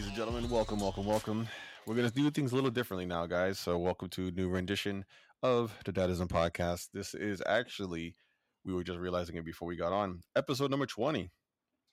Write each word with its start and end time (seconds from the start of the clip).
Ladies 0.00 0.16
and 0.16 0.16
gentlemen, 0.16 0.48
welcome, 0.48 0.80
welcome, 0.80 1.04
welcome. 1.04 1.46
We're 1.86 1.94
going 1.94 2.08
to 2.08 2.14
do 2.14 2.30
things 2.30 2.52
a 2.52 2.54
little 2.54 2.70
differently 2.70 3.04
now, 3.04 3.26
guys. 3.26 3.58
So, 3.58 3.76
welcome 3.76 4.08
to 4.08 4.28
a 4.28 4.30
new 4.30 4.48
rendition 4.48 5.04
of 5.42 5.76
the 5.84 5.92
Dadism 5.92 6.26
podcast. 6.26 6.88
This 6.94 7.12
is 7.12 7.42
actually, 7.44 8.14
we 8.64 8.72
were 8.72 8.82
just 8.82 8.98
realizing 8.98 9.36
it 9.36 9.44
before 9.44 9.68
we 9.68 9.76
got 9.76 9.92
on, 9.92 10.22
episode 10.34 10.70
number 10.70 10.86
20. 10.86 11.30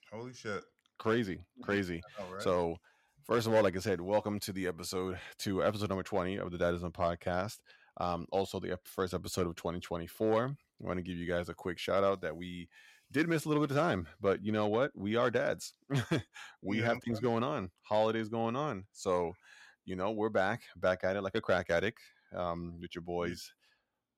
Holy 0.09 0.33
shit. 0.33 0.63
Crazy, 0.97 1.41
crazy. 1.61 2.01
Right. 2.31 2.41
So, 2.41 2.77
first 3.25 3.45
of 3.45 3.53
all, 3.53 3.61
like 3.61 3.75
I 3.75 3.81
said, 3.81 3.99
welcome 3.99 4.39
to 4.39 4.53
the 4.53 4.67
episode, 4.67 5.19
to 5.39 5.61
episode 5.65 5.89
number 5.89 6.03
20 6.03 6.37
of 6.37 6.49
the 6.49 6.57
Dadism 6.57 6.93
podcast. 6.93 7.57
Um, 7.99 8.25
also, 8.31 8.61
the 8.61 8.79
first 8.85 9.13
episode 9.13 9.47
of 9.47 9.55
2024. 9.57 10.45
I 10.45 10.87
want 10.87 10.97
to 10.97 11.03
give 11.03 11.17
you 11.17 11.27
guys 11.27 11.49
a 11.49 11.53
quick 11.53 11.77
shout 11.77 12.05
out 12.05 12.21
that 12.21 12.37
we 12.37 12.69
did 13.11 13.27
miss 13.27 13.45
a 13.45 13.49
little 13.49 13.63
bit 13.63 13.71
of 13.71 13.77
time, 13.77 14.07
but 14.19 14.43
you 14.43 14.51
know 14.51 14.67
what? 14.67 14.91
We 14.95 15.15
are 15.15 15.29
dads. 15.31 15.73
we 16.61 16.79
Yeah, 16.79 16.81
have 16.81 16.99
things 17.01 17.19
going 17.19 17.43
on, 17.43 17.71
holidays 17.83 18.29
going 18.29 18.55
on. 18.55 18.85
So, 18.91 19.33
you 19.85 19.95
know, 19.95 20.11
we're 20.11 20.29
back, 20.29 20.63
back 20.75 21.03
at 21.03 21.15
it 21.15 21.21
like 21.21 21.35
a 21.35 21.41
crack 21.41 21.69
addict 21.69 21.99
um, 22.33 22.79
with 22.79 22.95
your 22.95 23.01
boys, 23.03 23.51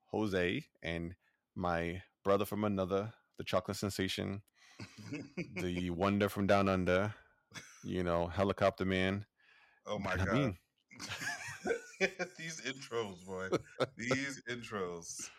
Jose 0.08 0.66
and 0.82 1.16
my 1.56 2.02
brother 2.24 2.46
from 2.46 2.64
another, 2.64 3.14
the 3.38 3.44
chocolate 3.44 3.78
sensation, 3.78 4.42
the 5.52 5.90
wonder 5.90 6.30
from 6.30 6.48
down 6.48 6.68
under, 6.70 7.14
you 7.84 8.04
know, 8.04 8.28
helicopter 8.28 8.86
man. 8.86 9.26
oh 9.86 10.00
my 10.00 10.18
I 10.18 10.26
god. 10.26 10.28
mean, 10.28 10.58
These 12.38 12.62
intros, 12.62 13.26
boy. 13.26 13.50
These 13.98 14.42
intros. 14.50 15.30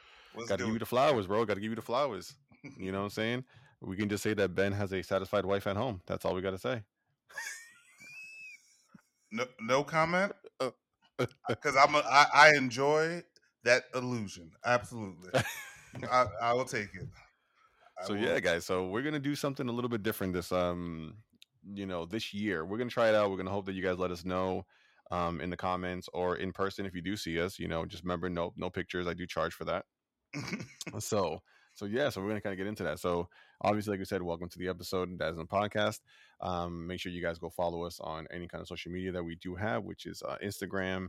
Got 0.47 0.59
to 0.59 0.65
give 0.65 0.73
you 0.75 0.79
the 0.79 0.87
flowers, 0.87 1.27
bro. 1.27 1.45
Got 1.45 1.55
to 1.55 1.61
give 1.61 1.71
you 1.71 1.77
the 1.77 1.83
flowers. 1.83 2.35
You 2.79 2.93
know 2.93 2.99
what 2.99 3.05
I'm 3.05 3.11
saying? 3.11 3.45
We 3.81 3.97
can 3.97 4.09
just 4.09 4.23
say 4.23 4.35
that 4.35 4.55
Ben 4.55 4.73
has 4.73 4.93
a 4.93 5.03
satisfied 5.03 5.45
wife 5.47 5.67
at 5.67 5.77
home. 5.77 6.03
That's 6.07 6.25
all 6.25 6.35
we 6.35 6.43
got 6.43 6.51
to 6.51 6.59
say. 6.59 6.83
No, 9.33 9.45
no 9.61 9.85
comment. 9.85 10.33
Uh, 10.59 10.71
Because 11.49 11.77
I'm 11.77 11.95
a, 11.95 11.99
I, 11.99 12.27
I 12.35 12.57
enjoy 12.57 13.23
that 13.65 13.85
illusion. 13.95 14.51
Absolutely. 14.65 15.31
I, 16.11 16.27
I 16.43 16.53
will 16.55 16.65
take 16.65 16.95
it. 16.95 17.09
I 18.01 18.05
so 18.07 18.15
will- 18.15 18.21
yeah, 18.21 18.41
guys. 18.41 18.65
So 18.65 18.87
we're 18.87 19.03
gonna 19.03 19.19
do 19.19 19.35
something 19.35 19.69
a 19.69 19.73
little 19.73 19.91
bit 19.91 20.03
different 20.03 20.33
this 20.33 20.53
um, 20.53 21.15
you 21.75 21.87
know, 21.87 22.07
this 22.07 22.33
year. 22.33 22.65
We're 22.65 22.79
gonna 22.79 22.91
try 22.91 23.09
it 23.09 23.15
out. 23.15 23.31
We're 23.31 23.37
gonna 23.37 23.51
hope 23.51 23.67
that 23.67 23.75
you 23.75 23.83
guys 23.83 23.99
let 23.99 24.11
us 24.11 24.25
know 24.25 24.65
um 25.11 25.41
in 25.41 25.51
the 25.51 25.57
comments 25.57 26.09
or 26.15 26.37
in 26.37 26.53
person 26.53 26.87
if 26.87 26.95
you 26.95 27.03
do 27.03 27.17
see 27.17 27.41
us. 27.41 27.59
You 27.59 27.69
know, 27.69 27.85
just 27.85 28.03
remember 28.05 28.29
no 28.31 28.53
no 28.57 28.71
pictures. 28.71 29.07
I 29.07 29.15
do 29.15 29.27
charge 29.27 29.53
for 29.55 29.65
that. 29.65 29.85
So 31.01 31.43
so 31.75 31.87
yeah, 31.87 32.09
so 32.09 32.21
we're 32.21 32.29
gonna 32.29 32.41
kind 32.41 32.53
of 32.53 32.59
get 32.59 32.67
into 32.67 32.83
that. 32.85 32.99
So 32.99 33.29
obviously, 33.63 33.93
like 33.93 34.01
we 34.01 34.05
said, 34.05 34.23
welcome 34.23 34.49
to 34.49 34.59
the 34.59 34.69
episode 34.69 35.09
and 35.09 35.19
that's 35.19 35.33
in 35.33 35.39
the 35.39 35.47
podcast. 35.47 36.01
Um, 36.41 36.87
make 36.87 37.01
sure 37.01 37.13
you 37.13 37.23
guys 37.23 37.39
go 37.39 37.51
follow 37.51 37.85
us 37.85 38.01
on 38.01 38.27
any 38.33 38.49
kind 38.49 38.61
of 38.63 38.69
social 38.69 38.93
media 38.93 39.13
that 39.13 39.25
we 39.25 39.37
do 39.37 39.55
have, 39.55 39.85
which 39.85 40.07
is 40.07 40.23
uh, 40.23 40.37
Instagram, 40.45 41.09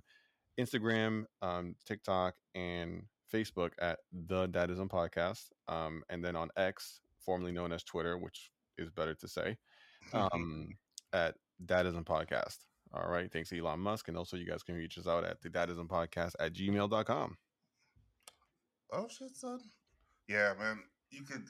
Instagram, 0.59 1.25
um, 1.41 1.75
TikTok, 1.85 2.35
and 2.55 3.03
Facebook 3.33 3.71
at 3.79 3.99
the 4.27 4.47
Dadism 4.49 4.89
Podcast. 4.89 5.45
Um, 5.67 6.03
and 6.09 6.23
then 6.23 6.35
on 6.35 6.49
X, 6.57 7.01
formerly 7.19 7.51
known 7.51 7.71
as 7.71 7.83
Twitter, 7.83 8.17
which 8.17 8.51
is 8.77 8.89
better 8.89 9.15
to 9.15 9.27
say, 9.27 9.57
um, 10.13 10.69
at 11.13 11.35
Dadism 11.65 12.03
Podcast. 12.03 12.57
All 12.93 13.09
right. 13.09 13.31
Thanks, 13.31 13.53
Elon 13.53 13.79
Musk. 13.79 14.09
And 14.09 14.17
also, 14.17 14.35
you 14.35 14.45
guys 14.45 14.63
can 14.63 14.75
reach 14.75 14.97
us 14.97 15.07
out 15.07 15.23
at 15.23 15.41
the 15.41 15.49
Dadism 15.49 15.87
Podcast 15.87 16.33
at 16.39 16.53
gmail.com. 16.53 17.37
oh 18.91 19.07
shit, 19.07 19.35
son. 19.35 19.59
Yeah, 20.27 20.53
man. 20.59 20.79
You 21.09 21.23
could 21.23 21.43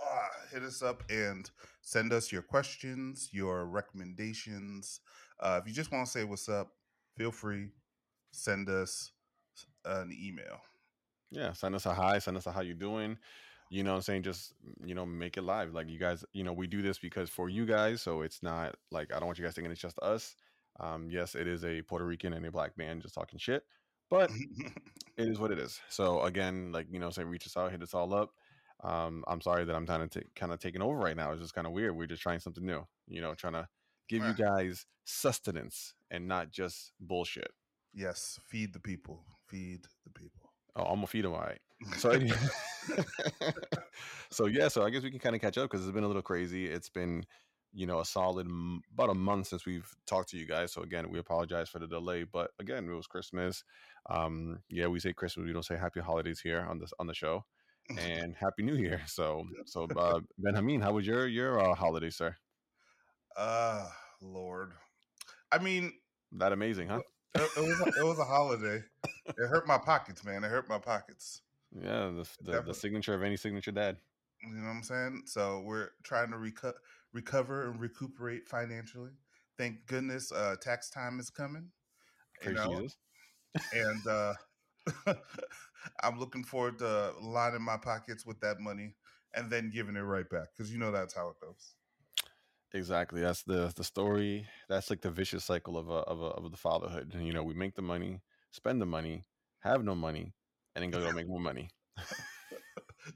uh, 0.00 0.28
hit 0.52 0.62
us 0.62 0.82
up 0.82 1.02
and 1.10 1.50
send 1.82 2.12
us 2.12 2.30
your 2.30 2.42
questions, 2.42 3.30
your 3.32 3.66
recommendations. 3.66 5.00
Uh, 5.40 5.58
if 5.60 5.68
you 5.68 5.74
just 5.74 5.92
want 5.92 6.06
to 6.06 6.10
say 6.10 6.24
what's 6.24 6.48
up, 6.48 6.72
feel 7.16 7.32
free. 7.32 7.68
Send 8.32 8.68
us 8.68 9.12
an 9.84 10.16
email. 10.18 10.60
Yeah, 11.30 11.52
send 11.52 11.74
us 11.74 11.86
a 11.86 11.94
hi, 11.94 12.18
send 12.18 12.36
us 12.36 12.46
a 12.46 12.52
how 12.52 12.60
you 12.60 12.74
doing. 12.74 13.16
You 13.70 13.84
know 13.84 13.90
what 13.90 13.96
I'm 13.96 14.02
saying? 14.02 14.24
Just, 14.24 14.52
you 14.84 14.96
know, 14.96 15.06
make 15.06 15.36
it 15.36 15.42
live. 15.42 15.72
Like 15.72 15.88
you 15.88 15.98
guys, 15.98 16.24
you 16.32 16.42
know, 16.42 16.52
we 16.52 16.66
do 16.66 16.82
this 16.82 16.98
because 16.98 17.30
for 17.30 17.48
you 17.48 17.64
guys, 17.64 18.02
so 18.02 18.22
it's 18.22 18.42
not 18.42 18.74
like 18.90 19.14
I 19.14 19.18
don't 19.18 19.26
want 19.26 19.38
you 19.38 19.44
guys 19.44 19.54
thinking 19.54 19.70
it's 19.70 19.80
just 19.80 19.98
us. 20.00 20.34
Um, 20.80 21.08
yes, 21.10 21.34
it 21.34 21.46
is 21.46 21.64
a 21.64 21.82
Puerto 21.82 22.04
Rican 22.04 22.32
and 22.32 22.44
a 22.44 22.50
black 22.50 22.76
man 22.76 23.00
just 23.00 23.14
talking 23.14 23.38
shit, 23.38 23.62
but 24.10 24.30
it 25.20 25.28
is 25.28 25.38
what 25.38 25.50
it 25.52 25.58
is. 25.58 25.80
So 25.88 26.22
again, 26.22 26.72
like, 26.72 26.86
you 26.90 26.98
know, 26.98 27.10
say 27.10 27.24
reach 27.24 27.46
us 27.46 27.56
out, 27.56 27.70
hit 27.70 27.82
us 27.82 27.94
all 27.94 28.12
up. 28.14 28.30
Um, 28.82 29.24
I'm 29.28 29.40
sorry 29.40 29.64
that 29.64 29.76
I'm 29.76 29.86
kind 29.86 30.02
of 30.02 30.10
t- 30.10 30.22
kind 30.34 30.52
of 30.52 30.58
taking 30.58 30.82
over 30.82 30.96
right 30.96 31.16
now. 31.16 31.32
It's 31.32 31.42
just 31.42 31.54
kind 31.54 31.66
of 31.66 31.72
weird. 31.72 31.94
We're 31.94 32.06
just 32.06 32.22
trying 32.22 32.40
something 32.40 32.64
new, 32.64 32.86
you 33.08 33.20
know, 33.20 33.34
trying 33.34 33.52
to 33.52 33.68
give 34.08 34.24
you 34.24 34.34
guys 34.34 34.86
sustenance 35.04 35.94
and 36.10 36.26
not 36.26 36.50
just 36.50 36.92
bullshit. 37.00 37.50
yes, 37.94 38.38
feed 38.46 38.72
the 38.72 38.80
people. 38.80 39.24
Feed 39.46 39.84
the 40.04 40.10
people. 40.10 40.52
Oh, 40.76 40.84
I'm 40.84 40.96
gonna 40.96 41.06
feed 41.08 41.24
them 41.24 41.34
all 41.34 41.40
right. 41.40 41.58
So, 41.96 42.12
so 44.30 44.46
yeah, 44.46 44.68
so 44.68 44.82
I 44.82 44.90
guess 44.90 45.02
we 45.02 45.10
can 45.10 45.18
kind 45.18 45.34
of 45.34 45.40
catch 45.40 45.58
up 45.58 45.70
because 45.70 45.84
it's 45.84 45.94
been 45.94 46.04
a 46.04 46.06
little 46.06 46.22
crazy. 46.22 46.66
It's 46.66 46.88
been, 46.88 47.24
you 47.72 47.86
know, 47.86 48.00
a 48.00 48.04
solid 48.04 48.46
m- 48.46 48.82
about 48.92 49.10
a 49.10 49.14
month 49.14 49.48
since 49.48 49.64
we've 49.66 49.88
talked 50.06 50.30
to 50.30 50.36
you 50.38 50.46
guys. 50.46 50.72
So 50.72 50.82
again, 50.82 51.10
we 51.10 51.18
apologize 51.18 51.68
for 51.68 51.78
the 51.78 51.86
delay, 51.86 52.24
but 52.24 52.50
again, 52.58 52.88
it 52.88 52.94
was 52.94 53.06
Christmas. 53.06 53.64
Um, 54.08 54.60
yeah, 54.68 54.86
we 54.86 55.00
say 55.00 55.12
Christmas, 55.12 55.46
we 55.46 55.52
don't 55.52 55.64
say 55.64 55.76
Happy 55.76 56.00
Holidays 56.00 56.40
here 56.40 56.60
on 56.68 56.78
this 56.78 56.92
on 56.98 57.06
the 57.06 57.14
show, 57.14 57.44
and 57.96 58.34
Happy 58.36 58.62
New 58.62 58.76
Year. 58.76 59.02
So, 59.06 59.46
so 59.66 59.84
uh, 59.96 60.20
Benjamin, 60.38 60.80
how 60.80 60.92
was 60.92 61.06
your 61.06 61.26
your 61.26 61.60
uh, 61.60 61.74
holiday, 61.74 62.10
sir? 62.10 62.36
uh 63.36 63.88
Lord. 64.20 64.72
I 65.52 65.58
mean, 65.58 65.92
That 66.32 66.52
amazing, 66.52 66.88
huh? 66.88 67.00
it, 67.34 67.50
it 67.56 67.60
was 67.60 67.80
a, 67.80 68.00
it 68.00 68.04
was 68.06 68.18
a 68.18 68.24
holiday. 68.24 68.82
It 69.36 69.48
hurt 69.48 69.66
my 69.66 69.78
pockets, 69.78 70.24
man. 70.24 70.44
It 70.44 70.48
hurt 70.48 70.68
my 70.68 70.78
pockets. 70.78 71.42
Yeah, 71.72 72.10
the 72.10 72.28
the, 72.42 72.62
the 72.62 72.74
signature 72.74 73.14
of 73.14 73.22
any 73.22 73.36
signature 73.36 73.72
dad. 73.72 73.96
You 74.42 74.54
know 74.54 74.68
what 74.68 74.74
I'm 74.76 74.82
saying? 74.82 75.22
So 75.26 75.62
we're 75.64 75.90
trying 76.02 76.30
to 76.30 76.36
reco- 76.36 76.74
recover 77.12 77.68
and 77.70 77.80
recuperate 77.80 78.48
financially. 78.48 79.12
Thank 79.58 79.86
goodness 79.86 80.32
uh 80.32 80.56
tax 80.60 80.90
time 80.90 81.20
is 81.20 81.30
coming. 81.30 81.70
You 82.44 82.54
know, 82.54 82.88
and 83.72 84.06
uh 84.06 84.34
I'm 86.02 86.18
looking 86.18 86.44
forward 86.44 86.78
to 86.78 87.12
lining 87.20 87.62
my 87.62 87.76
pockets 87.76 88.24
with 88.26 88.40
that 88.40 88.60
money 88.60 88.96
and 89.34 89.50
then 89.50 89.70
giving 89.70 89.96
it 89.96 90.00
right 90.00 90.28
back 90.28 90.48
because 90.56 90.72
you 90.72 90.78
know 90.78 90.90
that's 90.90 91.14
how 91.14 91.28
it 91.28 91.40
goes. 91.40 91.74
Exactly. 92.72 93.20
That's 93.20 93.42
the 93.42 93.72
the 93.74 93.84
story. 93.84 94.46
That's 94.68 94.90
like 94.90 95.00
the 95.00 95.10
vicious 95.10 95.44
cycle 95.44 95.76
of 95.76 95.88
a, 95.88 95.92
of 95.92 96.20
a, 96.20 96.26
of 96.26 96.50
the 96.50 96.56
fatherhood. 96.56 97.12
And, 97.14 97.26
you 97.26 97.32
know, 97.32 97.42
we 97.42 97.54
make 97.54 97.74
the 97.74 97.82
money, 97.82 98.20
spend 98.52 98.80
the 98.80 98.86
money, 98.86 99.24
have 99.60 99.82
no 99.84 99.94
money, 99.94 100.34
and 100.74 100.82
then 100.82 100.90
go 100.90 101.00
go 101.00 101.12
make 101.12 101.28
more 101.28 101.40
money 101.40 101.70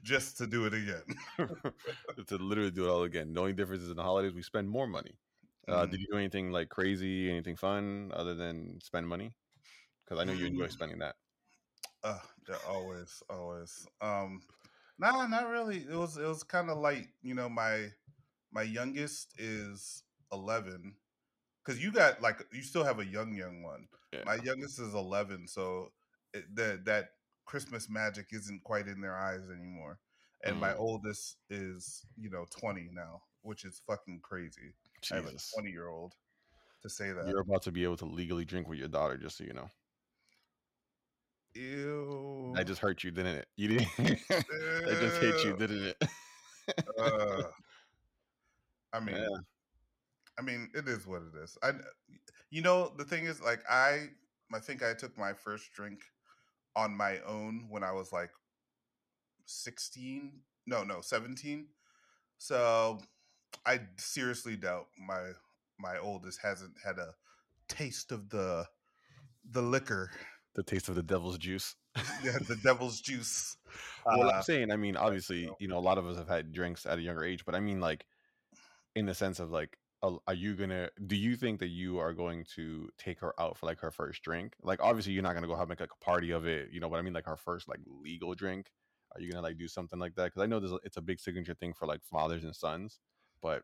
Just 0.05 0.37
to 0.37 0.45
do 0.45 0.65
it 0.69 0.73
again. 0.73 1.01
to 2.27 2.37
literally 2.37 2.69
do 2.69 2.85
it 2.85 2.89
all 2.89 3.03
again. 3.03 3.33
The 3.33 3.41
only 3.41 3.53
difference 3.53 3.81
is 3.81 3.89
in 3.89 3.97
the 3.97 4.03
holidays 4.03 4.33
we 4.33 4.43
spend 4.43 4.69
more 4.69 4.85
money. 4.85 5.17
Uh, 5.67 5.85
Mhm. 5.85 5.91
Did 5.91 6.01
you 6.01 6.07
do 6.11 6.17
anything 6.17 6.51
like 6.51 6.69
crazy, 6.69 7.29
anything 7.31 7.55
fun 7.57 8.11
other 8.13 8.35
than 8.35 8.79
spend 8.81 9.07
money? 9.07 9.33
Because 10.05 10.21
I 10.21 10.23
know 10.23 10.33
you 10.33 10.45
enjoy 10.45 10.67
Mm. 10.67 10.71
spending 10.71 10.99
that. 10.99 11.15
Uh, 12.03 12.19
yeah, 12.47 12.59
always, 12.67 13.23
always. 13.29 13.87
Um, 13.99 14.41
nah, 14.99 15.25
not 15.25 15.47
really. 15.49 15.79
It 15.89 15.95
was 15.97 16.17
it 16.17 16.27
was 16.27 16.43
kind 16.43 16.69
of 16.69 16.77
light. 16.77 17.07
You 17.23 17.33
know, 17.33 17.49
my 17.49 17.89
my 18.51 18.61
youngest 18.61 19.33
is 19.39 20.03
eleven. 20.31 20.95
Cause 21.63 21.79
you 21.79 21.91
got 21.91 22.21
like 22.21 22.45
you 22.53 22.61
still 22.61 22.83
have 22.83 22.99
a 22.99 23.05
young 23.05 23.33
young 23.33 23.63
one. 23.63 23.87
Yeah. 24.13 24.21
My 24.25 24.35
youngest 24.35 24.77
is 24.79 24.93
eleven, 24.93 25.47
so 25.47 25.91
it, 26.33 26.45
that 26.55 26.85
that 26.85 27.09
Christmas 27.45 27.89
magic 27.89 28.27
isn't 28.31 28.63
quite 28.63 28.87
in 28.87 29.01
their 29.01 29.17
eyes 29.17 29.49
anymore. 29.49 29.99
And 30.45 30.59
my 30.59 30.73
Mm. 30.73 30.79
oldest 30.79 31.37
is 31.49 32.05
you 32.17 32.29
know 32.29 32.45
twenty 32.51 32.89
now, 32.91 33.23
which 33.41 33.65
is 33.65 33.81
fucking 33.87 34.19
crazy. 34.21 34.73
I 35.11 35.15
have 35.15 35.25
a 35.25 35.31
Jesus. 35.31 35.51
twenty 35.53 35.71
year 35.71 35.87
old 35.87 36.13
to 36.83 36.89
say 36.89 37.11
that. 37.11 37.25
You're 37.27 37.41
about 37.41 37.63
to 37.63 37.71
be 37.71 37.83
able 37.83 37.97
to 37.97 38.05
legally 38.05 38.45
drink 38.45 38.67
with 38.67 38.79
your 38.79 38.87
daughter, 38.87 39.17
just 39.17 39.37
so 39.37 39.43
you 39.43 39.53
know. 39.53 39.69
Ew. 41.55 42.51
That 42.55 42.67
just 42.67 42.81
hurt 42.81 43.03
you, 43.03 43.11
didn't 43.11 43.35
it? 43.37 43.47
You 43.55 43.67
didn't. 43.69 44.19
I 44.87 44.95
just 44.95 45.17
hit 45.17 45.43
you, 45.43 45.55
didn't 45.57 45.83
it? 45.83 46.03
uh, 46.99 47.43
I 48.93 48.99
mean, 49.05 49.15
Yeah. 49.15 49.37
I 50.37 50.41
mean, 50.41 50.69
it 50.73 50.87
is 50.87 51.07
what 51.07 51.21
it 51.21 51.37
is. 51.41 51.57
I, 51.63 51.71
you 52.49 52.61
know, 52.61 52.91
the 52.97 53.05
thing 53.05 53.25
is, 53.25 53.41
like, 53.41 53.61
I, 53.69 54.07
I 54.53 54.59
think 54.59 54.83
I 54.83 54.93
took 54.93 55.17
my 55.17 55.33
first 55.33 55.71
drink 55.73 56.01
on 56.75 56.95
my 56.95 57.19
own 57.21 57.67
when 57.69 57.83
I 57.83 57.91
was 57.93 58.11
like 58.11 58.31
sixteen. 59.45 60.41
No, 60.65 60.83
no, 60.83 61.01
seventeen. 61.01 61.67
So, 62.37 62.99
I 63.65 63.81
seriously 63.97 64.55
doubt 64.55 64.87
my 64.97 65.31
my 65.77 65.97
oldest 65.97 66.39
hasn't 66.41 66.73
had 66.83 66.97
a 66.99 67.13
taste 67.67 68.11
of 68.11 68.29
the 68.29 68.65
the 69.49 69.61
liquor, 69.61 70.11
the 70.55 70.63
taste 70.63 70.89
of 70.89 70.95
the 70.95 71.03
devil's 71.03 71.37
juice. 71.37 71.75
yeah, 72.23 72.37
the 72.47 72.55
devil's 72.63 72.99
juice. 72.99 73.57
well, 74.05 74.29
Uh, 74.29 74.33
I'm 74.33 74.43
saying, 74.43 74.71
I 74.71 74.75
mean, 74.75 74.97
obviously, 74.97 75.49
you 75.59 75.67
know, 75.67 75.77
a 75.77 75.79
lot 75.79 75.97
of 75.97 76.05
us 76.07 76.17
have 76.17 76.27
had 76.27 76.51
drinks 76.51 76.85
at 76.85 76.97
a 76.97 77.01
younger 77.01 77.23
age, 77.23 77.45
but 77.45 77.55
I 77.55 77.59
mean, 77.59 77.79
like, 77.79 78.05
in 78.95 79.05
the 79.05 79.13
sense 79.13 79.39
of 79.39 79.51
like 79.51 79.77
uh, 80.03 80.15
are 80.27 80.33
you 80.33 80.55
gonna? 80.55 80.89
Do 81.07 81.15
you 81.15 81.35
think 81.35 81.59
that 81.59 81.69
you 81.69 81.99
are 81.99 82.13
going 82.13 82.45
to 82.55 82.89
take 82.97 83.19
her 83.19 83.39
out 83.39 83.57
for 83.57 83.65
like 83.65 83.79
her 83.79 83.91
first 83.91 84.21
drink? 84.23 84.53
Like, 84.61 84.81
obviously, 84.81 85.13
you're 85.13 85.23
not 85.23 85.33
gonna 85.33 85.47
go 85.47 85.55
have 85.55 85.69
like, 85.69 85.79
like 85.79 85.91
a 85.99 86.03
party 86.03 86.31
of 86.31 86.45
it. 86.45 86.69
You 86.71 86.79
know 86.79 86.87
what 86.87 86.99
I 86.99 87.01
mean? 87.01 87.13
Like 87.13 87.25
her 87.25 87.35
first 87.37 87.67
like 87.67 87.79
legal 88.03 88.33
drink. 88.35 88.71
Are 89.15 89.21
you 89.21 89.31
gonna 89.31 89.43
like 89.43 89.57
do 89.57 89.67
something 89.67 89.99
like 89.99 90.15
that? 90.15 90.25
Because 90.25 90.41
I 90.41 90.45
know 90.45 90.59
there's 90.59 90.73
a, 90.73 90.79
it's 90.83 90.97
a 90.97 91.01
big 91.01 91.19
signature 91.19 91.55
thing 91.55 91.73
for 91.73 91.87
like 91.87 92.03
fathers 92.03 92.43
and 92.43 92.55
sons. 92.55 92.99
But 93.41 93.63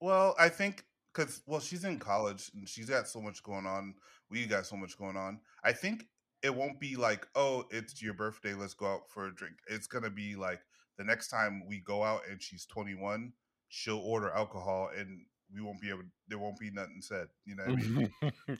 Well, 0.00 0.34
I 0.38 0.48
think 0.48 0.84
because 1.14 1.42
well, 1.46 1.60
she's 1.60 1.84
in 1.84 1.98
college 1.98 2.50
and 2.54 2.68
she's 2.68 2.90
got 2.90 3.08
so 3.08 3.20
much 3.20 3.42
going 3.42 3.66
on. 3.66 3.94
We 4.30 4.46
got 4.46 4.66
so 4.66 4.76
much 4.76 4.98
going 4.98 5.16
on. 5.16 5.40
I 5.64 5.72
think 5.72 6.04
it 6.42 6.54
won't 6.54 6.78
be 6.78 6.96
like, 6.96 7.26
oh, 7.34 7.64
it's 7.70 8.00
your 8.02 8.14
birthday, 8.14 8.54
let's 8.54 8.74
go 8.74 8.86
out 8.86 9.08
for 9.08 9.26
a 9.26 9.34
drink. 9.34 9.54
It's 9.68 9.86
gonna 9.86 10.10
be 10.10 10.36
like 10.36 10.60
the 10.98 11.04
next 11.04 11.28
time 11.28 11.62
we 11.66 11.80
go 11.80 12.02
out 12.02 12.22
and 12.30 12.42
she's 12.42 12.66
21, 12.66 13.32
she'll 13.68 13.98
order 13.98 14.30
alcohol 14.30 14.90
and 14.96 15.22
we 15.54 15.62
won't 15.62 15.80
be 15.80 15.88
able. 15.88 16.02
There 16.28 16.38
won't 16.38 16.58
be 16.58 16.70
nothing 16.70 17.00
said. 17.00 17.28
You 17.44 17.56
know 17.56 17.64
what 17.66 17.72
I 17.72 17.86
mean? 17.86 18.12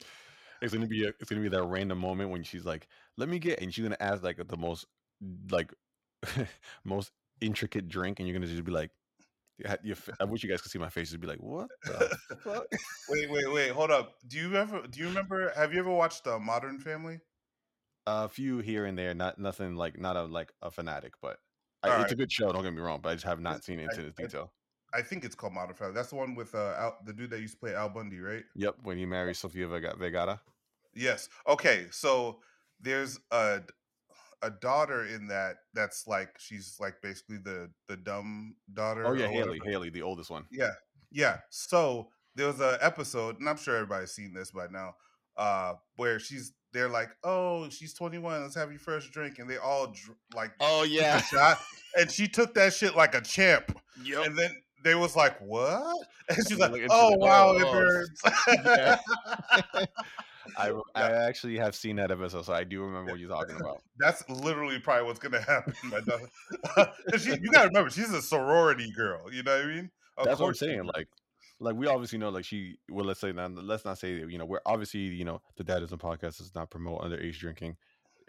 it's 0.63 0.73
gonna 0.73 0.87
be 0.87 1.05
a, 1.05 1.09
it's 1.21 1.29
gonna 1.29 1.43
be 1.43 1.49
that 1.49 1.63
random 1.65 1.99
moment 1.99 2.31
when 2.31 2.43
she's 2.43 2.65
like, 2.65 2.89
"Let 3.17 3.29
me 3.29 3.39
get," 3.39 3.61
and 3.61 3.73
she's 3.73 3.85
gonna 3.85 3.97
ask 4.01 4.23
like 4.23 4.39
the 4.47 4.57
most 4.57 4.87
like 5.51 5.73
most 6.85 7.13
intricate 7.41 7.89
drink, 7.89 8.19
and 8.19 8.29
you're 8.29 8.37
gonna 8.39 8.51
just 8.51 8.65
be 8.65 8.73
like, 8.73 8.91
you 9.59 9.65
ha- 9.69 9.77
you 9.83 9.93
f- 9.93 10.11
I 10.21 10.25
wish 10.25 10.43
you 10.43 10.51
guys 10.51 10.61
could 10.61 10.71
see 10.73 10.79
my 10.79 10.89
face. 10.89 11.09
Just 11.11 11.21
be 11.21 11.27
like, 11.27 11.39
"What 11.41 11.69
the 11.85 12.17
fuck?" 12.45 12.67
wait, 13.09 13.31
wait, 13.31 13.53
wait. 13.53 13.71
Hold 13.71 13.91
up. 13.91 14.15
Do 14.27 14.37
you 14.39 14.55
ever? 14.57 14.83
Do 14.89 15.01
you 15.01 15.07
remember? 15.07 15.53
Have 15.57 15.73
you 15.73 15.81
ever 15.81 15.91
watched 15.93 16.27
uh, 16.27 16.39
Modern 16.39 16.79
Family? 16.79 17.21
a 18.11 18.27
few 18.27 18.59
here 18.61 18.87
and 18.87 18.97
there, 18.99 19.13
not 19.13 19.39
nothing 19.39 19.77
like 19.77 19.99
not 20.01 20.17
a 20.17 20.23
like 20.23 20.51
a 20.63 20.71
fanatic, 20.71 21.13
but 21.21 21.39
I, 21.83 21.89
it's 21.89 22.03
right. 22.05 22.13
a 22.13 22.15
good 22.15 22.33
show. 22.33 22.51
Don't 22.53 22.63
get 22.63 22.73
me 22.73 22.81
wrong, 22.81 23.01
but 23.03 23.11
I 23.11 23.15
just 23.15 23.27
have 23.27 23.41
not 23.41 23.65
seen 23.65 23.79
it 23.81 23.91
into 23.93 24.13
I- 24.19 24.23
detail. 24.23 24.53
I 24.95 25.03
think 25.03 25.23
it's 25.23 25.35
called 25.35 25.53
Modern 25.53 25.75
Family. 25.75 25.93
That's 25.93 26.09
the 26.09 26.15
one 26.17 26.35
with 26.35 26.55
uh, 26.55 26.73
Al, 26.79 26.97
the 27.05 27.13
dude 27.13 27.29
that 27.29 27.41
used 27.41 27.53
to 27.53 27.59
play 27.61 27.75
Al 27.75 27.91
Bundy, 27.91 28.21
right? 28.21 28.45
Yep, 28.57 28.77
when 28.85 28.97
he 28.97 29.05
marries 29.05 29.39
Sofia 29.39 29.69
Vega- 29.69 29.95
Vergara. 29.99 30.41
Yes. 30.95 31.29
Okay. 31.47 31.89
So 31.91 32.39
there's 32.81 33.21
a 33.31 33.61
a 34.43 34.51
daughter 34.51 35.05
in 35.07 35.27
that 35.29 35.57
that's 35.75 36.07
like 36.07 36.31
she's 36.39 36.77
like 36.81 36.95
basically 37.03 37.39
the 37.39 37.71
the 37.89 37.97
dumb 37.97 38.55
daughter. 38.73 39.07
Oh 39.07 39.13
yeah, 39.13 39.27
Haley, 39.29 39.59
whatever. 39.59 39.71
Haley, 39.71 39.91
the 39.91 40.03
oldest 40.03 40.31
one. 40.31 40.45
Yeah. 40.51 40.73
Yeah. 41.11 41.39
So 41.51 42.09
there 42.35 42.47
was 42.47 42.61
a 42.61 42.79
episode, 42.81 43.41
and 43.41 43.49
I'm 43.49 43.57
sure 43.57 43.75
everybody's 43.77 44.13
seen 44.13 44.33
this 44.33 44.51
by 44.53 44.67
now, 44.71 44.95
uh, 45.37 45.75
where 45.97 46.19
she's 46.19 46.53
they're 46.73 46.89
like, 46.89 47.09
"Oh, 47.25 47.69
she's 47.71 47.95
21. 47.95 48.43
Let's 48.43 48.55
have 48.55 48.71
your 48.71 48.79
first 48.79 49.11
drink," 49.11 49.39
and 49.39 49.49
they 49.49 49.57
all 49.57 49.87
dr- 49.89 50.17
like 50.35 50.53
Oh 50.61 50.83
yeah, 50.85 51.21
shot, 51.21 51.59
and 51.99 52.11
she 52.11 52.29
took 52.29 52.55
that 52.55 52.75
shit 52.75 52.95
like 52.95 53.15
a 53.15 53.21
champ. 53.21 53.79
yep. 54.05 54.27
And 54.27 54.37
then 54.39 54.51
they 54.85 54.95
was 54.95 55.17
like, 55.17 55.39
"What?" 55.41 55.97
And 56.29 56.37
she's 56.47 56.59
like, 56.59 56.73
look- 56.73 56.83
and 56.83 56.91
she's 56.93 57.01
"Oh 57.01 57.17
wow, 57.17 57.57
"Oh, 57.59 58.05
it 58.05 58.09
oh, 58.47 59.85
burns." 60.67 60.83
yeah. 60.97 61.03
I, 61.03 61.09
I 61.11 61.27
actually 61.29 61.57
have 61.59 61.75
seen 61.75 61.97
that 61.97 62.11
episode, 62.11 62.45
so 62.45 62.53
I 62.53 62.65
do 62.65 62.83
remember 62.83 63.13
what 63.13 63.21
you're 63.21 63.29
talking 63.31 63.57
about. 63.61 63.83
That's 63.99 64.29
literally 64.29 64.79
probably 64.81 65.05
what's 65.07 65.19
gonna 65.19 65.41
happen. 65.47 65.75
my 65.85 66.01
daughter. 66.01 66.29
'Cause 67.11 67.23
she, 67.23 67.31
you 67.31 67.51
gotta 67.51 67.69
remember, 67.69 67.91
she's 67.91 68.13
a 68.13 68.23
sorority 68.23 68.91
girl. 68.93 69.33
You 69.33 69.43
know 69.43 69.57
what 69.57 69.65
I 69.65 69.69
mean? 69.69 69.91
Of 70.17 70.25
That's 70.27 70.41
what 70.41 70.49
I'm 70.49 70.55
saying. 70.55 70.85
Like, 70.95 71.09
like 71.61 71.77
we 71.77 71.87
obviously 71.87 72.19
know, 72.19 72.29
like 72.31 72.45
she. 72.45 72.77
Well, 72.91 73.05
let's 73.05 73.21
say 73.21 73.33
now, 73.33 73.47
let's 73.49 73.85
not 73.85 73.99
say 73.99 74.13
you 74.15 74.39
know 74.39 74.45
we're 74.47 74.61
obviously 74.67 75.01
you 75.01 75.25
know 75.25 75.41
the 75.57 75.65
Dadism 75.65 75.99
podcast 75.99 76.39
does 76.39 76.53
not 76.55 76.71
promote 76.71 77.01
underage 77.03 77.39
drinking. 77.39 77.77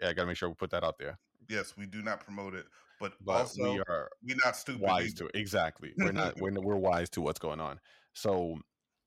Yeah, 0.00 0.08
I 0.08 0.12
gotta 0.12 0.26
make 0.28 0.36
sure 0.36 0.48
we 0.48 0.54
put 0.54 0.70
that 0.70 0.84
out 0.84 0.98
there. 0.98 1.18
yes, 1.48 1.74
we 1.76 1.86
do 1.86 2.00
not 2.02 2.20
promote 2.20 2.54
it, 2.54 2.64
but, 3.00 3.12
But 3.24 3.32
also 3.32 3.72
we 3.74 3.78
are 3.80 3.84
are 3.90 4.10
not 4.44 4.56
stupid. 4.56 4.80
wise 4.82 5.06
either. 5.08 5.16
to 5.16 5.26
it. 5.26 5.34
exactly. 5.34 5.92
We're 5.98 6.12
not. 6.12 6.36
we're 6.40 6.52
we're 6.60 6.76
wise 6.76 7.10
to 7.10 7.20
what's 7.20 7.38
going 7.38 7.60
on. 7.60 7.80
So 8.14 8.58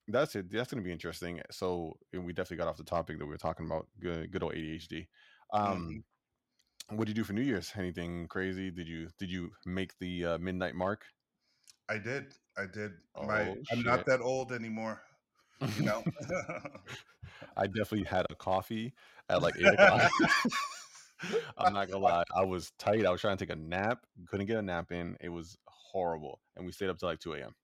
that's 0.08 0.36
it. 0.36 0.50
That's 0.50 0.70
gonna 0.70 0.82
be 0.82 0.92
interesting. 0.92 1.40
So 1.50 1.96
and 2.12 2.24
we 2.24 2.32
definitely 2.32 2.58
got 2.58 2.68
off 2.68 2.76
the 2.76 2.84
topic 2.84 3.18
that 3.18 3.24
we 3.24 3.30
were 3.30 3.38
talking 3.38 3.66
about. 3.66 3.86
Good, 4.00 4.30
good 4.30 4.42
old 4.42 4.54
ADHD. 4.54 5.06
Um, 5.52 6.04
what 6.90 7.06
did 7.06 7.16
you 7.16 7.22
do 7.22 7.24
for 7.24 7.32
New 7.32 7.42
Year's? 7.42 7.72
Anything 7.76 8.28
crazy? 8.28 8.70
Did 8.70 8.88
you 8.88 9.08
did 9.18 9.30
you 9.30 9.50
make 9.64 9.98
the 9.98 10.24
uh, 10.24 10.38
midnight 10.38 10.74
mark? 10.74 11.04
I 11.88 11.98
did. 11.98 12.34
I 12.56 12.66
did. 12.66 12.92
My 13.26 13.48
Oh, 13.48 13.56
I'm 13.72 13.82
not 13.82 14.06
that 14.06 14.20
old 14.20 14.52
anymore. 14.52 15.02
You 15.76 15.84
know. 15.84 16.04
I 17.56 17.66
definitely 17.66 18.04
had 18.10 18.26
a 18.30 18.34
coffee 18.34 18.92
at 19.28 19.42
like 19.42 19.54
eight 19.58 19.66
o'clock. 19.66 20.10
I'm 21.56 21.72
not 21.72 21.88
gonna 21.88 22.04
lie, 22.04 22.24
I 22.36 22.44
was 22.44 22.72
tight. 22.78 23.06
I 23.06 23.10
was 23.10 23.20
trying 23.20 23.36
to 23.36 23.46
take 23.46 23.54
a 23.54 23.58
nap, 23.58 24.00
couldn't 24.28 24.46
get 24.46 24.58
a 24.58 24.62
nap 24.62 24.92
in. 24.92 25.16
It 25.20 25.30
was 25.30 25.56
horrible, 25.66 26.40
and 26.56 26.66
we 26.66 26.72
stayed 26.72 26.90
up 26.90 26.98
till 26.98 27.08
like 27.08 27.20
two 27.20 27.34
a.m. 27.34 27.54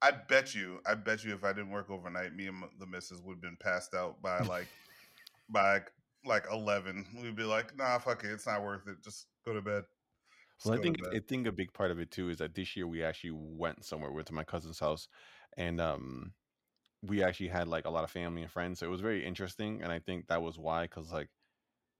I 0.00 0.12
bet 0.12 0.54
you. 0.54 0.80
I 0.86 0.94
bet 0.94 1.24
you. 1.24 1.34
If 1.34 1.44
I 1.44 1.52
didn't 1.52 1.70
work 1.70 1.90
overnight, 1.90 2.34
me 2.34 2.46
and 2.46 2.62
the 2.78 2.86
missus 2.86 3.20
would 3.22 3.34
have 3.34 3.42
been 3.42 3.56
passed 3.60 3.94
out 3.94 4.20
by 4.22 4.38
like 4.48 4.68
by 5.48 5.80
like 6.24 6.44
eleven. 6.52 7.06
We'd 7.20 7.36
be 7.36 7.44
like, 7.44 7.76
"Nah, 7.76 7.98
fuck 7.98 8.24
it. 8.24 8.30
It's 8.30 8.46
not 8.46 8.62
worth 8.62 8.86
it. 8.86 9.02
Just 9.02 9.26
go 9.44 9.52
to 9.52 9.62
bed." 9.62 9.84
Just 10.56 10.66
Well, 10.66 10.78
I 10.78 10.82
think. 10.82 10.98
I 11.12 11.20
think 11.20 11.46
a 11.46 11.52
big 11.52 11.72
part 11.72 11.90
of 11.90 11.98
it 11.98 12.10
too 12.10 12.28
is 12.28 12.38
that 12.38 12.54
this 12.54 12.76
year 12.76 12.86
we 12.86 13.02
actually 13.02 13.32
went 13.32 13.84
somewhere. 13.84 14.10
We 14.10 14.16
went 14.16 14.28
to 14.28 14.34
my 14.34 14.44
cousin's 14.44 14.78
house, 14.78 15.08
and 15.56 15.80
um, 15.80 16.32
we 17.02 17.22
actually 17.22 17.48
had 17.48 17.68
like 17.68 17.86
a 17.86 17.90
lot 17.90 18.04
of 18.04 18.10
family 18.10 18.42
and 18.42 18.50
friends. 18.50 18.78
So 18.78 18.86
it 18.86 18.90
was 18.90 19.00
very 19.00 19.24
interesting, 19.24 19.82
and 19.82 19.92
I 19.92 19.98
think 19.98 20.28
that 20.28 20.42
was 20.42 20.58
why, 20.58 20.84
because 20.84 21.12
like 21.12 21.28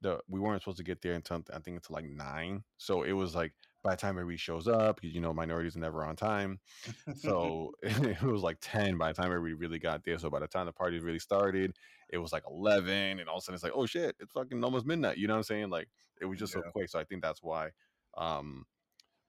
the 0.01 0.19
we 0.27 0.39
weren't 0.39 0.61
supposed 0.61 0.77
to 0.77 0.83
get 0.83 1.01
there 1.01 1.13
until 1.13 1.43
I 1.53 1.59
think 1.59 1.77
until 1.77 1.95
like 1.95 2.05
nine. 2.05 2.63
So 2.77 3.03
it 3.03 3.13
was 3.13 3.35
like 3.35 3.53
by 3.83 3.91
the 3.91 3.97
time 3.97 4.11
everybody 4.17 4.37
shows 4.37 4.67
up, 4.67 5.01
'cause, 5.01 5.11
you 5.11 5.21
know, 5.21 5.33
minorities 5.33 5.75
are 5.75 5.79
never 5.79 6.03
on 6.05 6.15
time. 6.15 6.59
So 7.15 7.73
it 7.83 8.21
was 8.23 8.41
like 8.43 8.57
ten 8.61 8.97
by 8.97 9.09
the 9.11 9.15
time 9.21 9.31
everybody 9.31 9.53
really 9.55 9.79
got 9.79 10.03
there. 10.03 10.17
So 10.19 10.29
by 10.29 10.39
the 10.39 10.47
time 10.47 10.65
the 10.67 10.73
party 10.73 10.99
really 10.99 11.19
started, 11.19 11.77
it 12.09 12.17
was 12.19 12.31
like 12.33 12.43
eleven, 12.47 13.19
and 13.19 13.29
all 13.29 13.37
of 13.37 13.41
a 13.41 13.45
sudden 13.45 13.55
it's 13.55 13.63
like, 13.63 13.73
oh 13.75 13.85
shit, 13.85 14.15
it's 14.19 14.31
fucking 14.33 14.63
almost 14.63 14.85
midnight. 14.85 15.17
You 15.17 15.27
know 15.27 15.33
what 15.33 15.39
I'm 15.39 15.43
saying? 15.43 15.69
Like 15.69 15.89
it 16.21 16.25
was 16.25 16.39
just 16.39 16.53
so 16.53 16.63
quick. 16.63 16.89
So 16.89 16.99
I 16.99 17.03
think 17.05 17.21
that's 17.23 17.43
why. 17.43 17.71
Um, 18.17 18.65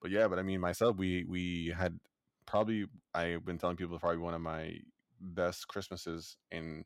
but 0.00 0.10
yeah, 0.10 0.28
but 0.28 0.38
I 0.38 0.42
mean, 0.42 0.60
myself, 0.60 0.96
we 0.96 1.24
we 1.24 1.68
had 1.68 1.98
probably 2.46 2.86
I've 3.14 3.44
been 3.44 3.58
telling 3.58 3.76
people 3.76 3.98
probably 3.98 4.18
one 4.18 4.34
of 4.34 4.40
my 4.40 4.78
best 5.20 5.68
Christmases 5.68 6.36
in 6.50 6.84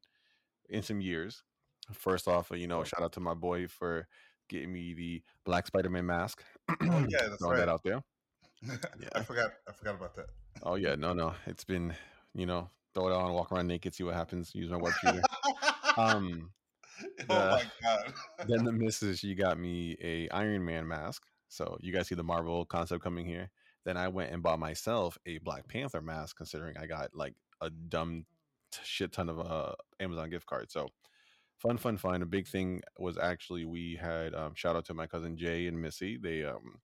in 0.68 0.82
some 0.82 1.00
years. 1.00 1.44
First 1.92 2.28
off, 2.28 2.50
you 2.52 2.66
know, 2.66 2.84
shout 2.84 3.02
out 3.02 3.12
to 3.14 3.20
my 3.20 3.34
boy 3.34 3.68
for 3.68 4.08
getting 4.48 4.72
me 4.72 4.94
the 4.94 5.22
Black 5.44 5.66
Spider 5.66 5.90
Man 5.90 6.06
mask. 6.06 6.44
Oh, 6.68 6.76
yeah, 7.08 7.26
that's 7.28 7.36
Throwing 7.38 7.58
right. 7.58 7.66
that 7.66 7.68
out 7.68 7.82
there. 7.82 8.02
yeah. 8.62 9.08
I 9.14 9.22
forgot. 9.22 9.52
I 9.68 9.72
forgot 9.72 9.96
about 9.96 10.16
that. 10.16 10.26
Oh 10.62 10.76
yeah, 10.76 10.94
no, 10.94 11.12
no, 11.12 11.34
it's 11.46 11.64
been 11.64 11.94
you 12.34 12.46
know 12.46 12.70
throw 12.94 13.08
it 13.08 13.12
on, 13.12 13.32
walk 13.32 13.52
around 13.52 13.66
naked, 13.66 13.94
see 13.94 14.04
what 14.04 14.14
happens. 14.14 14.54
Use 14.54 14.70
my 14.70 14.76
web 14.76 14.92
shooter. 15.00 15.22
um, 15.96 16.50
oh 17.28 17.34
my 17.34 17.62
god. 17.82 18.14
then 18.48 18.64
the 18.64 18.72
missus, 18.72 19.18
she 19.18 19.34
got 19.34 19.58
me 19.58 19.96
a 20.00 20.28
Iron 20.30 20.64
Man 20.64 20.86
mask. 20.86 21.24
So 21.48 21.76
you 21.80 21.92
guys 21.92 22.08
see 22.08 22.14
the 22.14 22.24
Marvel 22.24 22.64
concept 22.64 23.02
coming 23.02 23.26
here. 23.26 23.50
Then 23.84 23.96
I 23.96 24.08
went 24.08 24.32
and 24.32 24.42
bought 24.42 24.58
myself 24.58 25.18
a 25.26 25.38
Black 25.38 25.68
Panther 25.68 26.00
mask, 26.00 26.36
considering 26.36 26.76
I 26.78 26.86
got 26.86 27.10
like 27.14 27.34
a 27.60 27.70
dumb 27.70 28.24
t- 28.72 28.80
shit 28.82 29.12
ton 29.12 29.28
of 29.28 29.38
uh, 29.38 29.74
Amazon 30.00 30.30
gift 30.30 30.46
cards. 30.46 30.72
So 30.72 30.88
fun, 31.64 31.78
fun, 31.78 31.96
fun. 31.96 32.22
A 32.22 32.26
big 32.26 32.46
thing 32.46 32.82
was 32.98 33.16
actually 33.16 33.64
we 33.64 33.96
had 34.00 34.34
um, 34.34 34.54
shout 34.54 34.76
out 34.76 34.84
to 34.86 34.94
my 34.94 35.06
cousin 35.06 35.36
Jay 35.36 35.66
and 35.66 35.80
Missy. 35.80 36.16
They 36.16 36.44
um 36.44 36.80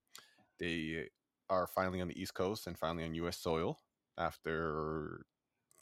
they 0.59 1.09
are 1.49 1.67
finally 1.67 2.01
on 2.01 2.09
the 2.09 2.21
East 2.21 2.35
Coast 2.35 2.67
and 2.67 2.79
finally 2.79 3.05
on 3.05 3.15
U.S. 3.15 3.39
soil 3.39 3.79
after 4.19 5.25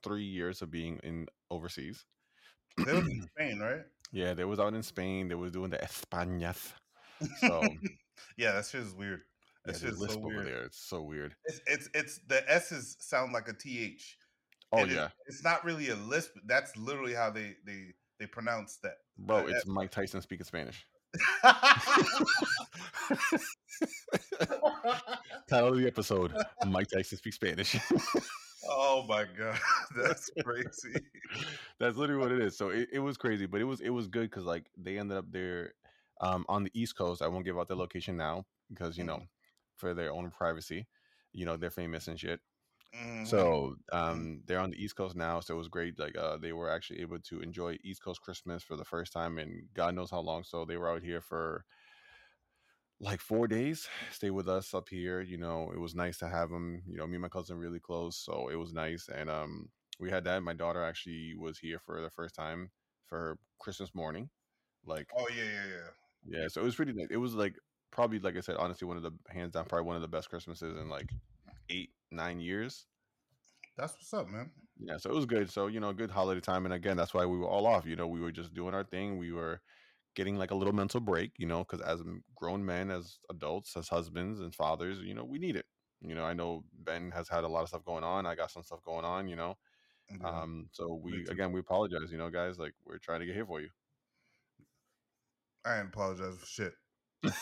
three 0.03 0.25
years 0.25 0.63
of 0.63 0.71
being 0.71 0.99
in 1.03 1.27
overseas. 1.51 2.05
They 2.85 2.93
was 2.93 3.05
in 3.05 3.23
Spain, 3.37 3.59
right? 3.61 3.83
Yeah, 4.13 4.35
they 4.35 4.45
was 4.45 4.59
out 4.59 4.75
in 4.75 4.83
Spain. 4.83 5.29
They 5.29 5.35
was 5.35 5.53
doing 5.53 5.71
the 5.71 5.79
Españas. 5.79 6.73
So 7.41 7.63
yeah, 8.37 8.53
that 8.53 8.67
shit 8.67 8.83
is 8.83 8.95
weird. 8.95 9.21
yeah, 9.67 9.73
That 9.73 9.75
the 9.75 9.79
shit 9.81 9.91
is 9.91 10.01
lisp 10.01 10.15
so 10.15 10.21
over 10.21 10.29
weird. 10.29 10.47
there. 10.47 10.63
It's 10.65 10.81
so 10.81 11.03
weird. 11.03 11.35
It's, 11.45 11.61
it's 11.67 11.89
it's 11.95 12.19
the 12.27 12.51
S's 12.51 12.97
sound 13.01 13.33
like 13.33 13.49
a 13.49 13.53
th. 13.53 14.17
Oh 14.73 14.79
and 14.79 14.91
yeah, 14.91 15.09
it's 15.27 15.43
not 15.45 15.65
really 15.65 15.89
a 15.91 15.97
lisp. 15.97 16.33
That's 16.47 16.77
literally 16.77 17.15
how 17.15 17.31
they 17.31 17.57
they 17.65 17.95
they 18.19 18.27
pronounce 18.27 18.77
that. 18.83 18.97
bro. 19.19 19.47
It's 19.47 19.67
Mike 19.67 19.91
Tyson 19.91 20.21
speaking 20.23 20.45
Spanish. 20.45 20.87
Title 25.49 25.69
of 25.69 25.79
the 25.79 25.87
episode: 25.87 26.35
Mike 26.67 26.89
Tyson 26.89 27.19
speaks 27.19 27.37
Spanish. 27.37 27.77
oh 28.69 29.05
my 29.09 29.25
god, 29.39 29.59
that's 29.97 30.31
crazy. 30.45 31.01
That's 31.81 31.97
literally 31.97 32.21
what 32.21 32.33
it 32.33 32.41
is. 32.41 32.57
So 32.57 32.69
it, 32.71 32.89
it 32.93 32.99
was 32.99 33.17
crazy, 33.17 33.47
but 33.47 33.61
it 33.61 33.65
was 33.65 33.81
it 33.81 33.91
was 33.91 34.09
good 34.09 34.31
because 34.31 34.45
like 34.45 34.67
they 34.77 34.99
ended 34.99 35.17
up 35.17 35.31
there 35.31 35.73
um, 36.21 36.45
on 36.49 36.65
the 36.65 36.71
East 36.75 36.97
Coast. 36.97 37.23
I 37.23 37.29
won't 37.29 37.45
give 37.45 37.59
out 37.59 37.69
their 37.69 37.77
location 37.77 38.17
now 38.17 38.45
because 38.69 38.99
you 38.99 39.05
know 39.05 39.23
for 39.77 39.95
their 39.95 40.13
own 40.13 40.31
privacy. 40.31 40.87
You 41.33 41.47
know 41.47 41.57
they're 41.57 41.71
famous 41.71 42.09
and 42.09 42.19
shit. 42.21 42.41
Mhm. 42.93 43.25
So 43.25 43.77
um, 43.93 44.43
they're 44.47 44.61
on 44.61 44.71
the 44.71 44.83
East 44.83 44.97
Coast 44.97 45.17
now, 45.17 45.41
so 45.41 45.55
it 45.55 45.59
was 45.59 45.69
great. 45.69 45.99
Like 45.99 46.17
uh, 46.17 46.39
they 46.39 46.53
were 46.53 46.71
actually 46.71 47.01
able 47.01 47.19
to 47.21 47.41
enjoy 47.41 47.79
East 47.83 48.03
Coast 48.03 48.23
Christmas 48.23 48.63
for 48.63 48.77
the 48.77 48.85
first 48.85 49.13
time 49.13 49.39
in 49.39 49.69
God 49.75 49.95
knows 49.95 50.11
how 50.11 50.21
long. 50.21 50.45
So 50.45 50.65
they 50.65 50.77
were 50.77 50.91
out 50.91 51.03
here 51.03 51.21
for 51.21 51.65
like 53.01 53.21
four 53.21 53.47
days, 53.47 53.89
stay 54.11 54.31
with 54.31 54.49
us 54.49 54.75
up 54.75 54.89
here. 54.89 55.21
You 55.21 55.39
know, 55.39 55.71
it 55.73 55.79
was 55.79 55.95
nice 55.95 56.19
to 56.19 56.29
have 56.29 56.51
them. 56.51 56.83
You 56.87 56.97
know, 56.97 57.07
me 57.07 57.15
and 57.15 57.23
my 57.23 57.29
cousin 57.29 57.57
really 57.59 57.81
close, 57.81 58.17
so 58.17 58.49
it 58.49 58.57
was 58.57 58.73
nice. 58.73 59.09
And 59.09 59.31
um, 59.31 59.71
we 59.99 60.11
had 60.11 60.25
that. 60.25 60.43
My 60.43 60.55
daughter 60.55 60.83
actually 60.83 61.35
was 61.35 61.59
here 61.59 61.79
for 61.79 62.01
the 62.03 62.11
first 62.11 62.35
time 62.35 62.73
for 63.05 63.39
Christmas 63.61 63.95
morning. 63.95 64.31
Like, 64.85 65.15
oh 65.17 65.29
yeah, 65.29 65.45
yeah, 65.45 65.67
yeah. 65.67 65.91
Yeah, 66.25 66.49
so 66.49 66.61
it 66.61 66.65
was 66.65 66.77
pretty 66.77 66.93
nice. 66.93 67.09
It 67.11 67.17
was 67.19 67.35
like 67.35 67.59
probably, 67.91 68.19
like 68.19 68.37
I 68.37 68.41
said, 68.41 68.57
honestly, 68.57 68.87
one 68.87 68.97
of 68.97 69.03
the 69.03 69.13
hands 69.29 69.53
down, 69.53 69.67
probably 69.67 69.87
one 69.87 69.97
of 69.97 70.03
the 70.03 70.09
best 70.09 70.29
Christmases 70.31 70.77
in 70.77 70.89
like 70.89 71.13
eight, 71.69 71.93
nine 72.11 72.41
years. 72.41 72.87
That's 73.77 73.93
what's 73.93 74.13
up, 74.13 74.29
man. 74.29 74.51
Yeah, 74.81 74.97
so 74.97 75.11
it 75.11 75.15
was 75.15 75.27
good. 75.27 75.51
So 75.51 75.67
you 75.67 75.81
know, 75.81 75.93
good 75.93 76.11
holiday 76.11 76.41
time, 76.41 76.65
and 76.65 76.75
again, 76.75 76.97
that's 76.97 77.15
why 77.15 77.27
we 77.27 77.39
were 77.39 77.49
all 77.49 77.67
off. 77.67 77.87
You 77.87 77.97
know, 77.97 78.07
we 78.07 78.21
were 78.21 78.33
just 78.33 78.55
doing 78.55 78.75
our 78.75 78.85
thing. 78.85 79.19
We 79.19 79.33
were 79.33 79.61
getting 80.15 80.37
like 80.37 80.51
a 80.51 80.55
little 80.55 80.75
mental 80.75 81.01
break. 81.01 81.33
You 81.39 81.47
know, 81.47 81.59
because 81.59 81.81
as 81.81 82.03
grown 82.35 82.65
men, 82.65 82.91
as 82.91 83.19
adults, 83.31 83.77
as 83.77 83.89
husbands 83.89 84.41
and 84.41 84.55
fathers, 84.55 84.99
you 85.01 85.15
know, 85.15 85.25
we 85.25 85.39
need 85.39 85.57
it. 85.57 85.67
You 86.01 86.15
know, 86.15 86.25
I 86.25 86.35
know 86.35 86.65
Ben 86.85 87.11
has 87.13 87.29
had 87.29 87.45
a 87.45 87.49
lot 87.49 87.63
of 87.63 87.69
stuff 87.69 87.85
going 87.85 88.05
on. 88.05 88.27
I 88.27 88.35
got 88.35 88.51
some 88.51 88.63
stuff 88.63 88.83
going 88.85 89.05
on. 89.05 89.29
You 89.29 89.37
know, 89.37 89.57
um, 90.25 90.69
so 90.73 91.01
we 91.03 91.27
again 91.31 91.53
we 91.53 91.61
apologize. 91.61 92.11
You 92.11 92.19
know, 92.19 92.31
guys, 92.31 92.59
like 92.59 92.75
we're 92.85 92.99
trying 92.99 93.21
to 93.21 93.27
get 93.27 93.35
here 93.35 93.47
for 93.47 93.61
you. 93.61 93.69
I 95.65 95.79
ain't 95.79 95.89
apologize 95.89 96.37
for 96.39 96.47
shit. 96.47 96.73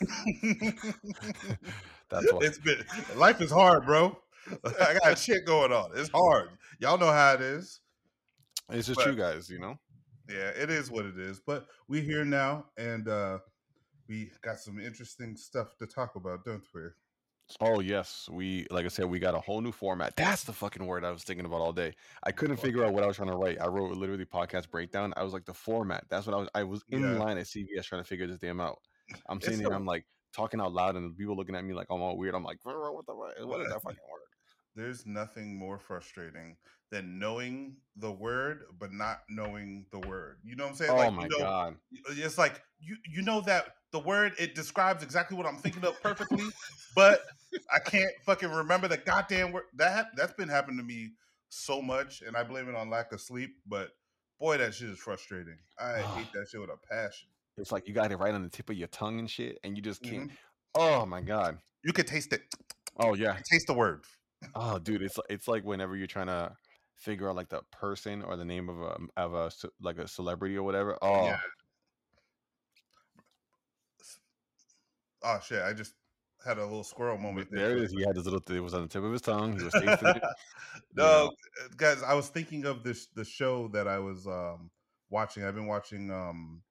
That's 2.14 2.32
why 2.32 2.40
it's 2.42 2.58
been 2.58 2.84
life 3.16 3.40
is 3.40 3.50
hard, 3.50 3.86
bro. 3.86 4.16
I 4.80 4.98
got 5.02 5.18
shit 5.18 5.44
going 5.46 5.72
on. 5.72 5.90
It's 5.94 6.10
hard. 6.10 6.50
Y'all 6.78 6.98
know 6.98 7.10
how 7.10 7.34
it 7.34 7.40
is. 7.40 7.80
It's 8.70 8.86
just 8.86 9.00
but, 9.00 9.06
you 9.06 9.14
guys, 9.14 9.48
you 9.50 9.58
know. 9.58 9.78
Yeah, 10.28 10.48
it 10.50 10.70
is 10.70 10.90
what 10.90 11.04
it 11.04 11.18
is. 11.18 11.40
But 11.40 11.66
we 11.88 12.00
here 12.00 12.24
now, 12.24 12.66
and 12.76 13.08
uh 13.08 13.38
we 14.08 14.30
got 14.42 14.58
some 14.58 14.78
interesting 14.78 15.36
stuff 15.36 15.76
to 15.78 15.86
talk 15.86 16.16
about, 16.16 16.44
don't 16.44 16.62
we? 16.74 16.82
Oh 17.60 17.80
yes, 17.80 18.28
we 18.30 18.66
like 18.70 18.84
I 18.84 18.88
said, 18.88 19.06
we 19.06 19.18
got 19.18 19.34
a 19.34 19.40
whole 19.40 19.60
new 19.60 19.72
format. 19.72 20.16
That's 20.16 20.44
the 20.44 20.52
fucking 20.52 20.86
word 20.86 21.04
I 21.04 21.10
was 21.10 21.24
thinking 21.24 21.44
about 21.44 21.60
all 21.60 21.72
day. 21.72 21.94
I 22.22 22.32
couldn't 22.32 22.56
figure 22.56 22.84
out 22.84 22.94
what 22.94 23.04
I 23.04 23.06
was 23.06 23.16
trying 23.16 23.30
to 23.30 23.36
write. 23.36 23.60
I 23.60 23.66
wrote 23.66 23.96
literally 23.96 24.24
podcast 24.24 24.70
breakdown. 24.70 25.12
I 25.16 25.22
was 25.22 25.32
like 25.32 25.44
the 25.44 25.54
format. 25.54 26.04
That's 26.08 26.26
what 26.26 26.34
I 26.34 26.38
was. 26.38 26.48
I 26.54 26.64
was 26.64 26.82
in 26.88 27.02
yeah. 27.02 27.18
line 27.18 27.36
at 27.36 27.44
CVS 27.44 27.84
trying 27.84 28.02
to 28.02 28.08
figure 28.08 28.26
this 28.26 28.38
damn 28.38 28.60
out. 28.60 28.78
I'm 29.28 29.40
sitting 29.40 29.60
here, 29.60 29.72
I'm 29.72 29.84
like 29.84 30.06
talking 30.34 30.60
out 30.60 30.72
loud, 30.72 30.96
and 30.96 31.16
people 31.16 31.36
looking 31.36 31.54
at 31.54 31.64
me 31.64 31.74
like 31.74 31.86
I'm 31.90 32.00
all 32.00 32.16
weird. 32.16 32.34
I'm 32.34 32.44
like, 32.44 32.58
what 32.64 32.74
the 33.06 33.12
fuck 33.12 33.48
what 33.48 33.60
is 33.60 33.68
that 33.68 33.82
fucking 33.82 33.98
word? 34.10 34.20
There's 34.76 35.06
nothing 35.06 35.56
more 35.56 35.78
frustrating 35.78 36.56
than 36.90 37.18
knowing 37.18 37.76
the 37.96 38.10
word 38.10 38.64
but 38.78 38.92
not 38.92 39.20
knowing 39.28 39.86
the 39.92 40.00
word. 40.00 40.38
You 40.44 40.56
know 40.56 40.64
what 40.64 40.70
I'm 40.70 40.76
saying? 40.76 40.90
Oh 40.90 40.96
like, 40.96 41.12
my 41.12 41.22
you 41.24 41.28
know, 41.30 41.38
god! 41.38 41.74
Uh, 42.08 42.14
it's 42.16 42.38
like 42.38 42.60
you 42.80 42.96
you 43.06 43.22
know 43.22 43.40
that 43.42 43.66
the 43.92 44.00
word 44.00 44.32
it 44.38 44.54
describes 44.54 45.02
exactly 45.02 45.36
what 45.36 45.46
I'm 45.46 45.56
thinking 45.56 45.84
of 45.84 46.00
perfectly, 46.02 46.44
but 46.96 47.20
I 47.72 47.78
can't 47.78 48.10
fucking 48.26 48.50
remember 48.50 48.88
the 48.88 48.96
goddamn 48.96 49.52
word. 49.52 49.64
That 49.76 50.08
that's 50.16 50.34
been 50.34 50.48
happening 50.48 50.78
to 50.78 50.84
me 50.84 51.10
so 51.48 51.80
much, 51.80 52.22
and 52.22 52.36
I 52.36 52.42
blame 52.42 52.68
it 52.68 52.74
on 52.74 52.90
lack 52.90 53.12
of 53.12 53.20
sleep. 53.20 53.50
But 53.66 53.90
boy, 54.40 54.58
that 54.58 54.74
shit 54.74 54.90
is 54.90 54.98
frustrating. 54.98 55.58
I 55.78 56.02
ah. 56.04 56.14
hate 56.16 56.32
that 56.34 56.48
shit 56.50 56.60
with 56.60 56.70
a 56.70 56.78
passion. 56.92 57.28
It's 57.56 57.70
like 57.70 57.86
you 57.86 57.94
got 57.94 58.10
it 58.10 58.16
right 58.16 58.34
on 58.34 58.42
the 58.42 58.48
tip 58.48 58.70
of 58.70 58.76
your 58.76 58.88
tongue 58.88 59.18
and 59.18 59.30
shit, 59.30 59.58
and 59.62 59.76
you 59.76 59.82
just 59.82 60.02
can't. 60.02 60.28
Mm-hmm. 60.28 60.34
Oh 60.74 61.06
my 61.06 61.20
god! 61.20 61.58
You 61.84 61.92
could 61.92 62.06
taste 62.06 62.32
it. 62.32 62.42
Oh 62.98 63.14
yeah, 63.14 63.36
taste 63.50 63.66
the 63.66 63.74
word. 63.74 64.04
Oh, 64.54 64.78
dude, 64.78 65.02
it's 65.02 65.18
it's 65.30 65.46
like 65.46 65.64
whenever 65.64 65.96
you're 65.96 66.06
trying 66.06 66.26
to 66.26 66.52
figure 66.96 67.28
out 67.28 67.36
like 67.36 67.48
the 67.48 67.60
person 67.70 68.22
or 68.22 68.36
the 68.36 68.44
name 68.44 68.68
of 68.68 68.80
a 68.80 68.96
of 69.16 69.34
a 69.34 69.50
like 69.80 69.98
a 69.98 70.08
celebrity 70.08 70.56
or 70.56 70.64
whatever. 70.64 70.98
Oh, 71.00 71.26
yeah. 71.26 71.38
oh 75.22 75.40
shit! 75.46 75.62
I 75.62 75.72
just 75.72 75.94
had 76.44 76.58
a 76.58 76.64
little 76.64 76.84
squirrel 76.84 77.18
moment. 77.18 77.48
There, 77.52 77.68
there 77.68 77.76
it 77.76 77.84
is. 77.84 77.92
He 77.92 78.02
had 78.04 78.16
his 78.16 78.24
little. 78.24 78.42
It 78.48 78.60
was 78.60 78.74
on 78.74 78.82
the 78.82 78.88
tip 78.88 79.04
of 79.04 79.12
his 79.12 79.22
tongue. 79.22 79.56
He 79.56 79.64
was 79.64 79.72
tasting 79.72 80.08
it. 80.08 80.22
no, 80.96 81.30
guys, 81.76 82.02
I 82.02 82.14
was 82.14 82.28
thinking 82.28 82.66
of 82.66 82.82
this 82.82 83.06
the 83.14 83.24
show 83.24 83.68
that 83.68 83.86
I 83.86 84.00
was 84.00 84.26
um 84.26 84.70
watching. 85.08 85.44
I've 85.44 85.54
been 85.54 85.66
watching. 85.66 86.10
um 86.10 86.62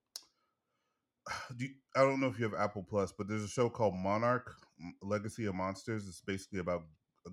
do 1.57 1.65
you, 1.65 1.71
I 1.95 2.01
don't 2.01 2.19
know 2.19 2.27
if 2.27 2.37
you 2.39 2.45
have 2.45 2.59
Apple 2.59 2.85
Plus, 2.87 3.11
but 3.11 3.27
there's 3.27 3.43
a 3.43 3.47
show 3.47 3.69
called 3.69 3.95
Monarch 3.95 4.55
Legacy 5.01 5.45
of 5.45 5.55
Monsters. 5.55 6.07
It's 6.07 6.21
basically 6.21 6.59
about 6.59 6.83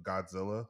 Godzilla. 0.03 0.67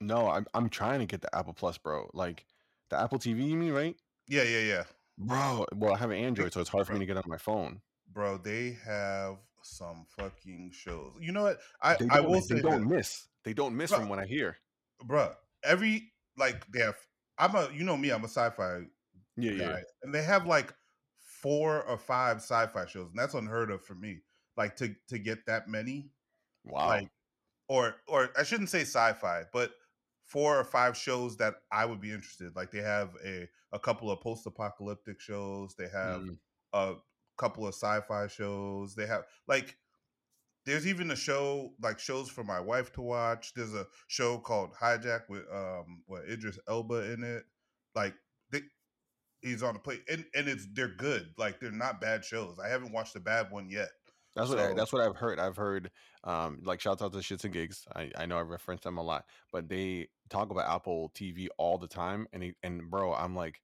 No, 0.00 0.28
I'm 0.28 0.46
I'm 0.54 0.68
trying 0.68 1.00
to 1.00 1.06
get 1.06 1.20
the 1.20 1.34
Apple 1.34 1.54
Plus, 1.54 1.78
bro. 1.78 2.08
Like 2.12 2.44
the 2.90 2.98
Apple 2.98 3.18
TV, 3.18 3.48
you 3.48 3.56
mean, 3.56 3.72
right? 3.72 3.96
Yeah, 4.28 4.42
yeah, 4.42 4.60
yeah. 4.60 4.82
Bro, 5.18 5.66
well, 5.74 5.94
I 5.94 5.98
have 5.98 6.10
an 6.10 6.18
Android, 6.18 6.52
so 6.52 6.60
it's 6.60 6.70
hard 6.70 6.86
for 6.86 6.92
me 6.92 7.00
to 7.00 7.06
get 7.06 7.16
on 7.16 7.24
my 7.26 7.38
phone. 7.38 7.80
Bro, 8.12 8.38
they 8.38 8.76
have 8.84 9.38
some 9.62 10.06
fucking 10.16 10.70
shows. 10.72 11.12
You 11.20 11.32
know 11.32 11.42
what? 11.42 11.58
I 11.82 11.96
I 12.10 12.20
will 12.20 12.40
say 12.40 12.56
they 12.56 12.62
don't 12.62 12.88
miss. 12.88 13.26
They 13.44 13.52
don't 13.52 13.76
miss 13.76 13.90
bro, 13.90 14.00
from 14.00 14.08
what 14.08 14.18
I 14.18 14.26
hear. 14.26 14.58
Bro, 15.04 15.32
every 15.64 16.12
like 16.36 16.64
they 16.72 16.80
have. 16.80 16.96
I'm 17.36 17.54
a 17.54 17.68
you 17.74 17.84
know 17.84 17.96
me. 17.96 18.10
I'm 18.10 18.22
a 18.22 18.28
sci-fi. 18.28 18.82
Yeah, 19.36 19.52
guy, 19.52 19.64
yeah. 19.64 19.80
And 20.02 20.14
they 20.14 20.22
have 20.22 20.46
like 20.46 20.72
four 21.42 21.82
or 21.82 21.98
five 21.98 22.38
sci-fi 22.38 22.86
shows, 22.86 23.10
and 23.10 23.18
that's 23.18 23.34
unheard 23.34 23.70
of 23.70 23.84
for 23.84 23.94
me. 23.94 24.20
Like 24.56 24.76
to 24.76 24.94
to 25.08 25.18
get 25.18 25.46
that 25.46 25.68
many. 25.68 26.10
Wow. 26.64 26.88
Like 26.88 27.08
or 27.68 27.96
or 28.06 28.30
I 28.36 28.42
shouldn't 28.42 28.70
say 28.70 28.82
sci-fi, 28.82 29.44
but 29.52 29.72
four 30.24 30.58
or 30.58 30.64
five 30.64 30.96
shows 30.96 31.36
that 31.38 31.54
I 31.72 31.84
would 31.86 32.00
be 32.00 32.12
interested. 32.12 32.54
Like 32.56 32.70
they 32.70 32.80
have 32.80 33.10
a 33.24 33.48
a 33.72 33.78
couple 33.78 34.10
of 34.10 34.20
post-apocalyptic 34.20 35.20
shows. 35.20 35.74
They 35.76 35.88
have 35.88 36.22
mm. 36.22 36.36
a 36.72 36.94
couple 37.36 37.66
of 37.66 37.74
sci-fi 37.74 38.26
shows. 38.26 38.94
They 38.94 39.06
have 39.06 39.24
like 39.46 39.76
there's 40.66 40.86
even 40.86 41.10
a 41.10 41.16
show 41.16 41.72
like 41.80 41.98
shows 41.98 42.28
for 42.28 42.44
my 42.44 42.60
wife 42.60 42.92
to 42.94 43.02
watch. 43.02 43.52
There's 43.54 43.74
a 43.74 43.86
show 44.06 44.38
called 44.38 44.74
Hijack 44.74 45.22
with 45.28 45.44
um 45.52 46.02
what 46.06 46.28
Idris 46.28 46.58
Elba 46.68 47.12
in 47.12 47.22
it. 47.22 47.44
Like 47.94 48.14
he's 49.42 49.62
on 49.62 49.74
the 49.74 49.80
plate 49.80 50.02
and, 50.08 50.24
and 50.34 50.48
it's 50.48 50.66
they're 50.72 50.88
good. 50.88 51.28
Like 51.36 51.60
they're 51.60 51.70
not 51.70 52.00
bad 52.00 52.24
shows. 52.24 52.58
I 52.62 52.68
haven't 52.68 52.92
watched 52.92 53.16
a 53.16 53.20
bad 53.20 53.50
one 53.50 53.70
yet. 53.70 53.88
That's 54.34 54.50
what 54.50 54.58
I, 54.58 54.72
that's 54.74 54.92
what 54.92 55.02
I've 55.02 55.16
heard. 55.16 55.40
I've 55.40 55.56
heard 55.56 55.90
um 56.24 56.60
like 56.62 56.80
shout 56.80 57.02
out 57.02 57.12
to 57.12 57.18
Shits 57.18 57.44
and 57.44 57.52
Gigs. 57.52 57.86
I, 57.94 58.10
I 58.16 58.26
know 58.26 58.38
I 58.38 58.42
reference 58.42 58.82
them 58.82 58.98
a 58.98 59.02
lot, 59.02 59.24
but 59.52 59.68
they 59.68 60.08
talk 60.28 60.50
about 60.50 60.72
Apple 60.72 61.10
TV 61.14 61.48
all 61.58 61.78
the 61.78 61.88
time. 61.88 62.26
And 62.32 62.42
he, 62.42 62.52
and 62.62 62.88
bro, 62.90 63.14
I'm 63.14 63.34
like, 63.34 63.60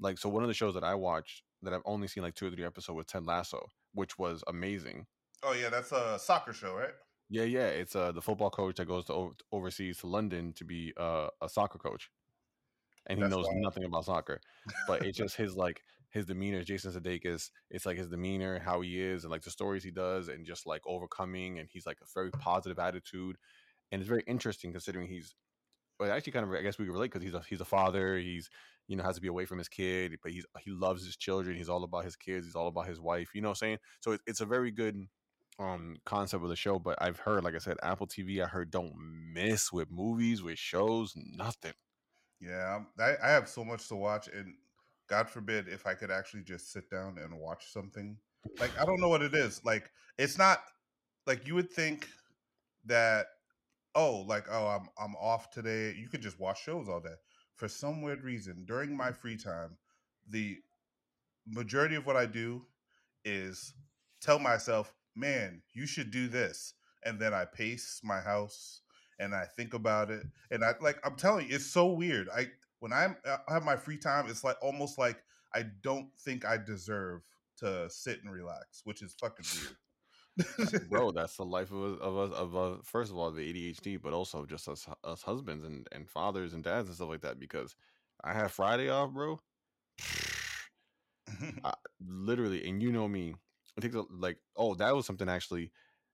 like 0.00 0.18
so 0.18 0.28
one 0.28 0.42
of 0.42 0.48
the 0.48 0.54
shows 0.54 0.74
that 0.74 0.84
I 0.84 0.94
watched 0.94 1.42
that 1.62 1.72
I've 1.72 1.82
only 1.84 2.08
seen 2.08 2.22
like 2.22 2.34
two 2.34 2.46
or 2.46 2.50
three 2.50 2.64
episodes 2.64 2.96
with 2.96 3.06
Ted 3.06 3.26
Lasso, 3.26 3.66
which 3.94 4.18
was 4.18 4.42
amazing. 4.48 5.06
Oh 5.42 5.52
yeah, 5.52 5.68
that's 5.68 5.92
a 5.92 6.18
soccer 6.18 6.52
show, 6.52 6.74
right? 6.74 6.94
Yeah, 7.28 7.44
yeah. 7.44 7.66
It's 7.66 7.94
uh 7.94 8.12
the 8.12 8.22
football 8.22 8.50
coach 8.50 8.76
that 8.76 8.86
goes 8.86 9.04
to 9.06 9.12
over, 9.12 9.34
overseas 9.52 9.98
to 9.98 10.06
London 10.06 10.52
to 10.54 10.64
be 10.64 10.92
uh, 10.96 11.28
a 11.42 11.48
soccer 11.48 11.78
coach, 11.78 12.10
and 13.06 13.18
he 13.18 13.24
that's 13.24 13.30
knows 13.30 13.48
wild. 13.48 13.58
nothing 13.60 13.84
about 13.84 14.04
soccer. 14.04 14.40
But 14.86 15.04
it's 15.04 15.18
just 15.18 15.36
his 15.36 15.56
like 15.56 15.82
his 16.10 16.26
demeanor, 16.26 16.62
Jason 16.64 16.92
Sudeikis, 16.92 17.50
it's 17.70 17.86
like 17.86 17.98
his 17.98 18.08
demeanor, 18.08 18.58
how 18.60 18.80
he 18.80 19.00
is, 19.00 19.24
and 19.24 19.30
like 19.30 19.42
the 19.42 19.50
stories 19.50 19.84
he 19.84 19.90
does, 19.90 20.28
and 20.28 20.46
just 20.46 20.66
like 20.66 20.82
overcoming, 20.86 21.58
and 21.58 21.68
he's 21.70 21.86
like 21.86 21.98
a 22.02 22.06
very 22.14 22.30
positive 22.32 22.78
attitude, 22.78 23.36
and 23.92 24.00
it's 24.00 24.08
very 24.08 24.24
interesting 24.26 24.72
considering 24.72 25.08
he's, 25.08 25.34
well, 25.98 26.10
actually 26.12 26.32
kind 26.32 26.44
of 26.46 26.52
I 26.52 26.62
guess 26.62 26.78
we 26.78 26.88
relate 26.88 27.12
because 27.12 27.22
he's 27.22 27.34
a 27.34 27.42
he's 27.48 27.60
a 27.60 27.64
father, 27.66 28.18
he's 28.18 28.50
you 28.88 28.96
know 28.96 29.02
has 29.04 29.16
to 29.16 29.20
be 29.22 29.28
away 29.28 29.46
from 29.46 29.58
his 29.58 29.68
kid, 29.68 30.16
but 30.22 30.32
he's 30.32 30.46
he 30.60 30.70
loves 30.70 31.04
his 31.04 31.16
children, 31.16 31.56
he's 31.56 31.68
all 31.68 31.84
about 31.84 32.04
his 32.04 32.16
kids, 32.16 32.46
he's 32.46 32.56
all 32.56 32.68
about 32.68 32.86
his 32.88 33.00
wife, 33.00 33.30
you 33.34 33.40
know 33.42 33.48
what 33.48 33.62
I'm 33.62 33.68
saying? 33.68 33.78
So 34.00 34.12
it, 34.12 34.20
it's 34.26 34.40
a 34.40 34.46
very 34.46 34.70
good 34.70 34.96
um 35.58 35.96
concept 36.04 36.42
of 36.42 36.50
the 36.50 36.56
show, 36.56 36.78
but 36.78 37.00
I've 37.00 37.18
heard, 37.18 37.44
like 37.44 37.54
I 37.54 37.58
said, 37.58 37.78
Apple 37.82 38.06
TV, 38.06 38.42
I 38.42 38.46
heard 38.46 38.70
don't 38.70 38.94
miss 39.32 39.72
with 39.72 39.90
movies, 39.90 40.42
with 40.42 40.58
shows, 40.58 41.12
nothing. 41.16 41.72
Yeah, 42.40 42.76
um, 42.76 42.86
I, 42.98 43.14
I 43.22 43.30
have 43.30 43.48
so 43.48 43.64
much 43.64 43.88
to 43.88 43.96
watch, 43.96 44.28
and 44.28 44.54
God 45.08 45.28
forbid 45.28 45.68
if 45.68 45.86
I 45.86 45.94
could 45.94 46.10
actually 46.10 46.42
just 46.42 46.72
sit 46.72 46.90
down 46.90 47.18
and 47.22 47.38
watch 47.38 47.72
something. 47.72 48.16
Like 48.60 48.78
I 48.78 48.84
don't 48.84 49.00
know 49.00 49.08
what 49.08 49.22
it 49.22 49.34
is. 49.34 49.64
Like 49.64 49.90
it's 50.18 50.38
not 50.38 50.60
like 51.26 51.46
you 51.46 51.54
would 51.54 51.72
think 51.72 52.08
that 52.84 53.26
oh, 53.94 54.24
like 54.28 54.46
oh, 54.50 54.66
I'm 54.66 54.88
I'm 54.98 55.16
off 55.16 55.50
today. 55.50 55.94
You 55.98 56.08
could 56.08 56.22
just 56.22 56.38
watch 56.38 56.62
shows 56.62 56.88
all 56.88 57.00
day. 57.00 57.14
For 57.56 57.68
some 57.68 58.02
weird 58.02 58.22
reason, 58.22 58.64
during 58.66 58.96
my 58.96 59.10
mm. 59.10 59.16
free 59.16 59.36
time, 59.36 59.76
the 60.28 60.58
majority 61.46 61.94
of 61.94 62.06
what 62.06 62.16
I 62.16 62.26
do 62.26 62.62
is 63.24 63.74
tell 64.20 64.38
myself, 64.38 64.92
"Man, 65.14 65.62
you 65.72 65.86
should 65.86 66.10
do 66.10 66.28
this." 66.28 66.74
And 67.04 67.20
then 67.20 67.32
I 67.32 67.44
pace 67.44 68.00
my 68.02 68.20
house 68.20 68.82
and 69.18 69.34
I 69.34 69.44
think 69.56 69.74
about 69.74 70.10
it 70.10 70.22
and 70.50 70.64
I 70.64 70.74
like 70.80 70.98
I'm 71.04 71.16
telling 71.16 71.48
you 71.48 71.54
it's 71.56 71.66
so 71.66 71.86
weird. 71.86 72.28
I 72.34 72.46
when 72.80 72.92
I'm, 72.92 73.16
uh, 73.26 73.38
I 73.48 73.54
have 73.54 73.64
my 73.64 73.76
free 73.76 73.96
time, 73.96 74.26
it's 74.28 74.44
like 74.44 74.56
almost 74.62 74.98
like 74.98 75.22
I 75.54 75.64
don't 75.82 76.08
think 76.18 76.44
I 76.44 76.56
deserve 76.58 77.22
to 77.58 77.88
sit 77.88 78.22
and 78.22 78.32
relax, 78.32 78.82
which 78.84 79.02
is 79.02 79.14
fucking 79.20 79.46
weird. 79.54 80.88
Bro, 80.90 81.12
that's 81.12 81.36
the 81.36 81.44
life 81.44 81.72
of, 81.72 81.98
of 82.00 82.16
us. 82.18 82.38
Of, 82.38 82.54
of 82.54 82.84
first 82.84 83.10
of 83.10 83.16
all, 83.16 83.30
the 83.30 83.52
ADHD, 83.52 84.00
but 84.00 84.12
also 84.12 84.44
just 84.44 84.68
us, 84.68 84.86
us 85.02 85.22
husbands 85.22 85.64
and, 85.64 85.86
and 85.92 86.08
fathers 86.08 86.52
and 86.52 86.62
dads 86.62 86.88
and 86.88 86.96
stuff 86.96 87.08
like 87.08 87.22
that. 87.22 87.40
Because 87.40 87.74
I 88.22 88.34
have 88.34 88.52
Friday 88.52 88.90
off, 88.90 89.12
bro. 89.12 89.40
I, 91.64 91.72
literally, 92.06 92.68
and 92.68 92.82
you 92.82 92.92
know 92.92 93.08
me. 93.08 93.34
I 93.78 93.80
think 93.80 93.94
like, 94.10 94.38
oh, 94.56 94.74
that 94.74 94.94
was 94.94 95.06
something 95.06 95.28
actually 95.28 95.72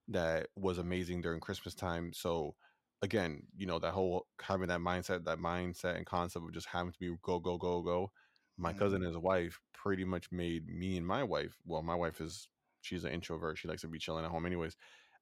that 0.09 0.49
was 0.57 0.79
amazing 0.79 1.21
during 1.21 1.41
Christmas 1.41 1.75
time. 1.75 2.13
So 2.13 2.55
again, 3.03 3.49
you 3.57 3.67
know, 3.67 3.79
that 3.79 3.93
whole 3.93 4.29
having 4.41 4.69
that 4.69 4.81
mindset, 4.81 5.25
that 5.25 5.39
mindset 5.39 5.97
and 5.97 6.07
concept 6.07 6.45
of 6.45 6.53
just 6.53 6.69
having 6.69 6.93
to 6.93 6.99
be 6.99 7.17
go, 7.23 7.41
go, 7.41 7.59
go, 7.59 7.83
go. 7.83 8.13
My 8.57 8.73
Mhm. 8.73 8.73
cousin 8.73 9.03
and 9.03 9.15
his 9.15 9.19
wife 9.19 9.61
pretty 9.73 10.05
much 10.05 10.31
made 10.31 10.69
me 10.69 10.97
and 10.97 11.07
my 11.07 11.23
wife. 11.25 11.59
Well, 11.65 11.83
my 11.83 11.95
wife 11.95 12.21
is 12.21 12.49
she's 12.83 13.05
an 13.05 13.13
introvert. 13.13 13.59
She 13.59 13.69
likes 13.69 13.83
to 13.83 13.89
be 13.89 13.99
chilling 13.99 14.25
at 14.25 14.31
home, 14.31 14.47
anyways. 14.47 14.77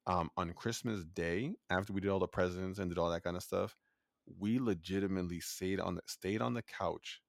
Um, 0.07 0.31
on 0.37 0.53
Christmas 0.53 1.05
Day, 1.05 1.55
after 1.69 1.93
we 1.93 2.01
did 2.01 2.09
all 2.09 2.19
the 2.19 2.27
presents 2.27 2.79
and 2.79 2.89
did 2.91 2.97
all 2.97 3.09
that 3.11 3.23
kind 3.23 3.37
of 3.37 3.43
stuff, 3.43 3.77
we 4.25 4.59
legitimately 4.59 5.39
stayed 5.39 5.79
on 5.79 5.95
the 5.95 6.01
stayed 6.07 6.41
on 6.41 6.53
the 6.55 6.61
couch 6.63 7.21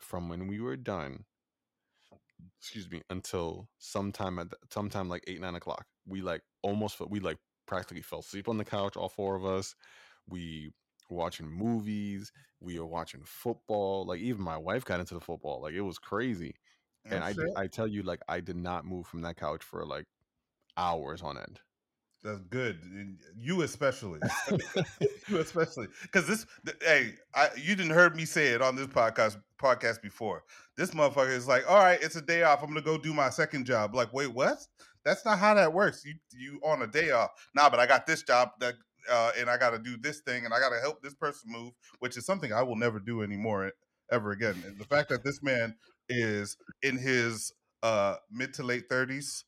from 0.00 0.28
when 0.28 0.48
we 0.48 0.60
were 0.60 0.76
done. 0.76 1.26
Excuse 2.58 2.90
me, 2.90 3.02
until 3.10 3.68
sometime 3.78 4.38
at 4.38 4.50
the, 4.50 4.56
sometime 4.70 5.08
like 5.08 5.24
eight 5.26 5.40
nine 5.40 5.54
o'clock. 5.54 5.86
We 6.06 6.22
like 6.22 6.42
almost 6.62 7.00
we 7.00 7.20
like 7.20 7.38
practically 7.66 8.02
fell 8.02 8.20
asleep 8.20 8.48
on 8.48 8.58
the 8.58 8.64
couch. 8.64 8.96
All 8.96 9.08
four 9.08 9.36
of 9.36 9.44
us. 9.44 9.74
We 10.28 10.72
were 11.08 11.16
watching 11.16 11.48
movies. 11.48 12.32
We 12.60 12.78
were 12.78 12.86
watching 12.86 13.22
football. 13.24 14.06
Like 14.06 14.20
even 14.20 14.42
my 14.42 14.56
wife 14.56 14.84
got 14.84 15.00
into 15.00 15.14
the 15.14 15.20
football. 15.20 15.62
Like 15.62 15.74
it 15.74 15.80
was 15.80 15.98
crazy. 15.98 16.54
Oh, 17.10 17.16
And 17.16 17.24
I. 17.24 17.34
I 17.56 17.66
tell 17.66 17.86
you, 17.86 18.02
like 18.02 18.20
I 18.28 18.40
did 18.40 18.56
not 18.56 18.84
move 18.84 19.06
from 19.06 19.22
that 19.22 19.36
couch 19.36 19.62
for 19.62 19.84
like 19.84 20.06
hours 20.76 21.22
on 21.22 21.38
end. 21.38 21.60
That's 22.22 22.42
good. 22.42 22.78
And 22.84 23.18
You 23.36 23.62
especially. 23.62 24.20
you 25.28 25.38
especially. 25.38 25.88
Because 26.02 26.26
this 26.28 26.46
hey, 26.82 27.14
I 27.34 27.48
you 27.56 27.74
didn't 27.74 27.92
heard 27.92 28.14
me 28.16 28.24
say 28.24 28.48
it 28.48 28.62
on 28.62 28.76
this 28.76 28.86
podcast 28.86 29.38
podcast 29.60 30.00
before. 30.02 30.44
This 30.76 30.92
motherfucker 30.92 31.34
is 31.34 31.48
like, 31.48 31.68
all 31.68 31.78
right, 31.78 31.98
it's 32.00 32.16
a 32.16 32.22
day 32.22 32.44
off. 32.44 32.62
I'm 32.62 32.68
gonna 32.68 32.80
go 32.80 32.96
do 32.96 33.12
my 33.12 33.28
second 33.28 33.66
job. 33.66 33.94
Like, 33.94 34.12
wait, 34.12 34.32
what? 34.32 34.64
That's 35.04 35.24
not 35.24 35.38
how 35.38 35.54
that 35.54 35.72
works. 35.72 36.04
You 36.04 36.14
you 36.32 36.60
on 36.64 36.82
a 36.82 36.86
day 36.86 37.10
off. 37.10 37.30
Nah, 37.54 37.70
but 37.70 37.80
I 37.80 37.86
got 37.86 38.06
this 38.06 38.22
job 38.22 38.50
that 38.60 38.74
uh, 39.10 39.32
and 39.38 39.50
I 39.50 39.56
gotta 39.56 39.78
do 39.78 39.96
this 39.96 40.20
thing 40.20 40.44
and 40.44 40.54
I 40.54 40.60
gotta 40.60 40.80
help 40.80 41.02
this 41.02 41.14
person 41.14 41.50
move, 41.50 41.72
which 41.98 42.16
is 42.16 42.24
something 42.24 42.52
I 42.52 42.62
will 42.62 42.76
never 42.76 43.00
do 43.00 43.22
anymore 43.22 43.72
ever 44.10 44.32
again. 44.32 44.62
And 44.66 44.78
the 44.78 44.84
fact 44.84 45.08
that 45.08 45.24
this 45.24 45.42
man 45.42 45.74
is 46.08 46.56
in 46.82 46.98
his 46.98 47.52
uh 47.82 48.16
mid 48.30 48.54
to 48.54 48.62
late 48.62 48.84
thirties 48.88 49.44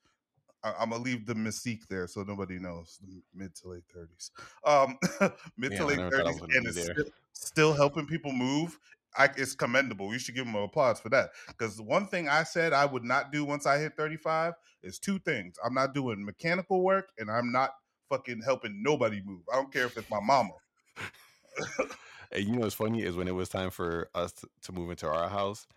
I, 0.65 0.73
I'm 0.81 0.91
gonna 0.91 1.03
leave 1.03 1.27
the 1.27 1.35
mystique 1.35 1.87
there 1.89 2.09
so 2.09 2.23
nobody 2.23 2.59
knows 2.59 2.99
the 3.03 3.23
mid 3.35 3.55
to 3.57 3.69
late 3.69 3.85
thirties. 3.93 4.31
Um, 4.65 4.99
mid 5.57 5.73
Damn, 5.73 5.81
to 5.81 5.87
late 5.87 5.99
never 5.99 6.11
thought 6.11 6.27
I 6.27 6.33
thirties, 6.33 6.57
and 6.57 6.67
is 6.67 6.83
still, 6.83 7.05
still 7.33 7.73
helping 7.75 8.07
people 8.07 8.33
move. 8.33 8.79
I, 9.17 9.29
it's 9.37 9.55
commendable. 9.55 10.13
You 10.13 10.19
should 10.19 10.35
give 10.35 10.47
him 10.47 10.57
applause 10.57 11.01
for 11.01 11.09
that. 11.11 11.31
Because 11.49 11.81
one 11.81 12.07
thing 12.07 12.29
I 12.29 12.43
said 12.43 12.73
I 12.73 12.85
would 12.87 13.05
not 13.05 13.33
do 13.33 13.45
once 13.45 13.67
I 13.67 13.79
hit 13.79 13.97
35 13.97 14.55
is 14.83 14.99
two 14.99 15.19
things. 15.21 15.57
I'm 15.65 15.75
not 15.75 15.95
doing 15.95 16.25
mechanical 16.25 16.83
work, 16.83 17.11
and 17.19 17.31
I'm 17.31 17.53
not 17.53 17.71
fucking 18.09 18.43
helping 18.45 18.83
nobody 18.83 19.23
move. 19.25 19.43
I 19.53 19.57
don't 19.57 19.73
care 19.73 19.87
if 19.87 19.97
it's 19.97 20.11
my 20.11 20.21
mama. 20.21 20.53
And 22.33 22.45
you 22.45 22.57
know 22.57 22.63
what's 22.63 22.75
funny 22.75 23.03
is 23.03 23.17
when 23.17 23.29
it 23.29 23.35
was 23.35 23.49
time 23.49 23.71
for 23.71 24.09
us 24.15 24.33
to, 24.33 24.49
to 24.63 24.73
move 24.73 24.91
into 24.91 25.07
our 25.07 25.29
house, 25.29 25.69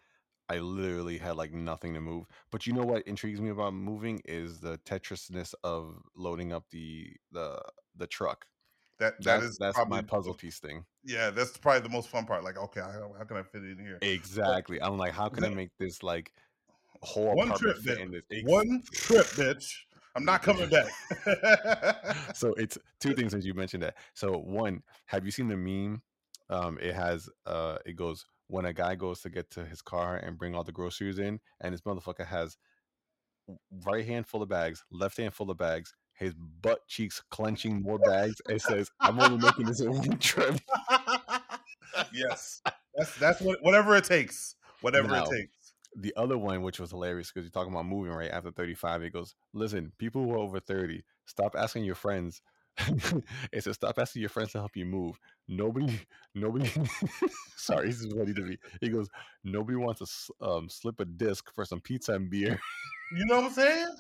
I 0.50 0.58
literally 0.60 1.18
had 1.18 1.36
like 1.36 1.54
nothing 1.54 1.94
to 1.94 2.02
move. 2.02 2.26
But 2.52 2.66
you 2.66 2.74
know 2.74 2.84
what 2.84 3.04
intrigues 3.04 3.40
me 3.40 3.50
about 3.50 3.74
moving 3.74 4.22
is 4.26 4.60
the 4.60 4.80
Tetrisness 4.80 5.54
of 5.64 6.02
loading 6.16 6.52
up 6.52 6.64
the 6.72 7.12
the 7.32 7.62
the 7.96 8.08
truck. 8.08 8.48
That 9.00 9.14
that 9.24 9.24
That's 9.24 9.46
is 9.46 9.58
that's 9.58 9.76
probably 9.76 9.98
my 9.98 10.02
puzzle 10.02 10.34
piece 10.34 10.60
thing. 10.60 10.84
Yeah, 11.04 11.30
that's 11.30 11.56
probably 11.58 11.82
the 11.82 11.90
most 11.90 12.10
fun 12.10 12.26
part. 12.26 12.44
Like, 12.44 12.58
okay, 12.58 12.82
how, 12.82 13.14
how 13.18 13.24
can 13.26 13.38
I 13.38 13.44
fit 13.44 13.64
it 13.64 13.78
in 13.78 13.86
here? 13.86 14.00
Exactly. 14.02 14.82
I'm 14.82 14.98
like, 14.98 15.14
how 15.14 15.30
can 15.30 15.44
I 15.44 15.50
make 15.50 15.70
this 15.80 16.02
like 16.02 16.32
whole 17.02 17.36
One 17.36 17.54
trip, 17.54 17.78
fit 17.78 18.00
in 18.00 18.12
this? 18.12 18.24
Ex- 18.32 18.44
One 18.44 18.82
trip, 18.92 19.26
bitch. 19.28 19.72
I'm 20.16 20.26
not 20.26 20.42
coming 20.44 20.70
back. 20.70 20.92
so 22.36 22.54
it's 22.54 22.78
two 23.00 23.14
things 23.14 23.34
since 23.34 23.46
you 23.46 23.54
mentioned 23.54 23.84
that. 23.84 23.98
So 24.16 24.32
one, 24.38 24.82
have 25.06 25.26
you 25.26 25.32
seen 25.32 25.48
the 25.48 25.58
meme? 25.58 26.02
Um, 26.50 26.80
it 26.82 26.96
has 26.96 27.30
uh, 27.46 27.78
it 27.86 27.96
goes 27.96 28.26
when 28.48 28.66
a 28.66 28.74
guy 28.74 28.96
goes 28.96 29.22
to 29.22 29.30
get 29.30 29.52
to 29.52 29.66
his 29.66 29.82
car 29.82 30.18
and 30.18 30.38
bring 30.38 30.56
all 30.56 30.64
the 30.64 30.72
groceries 30.72 31.20
in, 31.20 31.40
and 31.62 31.74
this 31.74 31.82
motherfucker 31.82 32.26
has 32.26 32.58
right 33.86 34.06
hand 34.06 34.26
full 34.26 34.42
of 34.42 34.50
bags, 34.50 34.84
left 34.92 35.18
hand 35.18 35.34
full 35.34 35.52
of 35.52 35.58
bags, 35.58 35.94
his 36.18 36.34
butt 36.34 36.88
cheeks 36.88 37.22
clenching 37.30 37.82
more 37.82 38.00
bags. 38.00 38.42
It 38.50 38.62
says, 38.62 38.90
"I'm 39.00 39.20
only 39.20 39.38
making 39.38 39.66
this 39.66 39.82
in 39.82 39.92
one 39.92 40.18
trip." 40.20 40.60
yes, 42.14 42.62
that's 42.96 43.16
that's 43.18 43.42
what 43.42 43.60
whatever 43.62 43.96
it 43.96 44.04
takes. 44.04 44.56
Whatever 44.82 45.10
Now, 45.10 45.26
it 45.26 45.30
takes. 45.32 45.74
the 45.96 46.14
other 46.16 46.38
one, 46.38 46.62
which 46.62 46.80
was 46.80 46.92
hilarious 46.92 47.32
because 47.32 47.44
you're 47.46 47.52
talking 47.52 47.74
about 47.74 47.86
moving 47.88 48.14
right 48.14 48.30
after 48.32 48.52
35, 48.52 49.02
he 49.04 49.10
goes, 49.10 49.36
listen, 49.54 49.92
people 49.98 50.24
who 50.24 50.34
are 50.34 50.38
over 50.38 50.60
30, 50.60 51.04
stop 51.26 51.56
asking 51.58 51.84
your 51.84 51.96
friends. 51.96 52.42
it 53.52 53.64
says, 53.64 53.76
stop 53.76 53.98
asking 53.98 54.22
your 54.22 54.30
friends 54.30 54.52
to 54.52 54.60
help 54.60 54.76
you 54.78 54.86
move. 54.86 55.20
Nobody, 55.48 56.00
nobody, 56.36 56.70
sorry, 57.56 57.88
this 57.88 58.02
is 58.02 58.14
funny 58.14 58.34
to 58.36 58.42
me. 58.42 58.58
He 58.82 58.90
goes, 58.90 59.10
nobody 59.44 59.78
wants 59.78 60.00
to 60.40 60.46
um, 60.48 60.70
slip 60.70 61.00
a 61.00 61.06
disc 61.06 61.52
for 61.56 61.66
some 61.66 61.82
pizza 61.82 62.14
and 62.14 62.30
beer. 62.30 62.60
You 63.16 63.26
know 63.26 63.38
what 63.38 63.46
I'm 63.46 63.52
saying? 63.52 63.96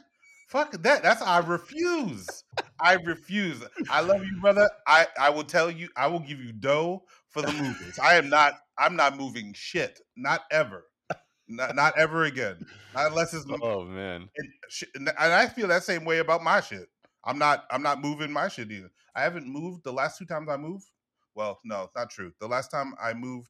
Fuck 0.47 0.71
that. 0.83 1.03
That's 1.03 1.21
I 1.21 1.39
refuse. 1.39 2.43
I 2.79 2.93
refuse. 2.93 3.61
I 3.89 4.01
love 4.01 4.23
you, 4.23 4.39
brother. 4.41 4.69
I 4.87 5.07
I 5.19 5.29
will 5.29 5.43
tell 5.43 5.69
you. 5.69 5.89
I 5.95 6.07
will 6.07 6.19
give 6.19 6.39
you 6.39 6.53
dough 6.53 7.03
for 7.29 7.41
the 7.41 7.51
movers. 7.51 7.99
I 7.99 8.15
am 8.15 8.29
not. 8.29 8.53
I'm 8.77 8.95
not 8.95 9.17
moving 9.17 9.53
shit. 9.53 9.99
Not 10.15 10.41
ever. 10.51 10.85
Not, 11.49 11.75
not 11.75 11.97
ever 11.97 12.25
again. 12.25 12.65
Not 12.93 13.07
unless 13.11 13.33
it's 13.33 13.45
oh, 13.61 13.83
man. 13.83 14.27
and, 14.95 15.07
and 15.07 15.33
I 15.33 15.47
feel 15.47 15.69
that 15.69 15.83
same 15.83 16.03
way 16.03 16.19
about 16.19 16.43
my 16.43 16.59
shit. 16.61 16.87
I'm 17.23 17.37
not. 17.37 17.65
I'm 17.71 17.81
not 17.81 18.01
moving 18.01 18.31
my 18.31 18.47
shit 18.47 18.71
either. 18.71 18.91
I 19.15 19.21
haven't 19.21 19.47
moved 19.47 19.83
the 19.83 19.93
last 19.93 20.17
two 20.17 20.25
times 20.25 20.49
I 20.49 20.57
moved. 20.57 20.85
Well, 21.35 21.59
no, 21.63 21.89
not 21.95 22.09
true. 22.09 22.31
The 22.39 22.47
last 22.47 22.69
time 22.71 22.95
I 23.01 23.13
moved 23.13 23.49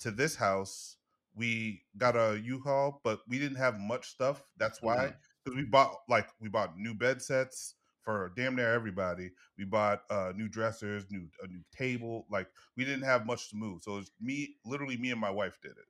to 0.00 0.10
this 0.10 0.36
house, 0.36 0.96
we 1.34 1.82
got 1.96 2.16
a 2.16 2.40
U-Haul, 2.42 3.00
but 3.04 3.20
we 3.28 3.38
didn't 3.38 3.58
have 3.58 3.78
much 3.78 4.08
stuff. 4.08 4.42
That's 4.56 4.80
why, 4.80 5.06
Mhm. 5.08 5.14
Because 5.46 5.56
we 5.56 5.64
bought 5.64 5.98
like 6.08 6.28
we 6.40 6.48
bought 6.50 6.78
new 6.78 6.94
bed 6.94 7.22
sets 7.22 7.76
for 8.02 8.32
damn 8.36 8.56
near 8.56 8.72
everybody. 8.74 9.32
We 9.58 9.64
bought 9.64 10.02
uh, 10.10 10.32
new 10.36 10.48
dressers, 10.48 11.10
new 11.10 11.30
a 11.42 11.48
new 11.48 11.62
table. 11.72 12.26
Like 12.30 12.48
we 12.76 12.84
didn't 12.84 13.04
have 13.04 13.26
much 13.26 13.50
to 13.50 13.56
move, 13.56 13.82
so 13.84 13.94
it 13.94 13.96
was 13.98 14.12
me, 14.20 14.56
literally 14.64 14.98
me 14.98 15.12
and 15.12 15.20
my 15.20 15.30
wife 15.30 15.60
did 15.62 15.72
it. 15.72 15.86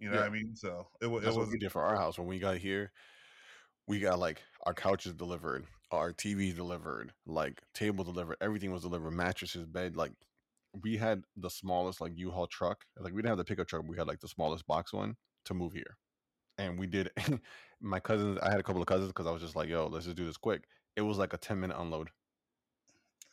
You 0.00 0.10
know 0.10 0.16
Yeah. 0.16 0.20
what 0.20 0.26
I 0.26 0.30
mean? 0.30 0.56
So 0.56 0.90
it, 1.02 1.06
it 1.06 1.10
That's 1.22 1.36
was 1.36 1.36
what 1.38 1.48
we 1.50 1.58
did 1.58 1.72
for 1.72 1.82
our 1.82 1.96
house. 1.96 2.18
When 2.18 2.28
we 2.28 2.40
got 2.40 2.58
here, 2.58 2.92
we 3.86 4.00
got 4.00 4.18
like 4.18 4.42
our 4.66 4.74
couches 4.74 5.14
delivered, 5.14 5.66
our 5.90 6.12
TV 6.12 6.52
delivered, 6.52 7.14
like 7.26 7.62
table 7.74 8.04
delivered, 8.04 8.36
everything 8.40 8.72
was 8.72 8.82
delivered, 8.82 9.12
mattresses, 9.12 9.66
bed, 9.66 9.96
like 9.96 10.12
we 10.82 10.96
had 10.98 11.24
the 11.36 11.50
smallest 11.50 12.00
like 12.00 12.12
U-Haul 12.16 12.48
truck. 12.48 12.86
Like 12.98 13.12
we 13.14 13.18
didn't 13.22 13.30
have 13.30 13.38
the 13.38 13.44
pickup 13.44 13.68
truck, 13.68 13.84
we 13.88 13.96
had 13.98 14.08
like 14.08 14.20
the 14.20 14.28
smallest 14.28 14.66
box 14.66 14.92
one 14.92 15.16
to 15.46 15.54
move 15.54 15.72
here. 15.72 15.98
And 16.58 16.78
we 16.78 16.86
did 16.86 17.10
my 17.80 18.00
cousins, 18.00 18.38
I 18.42 18.50
had 18.50 18.60
a 18.60 18.62
couple 18.62 18.82
of 18.82 18.88
cousins 18.88 19.08
because 19.10 19.26
I 19.26 19.30
was 19.30 19.42
just 19.42 19.56
like, 19.56 19.68
yo, 19.68 19.86
let's 19.86 20.04
just 20.04 20.16
do 20.16 20.26
this 20.26 20.36
quick. 20.36 20.64
It 20.96 21.02
was 21.02 21.18
like 21.18 21.32
a 21.32 21.38
10 21.38 21.60
minute 21.60 21.78
unload. 21.78 22.10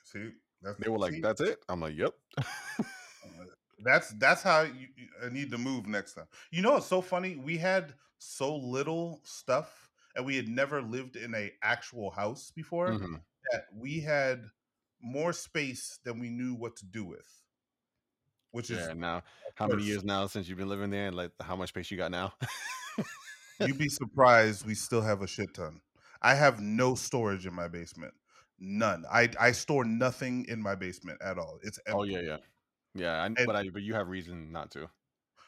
see. 0.04 0.32
That's, 0.62 0.80
They 0.80 0.90
were 0.90 0.98
like, 1.00 1.14
see? 1.14 1.22
that's 1.22 1.42
it. 1.42 1.60
I'm 1.70 1.80
like, 1.82 1.96
yep. 1.96 2.14
That's 3.84 4.10
that's 4.12 4.42
how 4.42 4.62
you, 4.62 4.88
I 5.24 5.30
need 5.30 5.52
to 5.52 5.58
move 5.58 5.86
next 5.86 6.14
time. 6.14 6.28
You 6.52 6.62
know, 6.62 6.78
it's 6.78 6.86
so 6.86 7.02
funny. 7.02 7.36
We 7.36 7.58
had 7.58 7.94
so 8.18 8.56
little 8.56 9.22
stuff, 9.24 9.90
and 10.16 10.26
we 10.26 10.38
had 10.38 10.48
never 10.48 10.82
lived 10.82 11.18
in 11.18 11.36
a 11.36 11.52
actual 11.62 12.10
house 12.10 12.52
before. 12.52 12.92
Mhm. 12.92 13.22
That 13.52 13.66
we 13.74 14.00
had 14.00 14.46
more 15.02 15.34
space 15.34 16.00
than 16.04 16.20
we 16.20 16.30
knew 16.30 16.56
what 16.56 16.78
to 16.78 16.86
do 16.86 17.04
with. 17.06 17.28
Which 18.52 18.72
is 18.72 18.88
Yeah. 18.88 18.94
Now, 18.94 19.24
how 19.56 19.68
many 19.68 19.84
years 19.84 20.04
now 20.04 20.28
since 20.28 20.48
you've 20.48 20.58
been 20.58 20.70
living 20.70 20.90
there 20.90 21.08
and 21.08 21.16
like 21.16 21.32
how 21.42 21.56
much 21.56 21.70
space 21.70 21.92
you 21.92 21.98
got 21.98 22.12
now? 22.12 22.34
you'd 23.60 23.78
be 23.78 23.90
surprised. 23.90 24.66
We 24.66 24.76
still 24.76 25.02
have 25.02 25.22
a 25.22 25.28
shit 25.28 25.54
ton. 25.54 25.82
I 26.22 26.36
have 26.36 26.60
no 26.60 26.96
storage 26.96 27.46
in 27.46 27.54
my 27.54 27.68
basement. 27.68 28.14
None. 28.60 29.06
I 29.12 29.30
I 29.40 29.52
store 29.52 29.84
nothing 29.86 30.46
in 30.48 30.62
my 30.62 30.76
basement 30.76 31.20
at 31.22 31.38
all. 31.38 31.60
It's 31.62 31.80
oh, 31.88 32.02
empty. 32.02 32.16
oh, 32.16 32.20
yeah, 32.20 32.28
yeah. 32.28 32.38
Yeah. 32.94 33.22
I, 33.22 33.26
And- 33.26 33.38
but 33.46 33.56
I, 33.56 33.70
but 33.70 33.82
you 33.82 33.94
have 33.94 34.08
reason 34.08 34.52
not 34.52 34.72
to. 34.72 34.90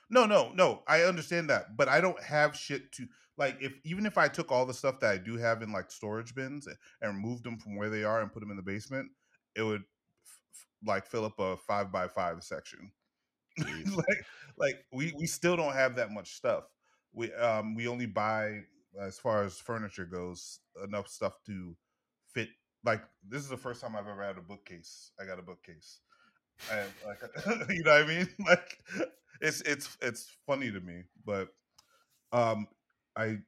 No, 0.09 0.25
no, 0.25 0.51
no. 0.53 0.83
I 0.87 1.01
understand 1.01 1.49
that, 1.49 1.75
but 1.75 1.89
I 1.89 1.99
don't 1.99 2.21
have 2.23 2.55
shit 2.55 2.91
to 2.93 3.07
like. 3.37 3.57
If 3.59 3.73
even 3.83 4.05
if 4.05 4.17
I 4.17 4.27
took 4.27 4.51
all 4.51 4.65
the 4.65 4.73
stuff 4.73 4.99
that 5.01 5.11
I 5.11 5.17
do 5.17 5.37
have 5.37 5.61
in 5.61 5.71
like 5.71 5.91
storage 5.91 6.33
bins 6.33 6.67
and 7.01 7.19
moved 7.19 7.43
them 7.43 7.57
from 7.57 7.75
where 7.75 7.89
they 7.89 8.03
are 8.03 8.21
and 8.21 8.31
put 8.31 8.39
them 8.39 8.51
in 8.51 8.57
the 8.57 8.63
basement, 8.63 9.09
it 9.55 9.63
would 9.63 9.81
f- 9.81 10.39
f- 10.53 10.65
like 10.85 11.05
fill 11.05 11.25
up 11.25 11.39
a 11.39 11.57
five 11.57 11.91
by 11.91 12.07
five 12.07 12.43
section. 12.43 12.91
Like, 13.95 14.25
like 14.57 14.85
we 14.93 15.13
we 15.17 15.25
still 15.25 15.57
don't 15.57 15.73
have 15.73 15.95
that 15.95 16.11
much 16.11 16.35
stuff. 16.35 16.65
We 17.17 17.33
um 17.33 17.75
we 17.75 17.87
only 17.87 18.05
buy 18.05 18.61
as 19.01 19.17
far 19.19 19.43
as 19.43 19.57
furniture 19.59 20.05
goes 20.05 20.59
enough 20.83 21.07
stuff 21.07 21.33
to 21.47 21.75
fit. 22.33 22.49
Like 22.85 23.01
this 23.27 23.41
is 23.41 23.49
the 23.49 23.57
first 23.57 23.81
time 23.81 23.95
I've 23.95 24.07
ever 24.07 24.23
had 24.23 24.37
a 24.37 24.41
bookcase. 24.41 25.11
I 25.19 25.25
got 25.25 25.39
a 25.39 25.41
bookcase. 25.41 25.99
And 26.71 26.87
like 27.05 27.19
you 27.69 27.83
know 27.83 27.91
what 27.93 28.03
I 28.03 28.07
mean? 28.07 28.29
Like 28.47 28.79
it's 29.41 29.61
it's 29.61 29.97
it's 30.01 30.29
funny 30.45 30.71
to 30.71 30.79
me, 30.79 31.03
but 31.25 31.49
um 32.31 32.67
I 33.15 33.39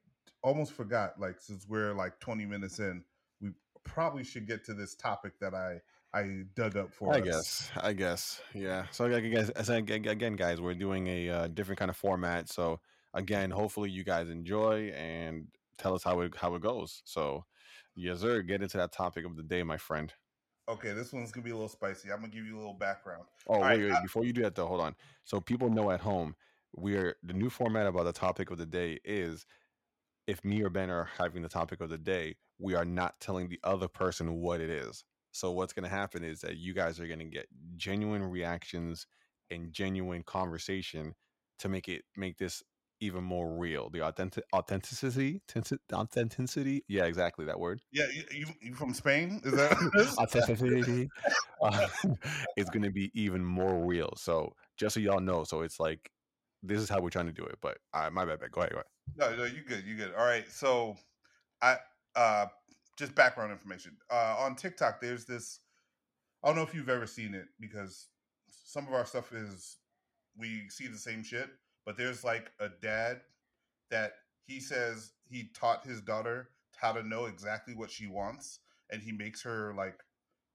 almost 0.41 0.73
forgot 0.73 1.19
like 1.19 1.39
since 1.39 1.67
we're 1.69 1.93
like 1.93 2.19
20 2.19 2.45
minutes 2.45 2.79
in, 2.79 3.03
we 3.41 3.51
probably 3.83 4.23
should 4.23 4.47
get 4.47 4.63
to 4.65 4.73
this 4.73 4.95
topic 4.95 5.33
that 5.41 5.53
I 5.53 5.81
I 6.13 6.43
dug 6.55 6.75
up 6.75 6.91
for 6.93 7.13
I 7.13 7.19
us. 7.19 7.23
guess. 7.25 7.71
I 7.77 7.93
guess. 7.93 8.41
Yeah. 8.55 8.85
So 8.91 9.05
again, 9.05 9.31
guys, 9.31 9.51
I- 9.69 9.75
ag- 9.77 10.07
again, 10.07 10.35
guys, 10.35 10.59
we're 10.59 10.73
doing 10.73 11.07
a 11.07 11.29
uh, 11.29 11.47
different 11.47 11.77
kind 11.77 11.91
of 11.91 11.97
format. 11.97 12.49
So 12.49 12.79
again, 13.13 13.51
hopefully 13.51 13.89
you 13.89 14.03
guys 14.03 14.29
enjoy 14.29 14.91
and 14.95 15.47
tell 15.77 15.95
us 15.95 16.03
how 16.03 16.19
it 16.21 16.35
how 16.35 16.55
it 16.55 16.61
goes. 16.61 17.01
So, 17.05 17.45
yes, 17.95 18.19
sir. 18.19 18.41
Get 18.41 18.61
into 18.61 18.77
that 18.77 18.91
topic 18.91 19.25
of 19.25 19.35
the 19.35 19.43
day, 19.43 19.63
my 19.63 19.77
friend. 19.77 20.13
Okay, 20.67 20.93
this 20.93 21.11
one's 21.11 21.31
gonna 21.31 21.43
be 21.43 21.49
a 21.49 21.55
little 21.55 21.69
spicy. 21.69 22.11
I'm 22.11 22.19
gonna 22.19 22.31
give 22.31 22.45
you 22.45 22.55
a 22.55 22.59
little 22.59 22.73
background. 22.73 23.23
Oh, 23.47 23.55
All 23.55 23.61
wait, 23.61 23.67
right, 23.67 23.91
wait. 23.91 24.03
Before 24.03 24.23
you 24.23 24.33
do 24.33 24.43
that, 24.43 24.55
though, 24.55 24.67
hold 24.67 24.81
on. 24.81 24.95
So 25.23 25.39
people 25.39 25.69
know 25.69 25.89
at 25.91 25.99
home, 25.99 26.35
we're 26.75 27.15
the 27.23 27.33
new 27.33 27.49
format 27.49 27.87
about 27.87 28.03
the 28.03 28.13
topic 28.13 28.51
of 28.51 28.57
the 28.57 28.65
day 28.65 28.99
is 29.03 29.45
if 30.27 30.45
me 30.45 30.61
or 30.61 30.69
Ben 30.69 30.91
are 30.91 31.09
having 31.17 31.41
the 31.41 31.49
topic 31.49 31.81
of 31.81 31.89
the 31.89 31.97
day, 31.97 32.35
we 32.59 32.75
are 32.75 32.85
not 32.85 33.19
telling 33.19 33.49
the 33.49 33.59
other 33.63 33.87
person 33.87 34.35
what 34.35 34.61
it 34.61 34.69
is. 34.69 35.03
So 35.31 35.51
what's 35.51 35.73
to 35.85 35.95
happen 35.95 36.23
is 36.23 36.41
that 36.41 36.57
you 36.57 36.73
guys 36.73 36.99
are 36.99 37.07
to 37.19 37.25
get 37.25 37.47
genuine 37.75 38.23
reactions 38.23 39.07
and 39.49 39.71
genuine 39.71 40.21
conversation 40.23 41.15
to 41.59 41.69
make 41.69 41.87
it 41.87 42.03
make 42.15 42.37
this 42.37 42.63
even 43.01 43.23
more 43.23 43.49
real. 43.49 43.89
The 43.89 44.01
authentic 44.01 44.43
authenticity, 44.53 45.41
authenticity. 45.93 46.83
Yeah, 46.87 47.05
exactly 47.05 47.45
that 47.45 47.59
word. 47.59 47.81
Yeah, 47.91 48.05
you, 48.13 48.23
you, 48.31 48.45
you 48.61 48.73
from 48.73 48.93
Spain? 48.93 49.41
Is 49.43 49.53
that 49.53 49.71
what 49.71 49.91
it 49.95 50.01
is? 50.01 50.17
authenticity 50.17 51.09
uh, 51.63 51.87
is 52.57 52.69
going 52.69 52.83
to 52.83 52.91
be 52.91 53.11
even 53.13 53.43
more 53.43 53.85
real. 53.85 54.13
So 54.17 54.53
just 54.77 54.93
so 54.93 54.99
y'all 54.99 55.19
know, 55.19 55.43
so 55.43 55.61
it's 55.61 55.79
like 55.79 56.11
this 56.63 56.79
is 56.79 56.89
how 56.89 56.99
we're 56.99 57.09
trying 57.09 57.27
to 57.27 57.33
do 57.33 57.45
it. 57.45 57.57
But 57.61 57.77
uh, 57.93 58.09
my 58.11 58.25
bad, 58.25 58.39
bad. 58.39 58.51
Go 58.51 58.61
ahead, 58.61 58.73
go 58.73 58.77
ahead. 58.77 58.85
No, 59.15 59.43
no, 59.43 59.45
you 59.45 59.61
good, 59.67 59.83
you 59.85 59.95
good. 59.95 60.13
All 60.17 60.25
right, 60.25 60.49
so 60.49 60.95
I 61.61 61.77
uh 62.15 62.47
just 62.97 63.15
background 63.15 63.51
information. 63.51 63.97
Uh 64.11 64.35
on 64.39 64.55
TikTok, 64.55 65.01
there's 65.01 65.25
this. 65.25 65.59
I 66.43 66.47
don't 66.47 66.55
know 66.55 66.63
if 66.63 66.73
you've 66.73 66.89
ever 66.89 67.07
seen 67.07 67.33
it 67.33 67.47
because 67.59 68.07
some 68.47 68.87
of 68.87 68.93
our 68.93 69.05
stuff 69.05 69.33
is 69.33 69.77
we 70.37 70.69
see 70.69 70.87
the 70.87 70.97
same 70.97 71.23
shit, 71.23 71.49
but 71.89 71.97
there's 71.97 72.23
like 72.23 72.51
a 72.59 72.69
dad 72.83 73.21
that 73.89 74.11
he 74.45 74.59
says 74.59 75.13
he 75.27 75.49
taught 75.55 75.83
his 75.83 76.01
daughter 76.01 76.49
how 76.75 76.91
to 76.91 77.01
know 77.01 77.25
exactly 77.25 77.73
what 77.73 77.89
she 77.89 78.05
wants, 78.05 78.59
and 78.91 79.01
he 79.01 79.11
makes 79.11 79.41
her 79.41 79.73
like 79.75 79.99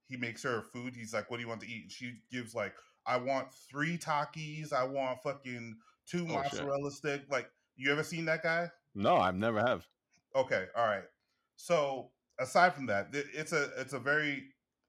he 0.06 0.16
makes 0.16 0.44
her 0.44 0.62
food. 0.62 0.94
He's 0.94 1.12
like, 1.12 1.28
"What 1.32 1.38
do 1.38 1.42
you 1.42 1.48
want 1.48 1.60
to 1.62 1.66
eat?" 1.66 1.82
And 1.82 1.90
she 1.90 2.20
gives 2.30 2.54
like, 2.54 2.72
"I 3.04 3.16
want 3.16 3.52
three 3.52 3.98
Takis. 3.98 4.72
I 4.72 4.84
want 4.84 5.24
fucking 5.24 5.76
two 6.06 6.24
Oh, 6.30 6.34
mozzarella 6.34 6.92
stick." 6.92 7.22
Like, 7.28 7.50
you 7.74 7.90
ever 7.90 8.04
seen 8.04 8.26
that 8.26 8.44
guy? 8.44 8.70
No, 8.94 9.16
I've 9.16 9.34
never 9.34 9.58
have. 9.58 9.88
Okay, 10.36 10.66
all 10.76 10.86
right. 10.86 11.08
So 11.56 12.12
aside 12.38 12.74
from 12.74 12.86
that, 12.86 13.08
it's 13.12 13.52
a 13.52 13.72
it's 13.76 13.92
a 13.92 13.98
very 13.98 14.44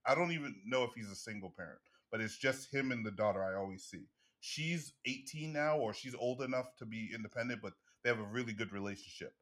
I 0.06 0.14
don't 0.14 0.32
even 0.32 0.58
know 0.64 0.84
if 0.84 0.92
he's 0.94 1.10
a 1.10 1.16
single 1.16 1.56
parent, 1.58 1.80
but 2.12 2.22
it's 2.22 2.38
just 2.38 2.72
him 2.72 2.92
and 2.92 3.04
the 3.04 3.10
daughter 3.10 3.44
I 3.44 3.56
always 3.60 3.84
see. 3.84 4.06
She's 4.48 4.94
18 5.06 5.52
now 5.52 5.78
or 5.78 5.92
she's 5.92 6.14
old 6.14 6.44
enough 6.44 6.76
to 6.78 6.86
be 6.86 7.10
independent, 7.16 7.62
but 7.64 7.74
they 8.04 8.10
have 8.12 8.20
a 8.20 8.24
really 8.32 8.54
good 8.54 8.72
relationship. 8.72 9.34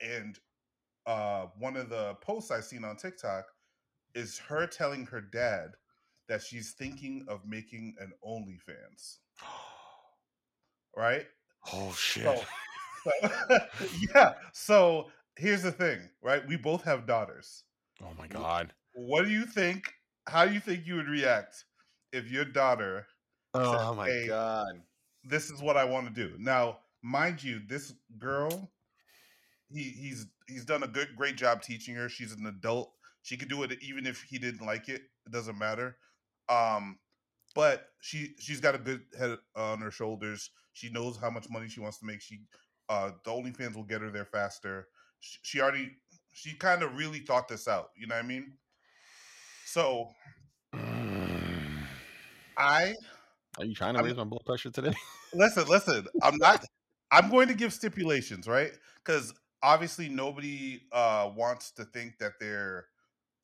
And 0.00 0.36
uh 1.06 1.46
one 1.56 1.76
of 1.76 1.88
the 1.88 2.14
posts 2.20 2.50
I've 2.50 2.64
seen 2.64 2.84
on 2.84 2.96
TikTok 2.96 3.44
is 4.16 4.38
her 4.38 4.66
telling 4.66 5.06
her 5.06 5.20
dad 5.20 5.68
that 6.28 6.42
she's 6.42 6.72
thinking 6.72 7.24
of 7.28 7.46
making 7.46 7.94
an 8.00 8.10
OnlyFans, 8.26 9.18
right? 10.96 11.26
Oh 11.72 11.92
shit. 11.92 12.24
So, 12.24 12.42
so- 13.50 13.58
yeah. 14.12 14.32
So 14.52 15.10
here's 15.36 15.62
the 15.62 15.70
thing, 15.72 16.00
right? 16.22 16.46
We 16.46 16.56
both 16.56 16.82
have 16.82 17.06
daughters. 17.06 17.62
oh 18.02 18.12
my 18.18 18.26
god. 18.26 18.72
What 18.94 19.26
do 19.26 19.30
you 19.30 19.46
think? 19.46 19.84
How 20.26 20.44
do 20.44 20.52
you 20.52 20.60
think 20.60 20.86
you 20.86 20.96
would 20.96 21.08
react 21.08 21.64
if 22.12 22.28
your 22.30 22.44
daughter, 22.44 23.06
Oh 23.54 23.94
my 23.94 24.08
"Hey, 24.08 24.26
god. 24.28 24.82
this 25.24 25.50
is 25.50 25.60
what 25.60 25.76
I 25.76 25.84
want 25.84 26.06
to 26.06 26.12
do? 26.12 26.36
Now, 26.38 26.80
mind 27.02 27.42
you, 27.42 27.60
this 27.68 27.92
girl, 28.18 28.70
he 29.70 29.82
he's 29.84 30.26
he's 30.48 30.64
done 30.64 30.82
a 30.82 30.88
good 30.88 31.08
great 31.16 31.36
job 31.36 31.62
teaching 31.62 31.94
her. 31.96 32.08
She's 32.08 32.32
an 32.32 32.46
adult. 32.46 32.92
She 33.22 33.36
could 33.36 33.48
do 33.48 33.62
it 33.62 33.72
even 33.82 34.06
if 34.06 34.22
he 34.22 34.38
didn't 34.38 34.64
like 34.66 34.88
it. 34.88 35.02
It 35.26 35.32
doesn't 35.32 35.58
matter. 35.58 35.96
Um, 36.48 36.98
but 37.54 37.88
she 38.00 38.34
she's 38.38 38.60
got 38.60 38.74
a 38.74 38.78
good 38.78 39.02
head 39.18 39.38
on 39.56 39.80
her 39.80 39.90
shoulders. 39.90 40.50
She 40.72 40.90
knows 40.90 41.16
how 41.16 41.30
much 41.30 41.48
money 41.50 41.68
she 41.68 41.80
wants 41.80 41.98
to 41.98 42.06
make. 42.06 42.20
She 42.20 42.40
uh 42.88 43.12
the 43.24 43.30
OnlyFans 43.30 43.76
will 43.76 43.84
get 43.84 44.00
her 44.02 44.10
there 44.10 44.24
faster. 44.26 44.88
She, 45.20 45.38
she 45.42 45.60
already 45.60 45.96
she 46.32 46.54
kind 46.54 46.82
of 46.82 46.96
really 46.96 47.20
thought 47.20 47.48
this 47.48 47.68
out. 47.68 47.90
You 47.96 48.06
know 48.06 48.16
what 48.16 48.24
I 48.24 48.28
mean? 48.28 48.54
So. 49.64 50.10
I 52.56 52.94
Are 53.58 53.64
you 53.64 53.74
trying 53.74 53.94
to 53.94 53.98
I'm- 54.00 54.06
raise 54.06 54.16
my 54.16 54.24
blood 54.24 54.44
pressure 54.46 54.70
today? 54.70 54.94
listen, 55.34 55.66
listen. 55.68 56.06
I'm 56.22 56.36
not. 56.38 56.64
I'm 57.10 57.30
going 57.30 57.48
to 57.48 57.54
give 57.54 57.72
stipulations, 57.72 58.46
right? 58.46 58.72
Because 59.04 59.34
obviously 59.62 60.08
nobody 60.08 60.80
uh 60.92 61.30
wants 61.36 61.70
to 61.72 61.84
think 61.84 62.18
that 62.18 62.32
their 62.40 62.86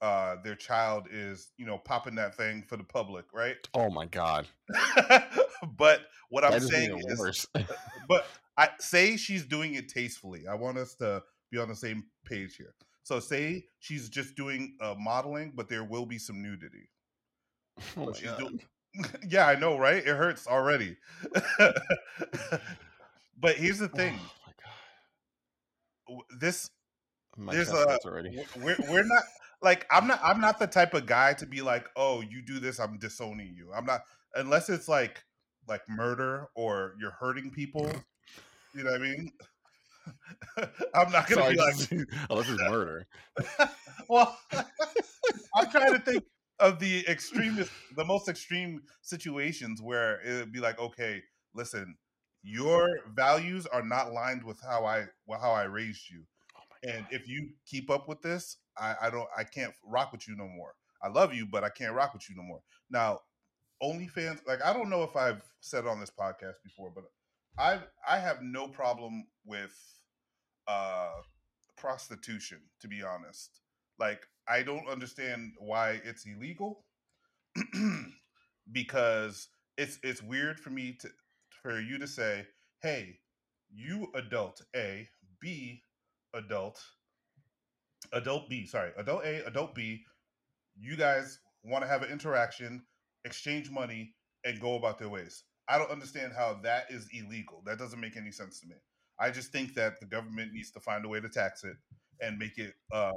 uh 0.01 0.37
their 0.45 0.55
child 0.55 1.07
is 1.11 1.51
you 1.59 1.67
know 1.67 1.77
popping 1.79 2.15
that 2.15 2.37
thing 2.37 2.63
for 2.69 2.77
the 2.77 2.85
public, 2.85 3.25
right? 3.35 3.57
Oh 3.75 3.91
my 3.91 4.07
god. 4.07 4.47
but 5.77 6.03
what 6.31 6.45
I'm 6.45 6.53
that 6.53 6.63
saying 6.63 6.99
is, 7.09 7.19
worse. 7.19 7.47
but 8.09 8.27
I 8.57 8.69
say 8.79 9.17
she's 9.17 9.45
doing 9.45 9.75
it 9.75 9.89
tastefully. 9.89 10.45
I 10.49 10.55
want 10.55 10.79
us 10.79 10.95
to 10.97 11.23
be 11.51 11.59
on 11.59 11.69
the 11.69 11.75
same 11.77 12.05
page 12.25 12.57
here. 12.57 12.75
So 13.03 13.21
say 13.21 13.65
she's 13.81 14.09
just 14.09 14.35
doing 14.37 14.77
uh, 14.81 14.95
modeling, 14.99 15.53
but 15.55 15.69
there 15.69 15.85
will 15.85 16.07
be 16.07 16.19
some 16.19 16.43
nudity. 16.43 16.89
oh 17.97 18.07
my 18.07 18.13
she's 18.13 18.23
god. 18.31 18.39
doing- 18.39 18.61
yeah, 19.29 19.47
I 19.47 19.57
know, 19.57 19.79
right? 19.79 19.99
It 19.99 20.07
hurts 20.07 20.47
already. 20.47 20.97
but 23.39 23.57
here's 23.57 23.79
the 23.79 23.91
oh 23.93 23.97
thing: 23.97 24.19
Oh 24.19 24.31
my 26.09 26.15
god. 26.15 26.23
this 26.39 26.71
My 27.37 27.55
there's 27.55 27.71
a 27.71 27.99
already. 28.05 28.45
we're 28.61 28.77
we're 28.89 29.05
not 29.05 29.23
like 29.63 29.87
I'm 29.91 30.07
not 30.07 30.21
I'm 30.23 30.41
not 30.41 30.59
the 30.59 30.67
type 30.67 30.95
of 30.95 31.07
guy 31.07 31.35
to 31.35 31.47
be 31.47 31.63
like, 31.63 31.89
oh, 31.97 32.21
you 32.21 32.43
do 32.43 32.59
this, 32.59 32.79
I'm 32.79 32.99
disowning 32.99 33.55
you. 33.57 33.73
I'm 33.75 33.85
not 33.87 34.03
unless 34.35 34.69
it's 34.69 34.89
like 34.89 35.23
like 35.69 35.83
murder 35.89 36.49
or 36.55 36.95
you're 36.99 37.11
hurting 37.13 37.51
people. 37.51 37.91
You 38.75 38.85
know 38.85 38.93
what 38.93 39.01
I 39.01 39.05
mean? 39.05 39.33
I'm 40.95 41.11
not 41.11 41.29
gonna 41.29 41.43
Sorry, 41.43 41.55
be 41.55 41.61
like, 41.61 41.75
unless 42.31 42.49
it's 42.49 42.61
murder. 42.63 43.07
well, 44.09 44.39
I'm 45.55 45.71
trying 45.71 45.93
to 45.95 45.99
think 45.99 46.25
of 46.59 46.79
the 46.79 47.07
extremist, 47.09 47.71
the 47.97 48.05
most 48.05 48.29
extreme 48.29 48.83
situations 49.03 49.81
where 49.83 50.21
it 50.21 50.41
would 50.41 50.53
be 50.53 50.61
like, 50.61 50.79
okay, 50.79 51.23
listen, 51.55 51.97
your 52.43 52.89
values 53.15 53.67
are 53.67 53.83
not 53.83 54.13
lined 54.13 54.45
with 54.45 54.61
how 54.63 54.85
I 54.85 55.07
well, 55.27 55.41
how 55.41 55.53
I 55.53 55.65
raised 55.65 56.09
you, 56.11 56.23
Oh 56.57 56.61
and 56.89 57.07
if 57.11 57.29
you 57.29 57.51
keep 57.67 57.91
up 57.91 58.09
with 58.09 58.23
this, 58.23 58.59
I, 58.79 58.95
I 59.03 59.11
don't, 59.11 59.29
I 59.37 59.45
can't 59.45 59.73
rock 59.85 60.13
with 60.13 60.29
you 60.29 60.37
no 60.37 60.47
more. 60.47 60.75
I 61.03 61.09
love 61.09 61.35
you, 61.35 61.47
but 61.47 61.65
I 61.65 61.69
can't 61.69 61.95
rock 61.95 62.15
with 62.15 62.29
you 62.29 62.37
no 62.37 62.43
more. 62.43 62.61
Now, 62.91 63.21
OnlyFans, 63.83 64.41
like 64.47 64.65
I 64.65 64.73
don't 64.73 64.89
know 64.89 65.03
if 65.03 65.17
I've 65.17 65.43
said 65.61 65.87
on 65.87 66.01
this 66.01 66.11
podcast 66.11 66.55
before, 66.65 66.91
but 66.95 67.05
I 67.59 67.81
I 68.09 68.19
have 68.19 68.43
no 68.43 68.69
problem 68.69 69.27
with 69.45 69.75
uh 70.67 71.11
prostitution, 71.77 72.59
to 72.81 72.89
be 72.89 73.03
honest. 73.03 73.61
Like, 73.99 74.27
I 74.49 74.63
don't 74.63 74.89
understand 74.89 75.53
why 75.59 76.01
it's 76.05 76.25
illegal 76.27 76.85
because 78.73 79.49
it's 79.77 79.99
it's 80.03 80.23
weird 80.23 80.59
for 80.61 80.71
me 80.71 80.97
to 81.01 81.09
for 81.63 81.81
you 81.81 81.99
to 81.99 82.07
say, 82.07 82.47
"Hey, 82.83 83.19
you 83.71 84.09
adult 84.15 84.63
A, 84.75 85.09
B 85.41 85.83
adult, 86.35 86.81
adult 88.13 88.49
B, 88.49 88.67
sorry, 88.67 88.93
adult 88.97 89.25
A, 89.25 89.47
adult 89.47 89.75
B, 89.75 90.05
you 90.77 90.97
guys 90.97 91.39
want 91.65 91.83
to 91.83 91.89
have 91.89 92.03
an 92.03 92.11
interaction, 92.11 92.85
exchange 93.25 93.71
money, 93.71 94.15
and 94.45 94.61
go 94.61 94.77
about 94.77 94.99
their 94.99 95.09
ways." 95.09 95.45
I 95.69 95.79
don't 95.79 95.91
understand 95.91 96.33
how 96.33 96.61
that 96.63 96.87
is 96.91 97.09
illegal. 97.13 97.63
That 97.67 97.79
doesn't 97.79 97.99
make 98.01 98.17
any 98.17 98.31
sense 98.31 98.61
to 98.61 98.69
me. 98.69 98.77
I 99.19 99.31
just 99.31 99.51
think 99.51 99.75
that 99.75 99.99
the 99.99 100.07
government 100.07 100.53
needs 100.53 100.71
to 100.73 100.81
find 100.81 101.05
a 101.05 101.09
way 101.09 101.21
to 101.21 101.29
tax 101.29 101.65
it 101.65 101.77
and 102.21 102.39
make 102.39 102.57
it 102.59 102.75
uh, 102.93 103.11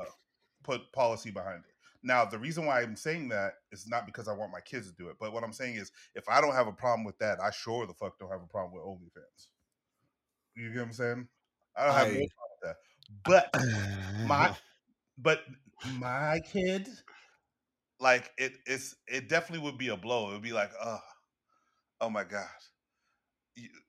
put 0.64 0.92
policy 0.94 1.32
behind 1.32 1.60
it. 1.60 1.74
Now, 2.02 2.24
the 2.26 2.40
reason 2.40 2.66
why 2.66 2.82
I'm 2.82 2.96
saying 2.96 3.30
that 3.30 3.56
is 3.72 3.88
not 3.88 4.06
because 4.06 4.28
I 4.28 4.34
want 4.34 4.52
my 4.52 4.62
kids 4.62 4.88
to 4.88 4.96
do 4.96 5.10
it, 5.10 5.18
but 5.20 5.34
what 5.34 5.44
I'm 5.44 5.52
saying 5.52 5.76
is 5.76 5.92
if 6.16 6.30
I 6.30 6.40
don't 6.40 6.54
have 6.54 6.68
a 6.68 6.72
problem 6.72 7.04
with 7.04 7.18
that, 7.20 7.40
I 7.42 7.52
sure 7.52 7.86
the 7.86 7.94
fuck 7.94 8.18
don't 8.20 8.32
have 8.32 8.42
a 8.42 8.48
problem 8.48 8.74
with 8.74 8.84
OnlyFans. 8.84 9.48
You 10.56 10.70
get 10.70 10.80
what 10.80 10.86
I'm 10.86 10.94
saying? 10.94 11.28
I 11.76 11.86
don't 11.86 11.96
have 11.96 12.08
no 12.08 12.14
problem 12.14 12.28
with 12.62 12.64
that. 12.64 12.76
But 13.26 14.28
my 14.28 14.56
but 15.18 15.44
my 15.98 16.40
kid, 16.52 16.88
like 18.00 18.32
it 18.38 18.54
it's 18.66 18.96
it 19.08 19.30
definitely 19.30 19.66
would 19.66 19.78
be 19.78 19.90
a 19.90 19.98
blow. 19.98 20.30
It 20.30 20.34
would 20.34 20.42
be 20.42 20.54
like, 20.54 20.72
oh, 20.82 21.00
oh 22.02 22.10
my 22.10 22.24
god. 22.24 22.48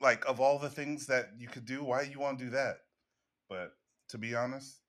Like 0.00 0.24
of 0.28 0.40
all 0.40 0.58
the 0.58 0.70
things 0.70 1.06
that 1.06 1.30
you 1.38 1.48
could 1.48 1.64
do, 1.64 1.84
why 1.84 2.02
you 2.02 2.18
want 2.18 2.38
to 2.38 2.44
do 2.44 2.50
that? 2.50 2.78
But 3.48 3.72
to 4.10 4.18
be 4.18 4.34
honest, 4.34 4.80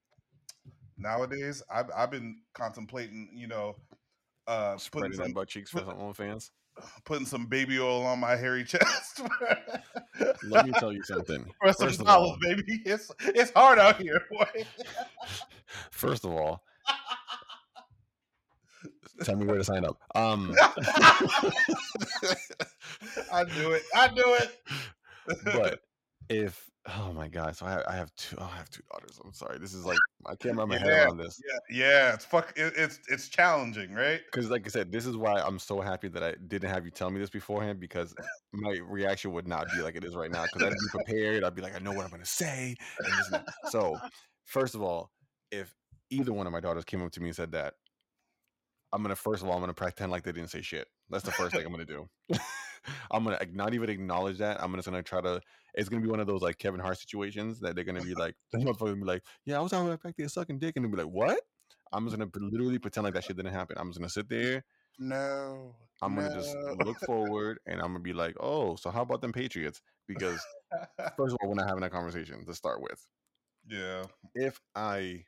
nowadays 1.01 1.63
I've 1.73 1.89
I've 1.95 2.11
been 2.11 2.37
contemplating, 2.53 3.29
you 3.33 3.47
know, 3.47 3.75
uh, 4.47 4.77
Spreading 4.77 5.11
putting 5.11 5.25
some 5.25 5.33
butt 5.33 5.47
cheeks 5.47 5.71
for 5.71 5.79
some 5.79 5.89
OnlyFans. 5.97 6.51
putting 7.05 7.25
some 7.25 7.45
baby 7.47 7.79
oil 7.79 8.03
on 8.05 8.19
my 8.19 8.35
hairy 8.35 8.63
chest. 8.65 9.21
Let 10.43 10.65
me 10.65 10.71
tell 10.73 10.91
you 10.93 11.03
something. 11.03 11.43
For 11.61 11.73
some 11.73 11.87
First 11.87 11.99
of 12.01 12.07
dollars, 12.07 12.31
all, 12.31 12.37
baby. 12.41 12.81
It's 12.85 13.11
it's 13.19 13.51
hard 13.51 13.79
out 13.79 14.01
here, 14.01 14.21
boy. 14.31 14.65
first 15.91 16.25
of 16.25 16.31
all, 16.31 16.63
tell 19.23 19.35
me 19.35 19.45
where 19.45 19.57
to 19.57 19.63
sign 19.63 19.85
up. 19.85 19.97
Um, 20.15 20.55
I 23.31 23.43
do 23.55 23.71
it. 23.71 23.83
I 23.95 24.07
do 24.07 24.23
it. 24.25 24.59
but 25.45 25.81
if 26.29 26.70
oh 26.87 27.13
my 27.13 27.27
god, 27.27 27.55
so 27.55 27.65
I 27.65 27.71
have, 27.71 27.83
I 27.87 27.95
have 27.95 28.15
two. 28.15 28.35
Oh, 28.39 28.49
I 28.51 28.57
have 28.57 28.69
two 28.69 28.81
daughters. 28.91 29.19
I'm 29.23 29.33
sorry. 29.33 29.59
This 29.59 29.73
is 29.73 29.85
like 29.85 29.99
I 30.25 30.35
can't 30.35 30.57
wrap 30.57 30.67
my 30.67 30.77
head 30.77 30.87
Yeah, 30.87 31.05
around 31.05 31.17
this 31.17 31.39
yeah, 31.45 31.59
yeah, 31.77 32.13
it's 32.13 32.25
fuck. 32.25 32.53
It, 32.55 32.73
it's 32.75 32.99
it's 33.07 33.29
challenging, 33.29 33.93
right? 33.93 34.21
because, 34.31 34.49
like 34.49 34.65
I 34.65 34.69
said, 34.69 34.91
this 34.91 35.05
is 35.05 35.15
why 35.15 35.39
I'm 35.39 35.59
so 35.59 35.81
happy 35.81 36.07
that 36.09 36.23
I 36.23 36.35
didn't 36.47 36.69
have 36.69 36.85
you 36.85 36.91
tell 36.91 37.09
me 37.09 37.19
this 37.19 37.29
beforehand 37.29 37.79
because 37.79 38.15
my 38.51 38.79
reaction 38.83 39.31
would 39.33 39.47
not 39.47 39.67
be 39.75 39.81
like 39.81 39.95
it 39.95 40.03
is 40.03 40.15
right 40.15 40.31
now. 40.31 40.43
Because 40.43 40.63
I'd 40.63 40.73
be 40.73 40.89
prepared. 40.89 41.43
I'd 41.43 41.55
be 41.55 41.61
like, 41.61 41.75
I 41.75 41.79
know 41.79 41.91
what 41.91 42.05
I'm 42.05 42.11
gonna 42.11 42.25
say. 42.25 42.75
So, 43.69 43.97
first 44.45 44.75
of 44.75 44.81
all, 44.81 45.11
if 45.51 45.75
either 46.09 46.33
one 46.33 46.47
of 46.47 46.53
my 46.53 46.59
daughters 46.59 46.85
came 46.85 47.03
up 47.03 47.11
to 47.11 47.21
me 47.21 47.27
and 47.27 47.35
said 47.35 47.51
that, 47.53 47.75
I'm 48.93 49.01
gonna 49.01 49.15
first 49.15 49.43
of 49.43 49.49
all 49.49 49.55
I'm 49.55 49.61
gonna 49.61 49.73
pretend 49.73 50.11
like 50.11 50.23
they 50.23 50.31
didn't 50.31 50.49
say 50.49 50.61
shit. 50.61 50.87
That's 51.09 51.23
the 51.23 51.31
first 51.31 51.55
thing 51.55 51.65
I'm 51.65 51.71
gonna 51.71 51.85
do. 51.85 52.09
I'm 53.11 53.23
gonna 53.23 53.39
not 53.53 53.73
even 53.73 53.89
acknowledge 53.89 54.37
that. 54.39 54.61
I'm 54.61 54.73
just 54.75 54.87
gonna 54.87 55.03
try 55.03 55.21
to. 55.21 55.41
It's 55.73 55.89
gonna 55.89 56.01
be 56.01 56.09
one 56.09 56.19
of 56.19 56.27
those 56.27 56.41
like 56.41 56.57
Kevin 56.57 56.79
Hart 56.79 56.99
situations 56.99 57.59
that 57.61 57.75
they're 57.75 57.83
gonna 57.83 58.01
be 58.01 58.13
like, 58.13 58.35
the 58.51 58.57
motherfucker 58.59 58.79
gonna 58.79 58.95
be 58.95 59.03
like, 59.03 59.23
yeah, 59.45 59.57
I 59.57 59.61
was 59.61 59.73
out 59.73 60.01
back 60.03 60.15
there 60.17 60.27
sucking 60.27 60.59
dick, 60.59 60.75
and 60.75 60.85
they'll 60.85 60.91
be 60.91 60.97
like, 60.97 61.13
what? 61.13 61.39
I'm 61.93 62.05
just 62.05 62.17
gonna 62.17 62.29
literally 62.33 62.79
pretend 62.79 63.05
like 63.05 63.13
that 63.13 63.23
shit 63.23 63.37
didn't 63.37 63.53
happen. 63.53 63.77
I'm 63.79 63.89
just 63.89 63.99
gonna 63.99 64.09
sit 64.09 64.29
there. 64.29 64.63
No. 64.99 65.75
I'm 66.01 66.15
gonna 66.15 66.33
just 66.33 66.55
look 66.83 66.99
forward, 67.01 67.59
and 67.67 67.79
I'm 67.79 67.87
gonna 67.87 67.99
be 67.99 68.13
like, 68.13 68.35
oh, 68.39 68.75
so 68.75 68.89
how 68.89 69.01
about 69.03 69.21
them 69.21 69.31
Patriots? 69.31 69.81
Because 70.07 70.43
first 71.17 71.33
of 71.33 71.37
all, 71.41 71.49
we're 71.49 71.55
not 71.55 71.67
having 71.67 71.81
that 71.81 71.91
conversation 71.91 72.45
to 72.45 72.53
start 72.53 72.81
with. 72.81 73.05
yeah. 73.69 74.03
if 74.33 74.59
I 74.75 75.23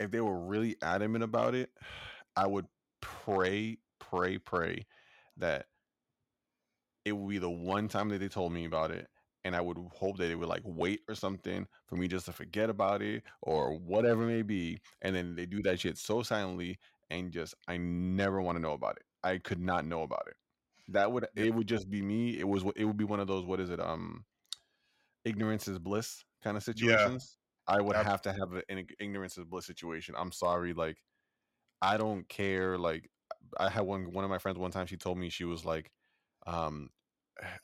if 0.00 0.10
they 0.10 0.20
were 0.20 0.38
really 0.38 0.76
adamant 0.82 1.22
about 1.22 1.54
it, 1.54 1.70
I 2.36 2.46
would 2.46 2.66
pray, 3.00 3.78
pray, 4.00 4.38
pray 4.38 4.86
that 5.36 5.66
it 7.04 7.12
would 7.12 7.28
be 7.28 7.38
the 7.38 7.50
one 7.50 7.88
time 7.88 8.08
that 8.10 8.18
they 8.18 8.28
told 8.28 8.52
me 8.52 8.64
about 8.64 8.90
it. 8.90 9.08
And 9.44 9.56
I 9.56 9.60
would 9.60 9.76
hope 9.92 10.18
that 10.18 10.28
they 10.28 10.36
would 10.36 10.48
like 10.48 10.62
wait 10.64 11.02
or 11.08 11.16
something 11.16 11.66
for 11.86 11.96
me 11.96 12.06
just 12.06 12.26
to 12.26 12.32
forget 12.32 12.70
about 12.70 13.02
it 13.02 13.24
or 13.42 13.76
whatever 13.76 14.22
it 14.22 14.26
may 14.26 14.42
be. 14.42 14.80
And 15.00 15.16
then 15.16 15.34
they 15.34 15.46
do 15.46 15.62
that 15.62 15.80
shit 15.80 15.98
so 15.98 16.22
silently 16.22 16.78
and 17.10 17.32
just 17.32 17.54
I 17.66 17.76
never 17.76 18.40
want 18.40 18.56
to 18.56 18.62
know 18.62 18.72
about 18.72 18.96
it. 18.98 19.04
I 19.24 19.38
could 19.38 19.60
not 19.60 19.84
know 19.84 20.02
about 20.02 20.28
it. 20.28 20.36
That 20.88 21.12
would 21.12 21.26
Yeah. 21.34 21.44
it 21.44 21.54
would 21.54 21.66
just 21.68 21.90
be 21.90 22.02
me. 22.02 22.38
It 22.38 22.46
was 22.48 22.64
it 22.76 22.84
would 22.84 22.96
be 22.96 23.04
one 23.04 23.20
of 23.20 23.26
those 23.26 23.44
what 23.44 23.60
is 23.60 23.70
it 23.70 23.80
um 23.80 24.26
ignorance 25.24 25.68
is 25.68 25.78
bliss 25.78 26.24
kind 26.42 26.56
of 26.56 26.62
situations. 26.62 27.38
I 27.66 27.80
would 27.80 27.96
Ab- 27.96 28.06
have 28.06 28.22
to 28.22 28.32
have 28.32 28.62
an 28.68 28.86
ignorance 28.98 29.38
is 29.38 29.44
bliss 29.44 29.66
situation. 29.66 30.14
I'm 30.18 30.32
sorry, 30.32 30.74
like 30.74 31.02
I 31.82 31.96
don't 31.98 32.28
care. 32.28 32.78
Like 32.78 33.10
I 33.58 33.70
had 33.70 33.82
one 33.82 34.12
one 34.12 34.24
of 34.24 34.30
my 34.30 34.38
friends 34.38 34.58
one 34.58 34.70
time. 34.72 34.86
She 34.86 34.96
told 34.96 35.18
me 35.18 35.30
she 35.30 35.44
was 35.44 35.64
like, 35.64 35.92
um, 36.46 36.90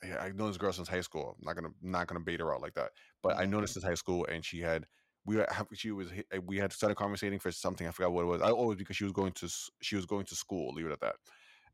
I 0.03 0.31
know 0.31 0.47
this 0.47 0.57
girl 0.57 0.73
since 0.73 0.87
high 0.87 1.01
school. 1.01 1.35
I'm 1.39 1.45
not 1.45 1.55
gonna 1.55 1.73
not 1.81 2.07
gonna 2.07 2.19
bait 2.21 2.39
her 2.39 2.53
out 2.53 2.61
like 2.61 2.73
that. 2.75 2.91
But 3.21 3.37
I 3.37 3.45
noticed 3.45 3.73
since 3.73 3.85
high 3.85 3.93
school, 3.95 4.25
and 4.25 4.43
she 4.45 4.59
had 4.61 4.87
we 5.25 5.37
were, 5.37 5.47
she 5.73 5.91
was 5.91 6.11
we 6.43 6.57
had 6.57 6.73
started 6.73 6.95
conversating 6.95 7.39
for 7.39 7.51
something. 7.51 7.87
I 7.87 7.91
forgot 7.91 8.11
what 8.13 8.23
it 8.23 8.27
was. 8.27 8.41
I 8.41 8.51
always 8.51 8.77
because 8.77 8.97
she 8.97 9.03
was 9.03 9.13
going 9.13 9.33
to 9.33 9.49
she 9.81 9.95
was 9.95 10.05
going 10.05 10.25
to 10.27 10.35
school. 10.35 10.73
Leave 10.73 10.87
it 10.87 10.91
at 10.91 11.01
that. 11.01 11.17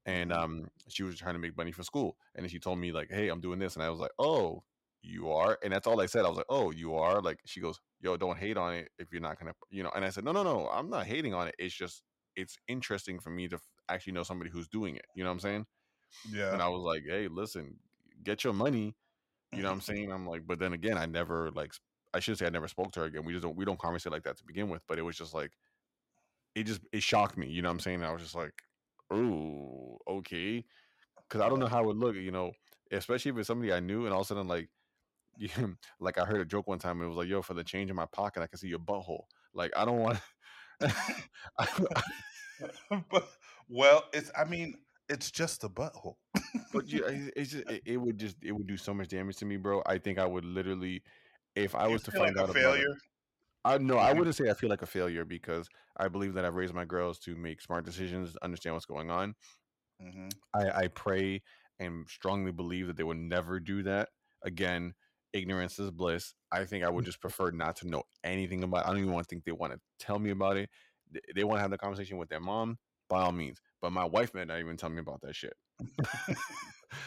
And 0.05 0.31
Mhm. 0.31 0.33
um, 0.33 0.69
she 0.89 1.03
was 1.03 1.17
trying 1.17 1.33
to 1.33 1.39
make 1.39 1.57
money 1.57 1.71
for 1.71 1.83
school. 1.83 2.17
And 2.35 2.43
then 2.43 2.49
she 2.49 2.59
told 2.59 2.79
me 2.79 2.91
like, 2.91 3.09
"Hey, 3.09 3.29
I'm 3.29 3.41
doing 3.41 3.59
this," 3.59 3.75
and 3.75 3.83
I 3.83 3.89
was 3.89 3.99
like, 3.99 4.11
"Oh, 4.19 4.63
you 5.01 5.31
are?" 5.31 5.57
And 5.63 5.73
that's 5.73 5.87
all 5.87 5.99
I 6.01 6.05
said. 6.05 6.25
I 6.25 6.29
was 6.29 6.37
like, 6.37 6.45
"Oh, 6.49 6.71
you 6.71 6.95
are?" 6.95 7.21
Like 7.21 7.41
she 7.45 7.59
goes, 7.61 7.79
"Yo, 7.99 8.17
don't 8.17 8.37
hate 8.37 8.57
on 8.57 8.73
it 8.75 8.91
if 8.99 9.11
you're 9.11 9.21
not 9.21 9.39
gonna, 9.39 9.53
you 9.71 9.83
know." 9.83 9.91
And 9.95 10.05
I 10.05 10.09
said, 10.09 10.23
"No, 10.23 10.31
no, 10.31 10.43
no, 10.43 10.69
I'm 10.69 10.89
not 10.89 11.07
hating 11.07 11.33
on 11.33 11.47
it. 11.47 11.55
It's 11.59 11.75
just 11.75 12.03
it's 12.35 12.57
interesting 12.67 13.19
for 13.19 13.29
me 13.31 13.47
to 13.49 13.59
actually 13.89 14.13
know 14.13 14.23
somebody 14.23 14.51
who's 14.51 14.67
doing 14.69 14.95
it. 14.97 15.05
You 15.15 15.23
know 15.23 15.29
what 15.29 15.35
I'm 15.35 15.39
saying?" 15.39 15.65
Yeah. 16.31 16.53
And 16.53 16.61
I 16.61 16.69
was 16.69 16.81
like, 16.81 17.03
"Hey, 17.07 17.27
listen, 17.27 17.75
get 18.23 18.43
your 18.43 18.53
money." 18.53 18.95
You 19.51 19.61
know 19.61 19.69
what 19.69 19.73
I'm 19.73 19.79
mm-hmm. 19.79 19.93
saying? 19.93 20.11
I'm 20.11 20.27
like, 20.27 20.45
but 20.45 20.59
then 20.59 20.73
again, 20.73 20.97
I 20.97 21.05
never 21.05 21.51
like 21.51 21.73
I 22.13 22.19
should 22.19 22.37
say 22.37 22.45
I 22.45 22.49
never 22.49 22.67
spoke 22.67 22.91
to 22.93 23.01
her 23.01 23.05
again. 23.05 23.25
We 23.25 23.33
just 23.33 23.43
don't 23.43 23.55
we 23.55 23.65
don't 23.65 23.79
conversate 23.79 24.11
like 24.11 24.23
that 24.23 24.37
to 24.37 24.45
begin 24.45 24.69
with. 24.69 24.83
But 24.87 24.99
it 24.99 25.03
was 25.03 25.17
just 25.17 25.33
like 25.33 25.51
it 26.55 26.63
just 26.63 26.81
it 26.91 27.03
shocked 27.03 27.37
me. 27.37 27.47
You 27.47 27.61
know 27.61 27.69
what 27.69 27.73
I'm 27.73 27.79
saying? 27.79 28.03
I 28.03 28.11
was 28.11 28.21
just 28.21 28.35
like, 28.35 28.53
"Ooh, 29.13 29.97
okay," 30.07 30.65
because 31.27 31.41
I 31.41 31.49
don't 31.49 31.59
know 31.59 31.67
how 31.67 31.83
it 31.83 31.87
would 31.87 31.97
look. 31.97 32.15
You 32.15 32.31
know, 32.31 32.51
especially 32.91 33.31
if 33.31 33.37
it's 33.37 33.47
somebody 33.47 33.71
I 33.71 33.79
knew, 33.79 34.05
and 34.05 34.13
all 34.13 34.21
of 34.21 34.25
a 34.25 34.27
sudden 34.27 34.47
like. 34.47 34.69
You, 35.37 35.49
like 35.99 36.17
I 36.17 36.23
heard 36.23 36.39
a 36.39 36.45
joke 36.45 36.65
one 36.65 36.79
time, 36.79 37.01
and 37.01 37.03
it 37.03 37.07
was 37.09 37.17
like, 37.17 37.27
"Yo, 37.27 37.41
for 37.41 37.53
the 37.53 37.61
change 37.61 37.89
in 37.89 37.95
my 37.97 38.05
pocket, 38.05 38.41
I 38.41 38.47
can 38.47 38.57
see 38.57 38.69
your 38.69 38.79
butthole." 38.79 39.23
Like 39.53 39.69
I 39.75 39.83
don't 39.83 39.99
want. 39.99 40.17
but 43.11 43.27
well, 43.67 44.05
it's 44.13 44.31
I 44.33 44.45
mean, 44.45 44.77
it's 45.09 45.31
just 45.31 45.63
a 45.63 45.69
butthole. 45.69 46.15
But 46.73 46.87
you, 46.87 47.03
it's 47.35 47.51
just, 47.51 47.69
it, 47.69 47.81
it 47.85 47.97
would 47.97 48.17
just 48.17 48.37
it 48.43 48.51
would 48.51 48.67
do 48.67 48.77
so 48.77 48.93
much 48.93 49.09
damage 49.09 49.37
to 49.37 49.45
me, 49.45 49.57
bro. 49.57 49.81
I 49.85 49.97
think 49.97 50.19
I 50.19 50.25
would 50.25 50.45
literally, 50.45 51.03
if 51.55 51.75
I 51.75 51.87
you 51.87 51.93
was 51.93 52.03
to 52.03 52.11
find 52.11 52.35
like 52.35 52.43
out 52.43 52.49
a 52.49 52.51
about 52.51 52.55
it, 52.55 52.61
failure. 52.61 52.95
I 53.63 53.77
no, 53.79 53.97
I 53.97 54.13
wouldn't 54.13 54.35
say 54.35 54.49
I 54.49 54.53
feel 54.53 54.69
like 54.69 54.83
a 54.83 54.87
failure 54.87 55.25
because 55.25 55.67
I 55.97 56.07
believe 56.07 56.33
that 56.35 56.45
I've 56.45 56.55
raised 56.55 56.73
my 56.73 56.85
girls 56.85 57.17
to 57.19 57.35
make 57.35 57.61
smart 57.61 57.85
decisions, 57.85 58.35
understand 58.41 58.75
what's 58.75 58.85
going 58.85 59.09
on. 59.09 59.35
Mhm. 60.01 60.31
I, 60.53 60.83
I 60.83 60.87
pray 60.89 61.41
and 61.79 62.07
strongly 62.07 62.51
believe 62.51 62.87
that 62.87 62.97
they 62.97 63.03
would 63.03 63.17
never 63.17 63.59
do 63.59 63.83
that 63.83 64.09
again. 64.43 64.93
Ignorance 65.33 65.79
is 65.79 65.91
bliss. 65.91 66.33
I 66.51 66.65
think 66.65 66.83
I 66.83 66.89
would 66.89 67.05
just 67.11 67.21
prefer 67.21 67.51
not 67.51 67.77
to 67.77 67.87
know 67.87 68.03
anything 68.23 68.63
about. 68.63 68.85
It. 68.85 68.87
I 68.87 68.89
don't 68.91 68.99
even 68.99 69.13
want 69.13 69.27
to 69.27 69.33
think 69.33 69.45
they 69.45 69.51
want 69.51 69.73
to 69.73 69.79
tell 69.99 70.19
me 70.19 70.29
about 70.29 70.57
it. 70.57 70.69
They, 71.11 71.21
they 71.35 71.43
want 71.43 71.57
to 71.57 71.61
have 71.61 71.71
the 71.71 71.77
conversation 71.77 72.17
with 72.17 72.29
their 72.29 72.39
mom, 72.39 72.77
by 73.09 73.21
all 73.21 73.31
means. 73.31 73.61
But 73.81 73.91
my 73.91 74.05
wife 74.05 74.33
may 74.33 74.45
not 74.45 74.59
even 74.59 74.77
tell 74.77 74.89
me 74.89 74.99
about 74.99 75.21
that 75.21 75.35
shit. 75.35 75.53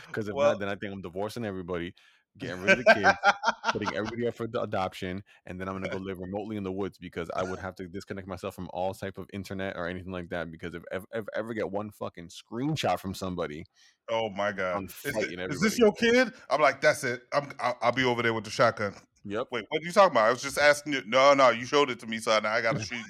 Because 0.06 0.28
if 0.28 0.34
Well- 0.34 0.50
not, 0.52 0.60
then 0.60 0.68
I 0.68 0.74
think 0.74 0.92
I'm 0.92 1.00
divorcing 1.00 1.44
everybody, 1.44 1.94
getting 2.36 2.60
rid 2.62 2.78
of 2.78 2.84
the 2.84 2.94
kids, 2.94 3.18
putting 3.72 3.94
everybody 3.94 4.26
up 4.28 4.34
for 4.34 4.46
the 4.46 4.60
adoption, 4.60 5.22
and 5.46 5.58
then 5.58 5.68
I'm 5.68 5.74
gonna 5.74 5.88
go 5.88 5.96
live 5.98 6.18
remotely 6.18 6.56
in 6.56 6.62
the 6.64 6.72
woods 6.72 6.98
because 6.98 7.30
I 7.34 7.42
would 7.42 7.58
have 7.58 7.74
to 7.76 7.86
disconnect 7.86 8.28
myself 8.28 8.54
from 8.54 8.68
all 8.72 8.92
type 8.92 9.18
of 9.18 9.28
internet 9.32 9.76
or 9.76 9.86
anything 9.88 10.12
like 10.12 10.28
that. 10.28 10.50
Because 10.50 10.74
if 10.74 10.82
if, 10.92 11.04
if 11.14 11.24
I 11.34 11.38
ever 11.38 11.54
get 11.54 11.70
one 11.70 11.90
fucking 11.90 12.28
screenshot 12.28 12.98
from 13.00 13.14
somebody, 13.14 13.64
oh 14.10 14.28
my 14.28 14.52
god, 14.52 14.76
I'm 14.76 14.84
is, 14.84 15.16
it- 15.16 15.40
is 15.50 15.60
this 15.60 15.78
your 15.78 15.92
kid? 15.92 16.32
I'm 16.50 16.60
like, 16.60 16.80
that's 16.80 17.02
it. 17.04 17.22
I'm 17.32 17.50
I'll, 17.58 17.78
I'll 17.80 17.92
be 17.92 18.04
over 18.04 18.22
there 18.22 18.34
with 18.34 18.44
the 18.44 18.50
shotgun. 18.50 18.94
yep, 19.24 19.46
Wait, 19.50 19.64
what 19.68 19.82
are 19.82 19.86
you 19.86 19.92
talking 19.92 20.10
about? 20.12 20.26
I 20.26 20.30
was 20.30 20.42
just 20.42 20.58
asking 20.58 20.92
you. 20.94 21.02
No, 21.06 21.32
no, 21.34 21.50
you 21.50 21.64
showed 21.64 21.88
it 21.90 21.98
to 22.00 22.06
me, 22.06 22.18
son. 22.18 22.42
Now 22.42 22.52
I 22.52 22.60
gotta 22.60 22.80
shoot 22.84 22.96
you, 22.98 23.04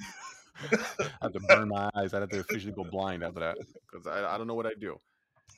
I 1.01 1.09
have 1.21 1.33
to 1.33 1.39
burn 1.39 1.69
my 1.69 1.89
eyes. 1.95 2.13
I 2.13 2.19
have 2.19 2.29
to 2.31 2.39
officially 2.39 2.73
go 2.73 2.83
blind 2.83 3.23
after 3.23 3.39
that 3.39 3.57
because 3.89 4.07
I, 4.07 4.33
I 4.33 4.37
don't 4.37 4.47
know 4.47 4.55
what 4.55 4.65
I 4.65 4.73
do. 4.79 4.97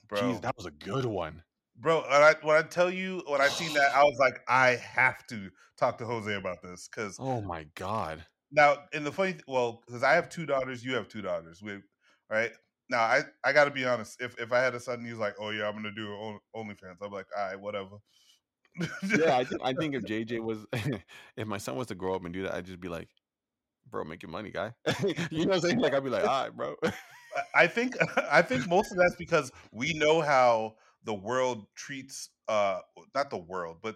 bro. 0.08 0.22
Jeez, 0.22 0.42
that 0.42 0.56
was 0.58 0.66
a 0.66 0.72
good 0.72 1.06
one. 1.06 1.44
bro, 1.78 2.02
when 2.02 2.12
I 2.22 2.36
when 2.42 2.56
I 2.58 2.62
tell 2.64 2.90
you 2.92 3.24
when 3.28 3.42
I 3.42 3.50
seen 3.50 3.74
that, 3.74 3.92
I 3.96 4.04
was 4.04 4.18
like, 4.20 4.40
I 4.48 4.72
have 4.72 5.26
to 5.28 5.50
talk 5.80 5.98
to 6.00 6.06
Jose 6.06 6.34
about 6.34 6.62
this 6.62 6.88
because 6.88 7.18
Oh 7.20 7.42
my 7.42 7.66
god. 7.76 8.26
now 8.52 8.78
in 8.94 9.04
the 9.04 9.12
funny 9.12 9.32
th- 9.34 9.44
well 9.48 9.82
because 9.86 10.04
i 10.04 10.14
have 10.14 10.28
two 10.30 10.46
daughters 10.46 10.84
you 10.84 10.94
have 10.94 11.08
two 11.08 11.22
daughters 11.22 11.62
we 11.64 11.78
right 12.30 12.52
now 12.90 13.00
i 13.02 13.22
i 13.46 13.54
gotta 13.54 13.72
be 13.72 13.86
honest 13.86 14.22
if 14.22 14.38
if 14.40 14.52
i 14.52 14.60
had 14.60 14.76
a 14.76 14.80
son 14.80 15.04
he's 15.06 15.16
like 15.18 15.34
oh 15.40 15.52
yeah 15.52 15.68
i'm 15.70 15.74
gonna 15.76 15.90
do 15.96 16.14
Only- 16.14 16.40
onlyfans 16.54 16.98
i'm 17.02 17.12
like 17.12 17.28
all 17.38 17.48
right 17.48 17.60
whatever 17.60 17.96
Yeah, 19.14 19.36
I 19.38 19.44
think 19.46 19.62
I 19.64 19.74
think 19.74 19.96
if 19.96 20.04
JJ 20.04 20.40
was, 20.42 20.66
if 21.36 21.48
my 21.48 21.58
son 21.58 21.76
was 21.76 21.88
to 21.88 21.96
grow 21.96 22.16
up 22.16 22.24
and 22.26 22.34
do 22.34 22.44
that, 22.44 22.54
I'd 22.54 22.66
just 22.66 22.80
be 22.80 22.88
like, 22.90 23.10
bro, 23.92 24.04
make 24.04 24.24
your 24.24 24.32
money, 24.32 24.52
guy. 24.52 24.74
you 25.30 25.46
know 25.46 25.50
what 25.50 25.56
I'm 25.56 25.62
saying? 25.62 25.80
Like 25.80 25.94
I'd 25.94 26.04
be 26.04 26.10
like, 26.10 26.24
all 26.24 26.44
right, 26.44 26.56
bro. 26.56 26.76
i 27.56 27.68
think 27.68 27.96
i 28.32 28.42
think 28.42 28.68
most 28.68 28.92
of 28.92 28.98
that's 28.98 29.16
because 29.16 29.52
we 29.72 29.94
know 29.94 30.22
how 30.22 30.76
the 31.04 31.14
world 31.14 31.66
treats 31.76 32.30
uh 32.48 32.80
not 33.16 33.30
the 33.30 33.38
world 33.38 33.78
but 33.82 33.96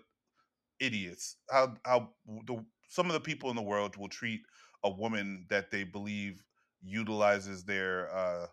idiots 0.79 1.38
how 1.51 1.73
how 1.86 2.10
the 2.45 2.63
some 2.89 3.08
of 3.08 3.13
the 3.13 3.19
people 3.19 3.49
in 3.49 3.55
the 3.55 3.62
world 3.62 3.95
will 3.97 4.10
treat 4.10 4.41
a 4.84 4.89
woman 4.89 5.45
that 5.49 5.71
they 5.71 5.84
believe 5.84 6.43
utilizes 6.81 7.63
their 7.63 8.13
uh, 8.15 8.45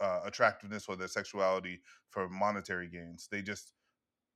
uh 0.00 0.20
attractiveness 0.24 0.86
or 0.88 0.96
their 0.96 1.08
sexuality 1.08 1.80
for 2.10 2.28
monetary 2.28 2.88
gains 2.88 3.28
they 3.30 3.42
just 3.42 3.72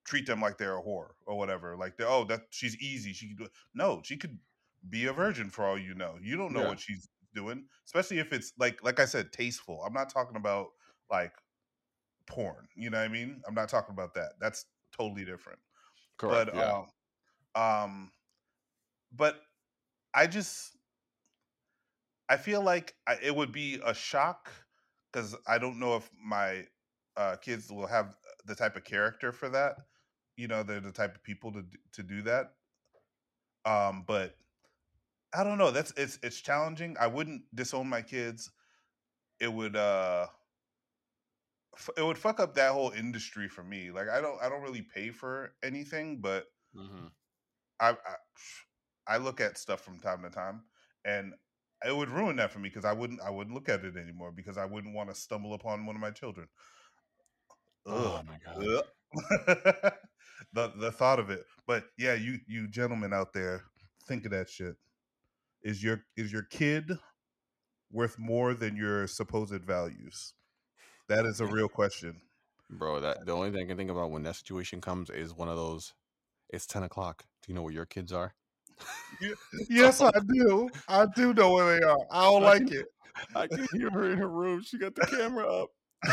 treat 0.05 0.27
them 0.27 0.41
like 0.41 0.59
they're 0.59 0.79
a 0.79 0.83
whore 0.83 1.11
or 1.27 1.37
whatever 1.37 1.77
like 1.77 1.97
they 1.97 2.05
oh 2.05 2.25
that 2.25 2.43
she's 2.51 2.77
easy 2.79 3.13
she 3.13 3.29
can 3.29 3.37
do 3.37 3.45
it 3.45 3.53
no 3.75 4.01
she 4.05 4.17
could 4.17 4.39
be 4.89 5.07
a 5.07 5.13
virgin 5.13 5.51
for 5.51 5.65
all 5.65 5.79
you 5.79 5.95
know 5.95 6.17
you 6.23 6.37
don't 6.37 6.53
know 6.53 6.61
Yeah. 6.61 6.69
what 6.69 6.81
she's 6.81 7.09
doing 7.35 7.65
especially 7.87 8.19
if 8.19 8.33
it's 8.33 8.53
like 8.59 8.83
like 8.83 8.99
i 8.99 9.05
said 9.05 9.33
tasteful 9.33 9.83
i'm 9.87 9.93
not 9.93 10.13
talking 10.13 10.37
about 10.37 10.69
like 11.11 11.33
porn 12.27 12.67
you 12.77 12.91
know 12.91 12.99
what 12.99 13.05
i 13.05 13.09
mean 13.09 13.41
i'm 13.47 13.55
not 13.55 13.69
talking 13.69 13.93
about 13.93 14.15
that 14.15 14.33
that's 14.41 14.67
totally 14.97 15.25
different 15.25 15.59
Correct. 16.19 16.51
but 16.51 16.57
yeah. 16.57 16.83
um 17.57 17.63
um 17.63 18.11
but 19.13 19.41
i 20.15 20.27
just 20.27 20.77
i 22.29 22.37
feel 22.37 22.63
like 22.63 22.95
I, 23.07 23.17
it 23.23 23.35
would 23.35 23.53
be 23.53 23.81
a 23.85 23.95
shock 23.95 24.51
because 25.13 25.35
I 25.47 25.59
don't 25.59 25.79
know 25.79 25.97
if 25.97 26.09
my 26.25 26.65
uh, 27.17 27.37
kids 27.37 27.71
will 27.71 27.87
have 27.87 28.15
the 28.47 28.55
type 28.55 28.77
of 28.77 28.85
character 28.85 29.33
for 29.33 29.49
that. 29.51 29.77
You 30.37 30.49
know, 30.49 30.63
they're 30.63 30.81
the 30.81 30.93
type 30.93 31.15
of 31.15 31.23
people 31.23 31.53
to 31.53 31.65
to 31.93 32.03
do 32.03 32.23
that. 32.23 32.53
Um, 33.65 34.05
but 34.07 34.37
I 35.33 35.45
don't 35.45 35.59
know. 35.59 35.71
That's 35.71 35.93
it's 35.97 36.19
it's 36.23 36.41
challenging. 36.41 36.97
I 37.01 37.07
wouldn't 37.07 37.43
disown 37.55 37.89
my 37.89 38.03
kids. 38.03 38.51
It 39.41 39.53
would 39.53 39.77
uh 39.77 40.27
it 41.97 42.03
would 42.03 42.19
fuck 42.19 42.41
up 42.41 42.55
that 42.55 42.73
whole 42.73 42.91
industry 42.91 43.49
for 43.49 43.63
me. 43.63 43.91
Like 43.91 44.09
I 44.09 44.21
don't 44.21 44.41
I 44.43 44.49
don't 44.49 44.63
really 44.63 44.83
pay 44.83 45.11
for 45.11 45.53
anything, 45.63 46.21
but 46.21 46.47
mm-hmm. 46.77 47.07
I, 47.79 47.91
I 47.91 47.95
I 49.07 49.17
look 49.19 49.41
at 49.41 49.59
stuff 49.59 49.81
from 49.81 49.99
time 49.99 50.23
to 50.23 50.31
time, 50.31 50.63
and 51.05 51.33
it 51.87 51.97
would 51.97 52.11
ruin 52.11 52.37
that 52.37 52.51
for 52.51 52.59
me 52.59 52.69
because 52.69 52.85
I 52.85 52.93
wouldn't 52.93 53.21
I 53.21 53.31
wouldn't 53.31 53.55
look 53.55 53.69
at 53.69 53.85
it 53.85 53.97
anymore 53.97 54.33
because 54.33 54.59
I 54.59 54.65
wouldn't 54.65 54.95
want 54.95 55.11
to 55.11 55.15
stumble 55.15 55.55
upon 55.55 55.87
one 55.87 55.97
of 55.97 56.03
my 56.03 56.11
children. 56.11 56.49
Oh 57.87 58.21
my 58.27 58.39
god. 58.45 58.83
the 60.53 60.73
the 60.77 60.93
thought 60.93 61.19
of 61.19 61.31
it. 61.31 61.45
But 61.67 61.85
yeah, 61.97 62.15
you 62.15 62.39
you 62.47 62.69
gentlemen 62.69 63.13
out 63.13 63.33
there, 63.33 63.63
think 64.07 64.25
of 64.25 64.33
that 64.33 64.49
shit. 64.49 64.77
Is 65.63 65.83
your 65.83 66.05
is 66.17 66.33
your 66.33 66.43
kid 66.43 66.91
worth 67.93 68.19
more 68.19 68.55
than 68.55 68.77
your 68.77 69.07
supposed 69.07 69.65
values? 69.65 70.35
That 71.09 71.27
is 71.27 71.41
a 71.41 71.47
real 71.47 71.69
question. 71.69 72.21
Bro, 72.71 73.01
that 73.01 73.27
the 73.27 73.33
only 73.33 73.51
thing 73.51 73.65
I 73.65 73.67
can 73.67 73.77
think 73.77 73.91
about 73.91 74.11
when 74.11 74.23
that 74.23 74.37
situation 74.37 74.81
comes 74.81 75.11
is 75.11 75.35
one 75.35 75.49
of 75.49 75.57
those 75.57 75.93
it's 76.49 76.67
ten 76.67 76.83
o'clock. 76.83 77.25
Do 77.43 77.53
you 77.53 77.55
know 77.55 77.63
where 77.63 77.73
your 77.73 77.87
kids 77.87 78.13
are? 78.13 78.35
yes, 79.69 80.01
I 80.01 80.13
do. 80.33 80.71
I 80.89 81.07
do 81.15 81.35
know 81.35 81.53
where 81.53 81.79
they 81.79 81.85
are. 81.85 81.99
I 82.11 82.25
don't 82.25 82.43
I 82.43 82.47
like 82.47 82.67
can, 82.67 82.79
it. 82.79 82.87
I 83.35 83.47
can 83.47 83.67
hear 83.73 83.91
her 83.91 84.11
in 84.11 84.19
her 84.19 84.29
room. 84.29 84.63
She 84.63 84.79
got 84.79 84.95
the 84.95 85.07
camera 85.07 85.47
up. 85.47 85.69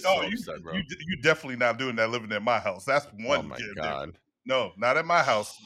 so 0.00 0.08
oh, 0.08 0.22
you, 0.22 0.34
upset, 0.34 0.56
you, 0.74 0.82
you 1.06 1.16
definitely 1.22 1.56
not 1.56 1.78
doing 1.78 1.96
that 1.96 2.10
living 2.10 2.32
in 2.32 2.42
my 2.42 2.58
house. 2.58 2.84
That's 2.84 3.06
oh 3.06 3.26
one. 3.26 3.40
Oh 3.40 3.42
my 3.42 3.58
god! 3.76 4.18
No, 4.44 4.72
not 4.76 4.96
at 4.96 5.06
my 5.06 5.22
house. 5.22 5.56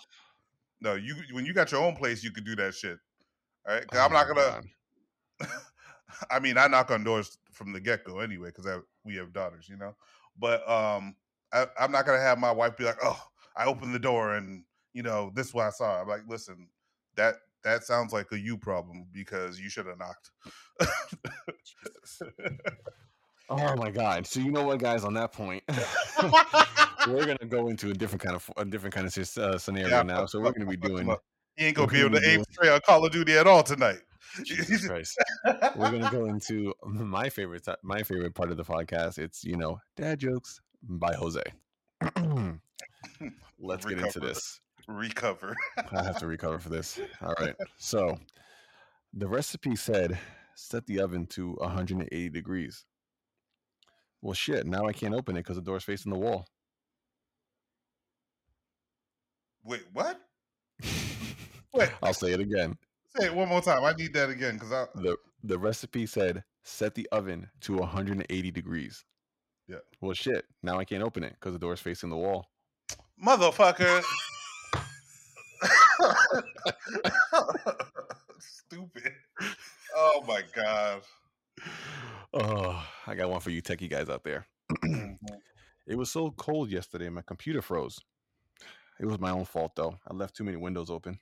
No, 0.81 0.95
you 0.95 1.15
when 1.33 1.45
you 1.45 1.53
got 1.53 1.73
your 1.73 1.83
own 1.83 1.95
place, 1.97 2.25
you 2.25 2.31
could 2.31 2.45
do 2.45 2.57
that 2.57 2.75
shit. 2.75 2.99
All 3.69 3.75
right, 3.75 3.85
oh 3.93 3.99
I'm 3.99 4.13
not 4.13 4.27
gonna. 4.29 4.63
I 6.31 6.41
mean, 6.41 6.59
I 6.59 6.67
knock 6.67 6.91
on 6.91 7.05
doors 7.05 7.39
from 7.53 7.73
the 7.73 7.81
get 7.81 8.05
go 8.05 8.21
anyway 8.21 8.51
because 8.55 8.67
we 9.05 9.17
have 9.17 9.33
daughters, 9.33 9.69
you 9.69 9.77
know. 9.77 9.95
But 10.39 10.69
um, 10.69 11.15
I, 11.53 11.67
I'm 11.79 11.93
not 11.93 12.07
gonna 12.07 12.21
have 12.21 12.39
my 12.39 12.51
wife 12.51 12.77
be 12.77 12.85
like, 12.85 12.99
"Oh, 13.03 13.21
I 13.57 13.67
opened 13.67 13.95
the 13.95 13.99
door 13.99 14.35
and 14.35 14.65
you 14.93 15.03
know 15.03 15.31
this 15.35 15.49
is 15.49 15.55
what 15.55 15.67
I 15.67 15.71
saw." 15.71 16.01
I'm 16.01 16.09
like, 16.09 16.23
"Listen, 16.27 16.69
that 17.17 17.37
that 17.63 17.85
sounds 17.85 18.13
like 18.13 18.33
a 18.33 18.39
you 18.39 18.57
problem 18.57 19.07
because 19.13 19.61
you 19.61 19.69
should 19.69 19.87
have 19.87 19.99
knocked." 19.99 20.31
oh 23.51 23.77
my 23.77 23.91
god! 23.91 24.27
So 24.27 24.41
you 24.41 24.51
know 24.51 24.65
what, 24.65 24.79
guys? 24.79 25.05
On 25.05 25.15
that 25.15 25.33
point, 25.33 25.63
we're 27.09 27.27
gonna 27.27 27.39
go 27.49 27.69
into 27.69 27.91
a 27.91 27.95
different 27.95 28.23
kind 28.23 28.37
of 28.37 28.51
a 28.57 28.65
different 28.65 28.95
kind 28.95 29.07
of 29.07 29.39
uh, 29.39 29.59
scenario 29.59 29.89
yeah, 29.89 30.03
now. 30.03 30.27
So 30.27 30.41
we're 30.41 30.53
gonna 30.53 30.71
be 30.71 30.77
doing. 30.77 31.15
He 31.57 31.67
ain't 31.67 31.77
gonna 31.77 31.89
be 31.89 32.01
able 32.01 32.19
to 32.19 32.29
aim 32.29 32.45
straight 32.51 32.71
on 32.71 32.81
Call 32.81 33.05
of 33.05 33.13
Duty 33.13 33.37
at 33.37 33.47
all 33.47 33.63
tonight. 33.63 33.99
Jesus 34.45 34.87
Christ. 34.87 35.19
We're 35.77 35.91
gonna 35.91 36.11
go 36.11 36.27
into 36.27 36.75
my 36.85 37.29
favorite 37.29 37.67
my 37.83 38.03
favorite 38.03 38.35
part 38.35 38.51
of 38.51 38.57
the 38.57 38.65
podcast. 38.65 39.19
It's 39.19 39.45
you 39.45 39.57
know 39.57 39.81
dad 39.97 40.21
jokes 40.21 40.61
by 40.83 41.15
Jose. 41.15 41.43
Let's 43.59 43.85
recover. 43.85 43.95
get 43.95 44.17
into 44.17 44.21
this. 44.21 44.61
Recover. 44.89 45.55
I 45.93 46.03
have 46.03 46.19
to 46.19 46.27
recover 46.27 46.59
for 46.59 46.71
this. 46.71 46.99
All 47.23 47.35
right. 47.39 47.55
So 47.79 48.19
the 49.13 49.27
recipe 49.27 49.77
said 49.77 50.19
set 50.55 50.87
the 50.87 51.01
oven 51.01 51.27
to 51.27 51.53
180 51.55 52.29
degrees. 52.29 52.85
Well, 54.23 54.35
shit. 54.35 54.67
Now 54.67 54.87
I 54.87 54.93
can't 54.93 55.15
open 55.15 55.37
it 55.37 55.41
because 55.41 55.57
the 55.57 55.63
door's 55.63 55.85
facing 55.85 56.13
the 56.13 56.19
wall. 56.19 56.47
Wait, 59.65 59.83
what? 59.93 60.21
Wait. 61.75 61.91
I'll 62.03 62.15
say 62.15 62.33
it 62.33 62.41
again. 62.41 62.77
Say 63.17 63.27
it 63.27 63.35
one 63.35 63.49
more 63.49 63.61
time. 63.61 63.85
I 63.85 63.93
need 63.93 64.15
that 64.15 64.31
again 64.31 64.55
because 64.55 64.73
I 64.73 64.87
the 64.95 65.17
the 65.43 65.59
recipe 65.59 66.07
said 66.07 66.45
set 66.63 66.95
the 66.95 67.09
oven 67.13 67.49
to 67.63 67.77
180 67.77 68.51
degrees. 68.51 69.05
Yeah. 69.67 69.77
Well, 70.01 70.15
shit. 70.15 70.47
Now 70.63 70.79
I 70.79 70.85
can't 70.85 71.03
open 71.03 71.23
it 71.23 71.35
because 71.35 71.53
the 71.53 71.59
door's 71.59 71.81
facing 71.81 72.11
the 72.11 72.17
wall. 72.17 72.47
Motherfucker. 73.25 74.03
Stupid. 78.39 79.13
Oh 79.97 80.25
my 80.27 80.43
god. 80.55 81.03
Oh, 82.33 82.87
I 83.07 83.15
got 83.15 83.31
one 83.31 83.41
for 83.41 83.51
you 83.51 83.63
techie 83.63 83.91
guys 83.91 84.09
out 84.09 84.25
there. 84.25 84.47
Mm-hmm. 84.85 85.35
it 85.89 85.97
was 85.97 86.11
so 86.11 86.31
cold 86.31 86.71
yesterday, 86.71 87.09
my 87.09 87.23
computer 87.23 87.61
froze. 87.61 87.99
It 89.01 89.07
was 89.07 89.19
my 89.19 89.31
own 89.31 89.47
fault 89.47 89.75
though. 89.75 89.99
I 90.07 90.13
left 90.13 90.37
too 90.37 90.45
many 90.45 90.59
windows 90.59 90.91
open. 90.91 91.19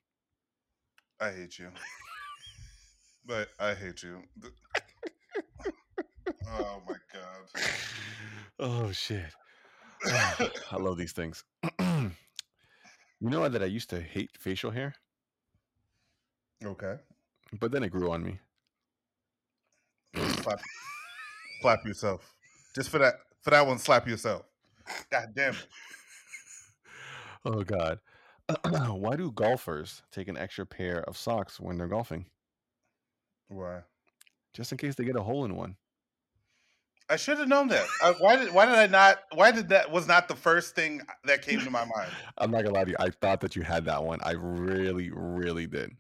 I 1.21 1.31
hate 1.31 1.61
you. 1.61 1.71
but 3.25 3.51
I 3.61 3.73
hate 3.73 4.03
you. 4.03 4.21
oh 6.49 6.83
my 6.89 6.97
god. 7.13 7.63
Oh 8.59 8.91
shit. 8.91 9.33
Oh, 10.07 10.51
I 10.73 10.77
love 10.77 10.99
these 10.99 11.13
things. 11.13 11.45
you 11.81 12.11
know 13.21 13.49
that 13.49 13.63
I 13.63 13.67
used 13.67 13.91
to 13.91 14.01
hate 14.01 14.31
facial 14.41 14.73
hair? 14.73 14.97
Okay. 16.65 16.97
But 17.61 17.71
then 17.71 17.85
it 17.85 17.91
grew 17.91 18.11
on 18.11 18.25
me. 18.25 18.41
Slap, 20.43 20.61
slap 21.63 21.87
yourself. 21.87 22.35
Just 22.75 22.91
for 22.91 22.99
that 22.99 23.21
for 23.43 23.51
that 23.51 23.65
one, 23.65 23.79
slap 23.79 24.09
yourself. 24.09 24.43
God 25.13 25.29
damn 25.33 25.55
it. 25.55 25.67
Oh 27.45 27.63
god. 27.63 28.01
why 28.65 29.17
do 29.17 29.31
golfers 29.33 30.03
take 30.11 30.29
an 30.29 30.39
extra 30.39 30.65
pair 30.65 31.03
of 31.03 31.17
socks 31.17 31.61
when 31.61 31.77
they're 31.77 31.87
golfing? 31.87 32.27
Why? 33.49 33.81
Just 34.55 34.73
in 34.73 34.79
case 34.79 34.95
they 34.95 35.05
get 35.05 35.17
a 35.17 35.23
hole 35.23 35.45
in 35.45 35.55
one. 35.55 35.77
I 37.11 37.17
should 37.17 37.39
have 37.39 37.49
known 37.49 37.69
that. 37.69 37.87
I, 38.03 38.13
why 38.19 38.37
did 38.37 38.53
Why 38.53 38.67
did 38.67 38.75
I 38.75 38.87
not? 38.87 39.21
Why 39.33 39.51
did 39.51 39.71
that 39.71 39.91
was 39.91 40.07
not 40.07 40.29
the 40.29 40.37
first 40.37 40.75
thing 40.75 41.01
that 41.25 41.43
came 41.43 41.61
to 41.61 41.71
my 41.71 41.85
mind? 41.85 42.11
I'm 42.39 42.51
not 42.51 42.65
gonna 42.65 42.75
lie 42.75 42.85
to 42.85 42.91
you. 42.91 42.97
I 42.99 43.11
thought 43.11 43.41
that 43.41 43.57
you 43.57 43.63
had 43.63 43.87
that 43.87 44.05
one. 44.05 44.19
I 44.23 44.33
really, 44.33 45.11
really 45.11 45.67
did. 45.67 45.93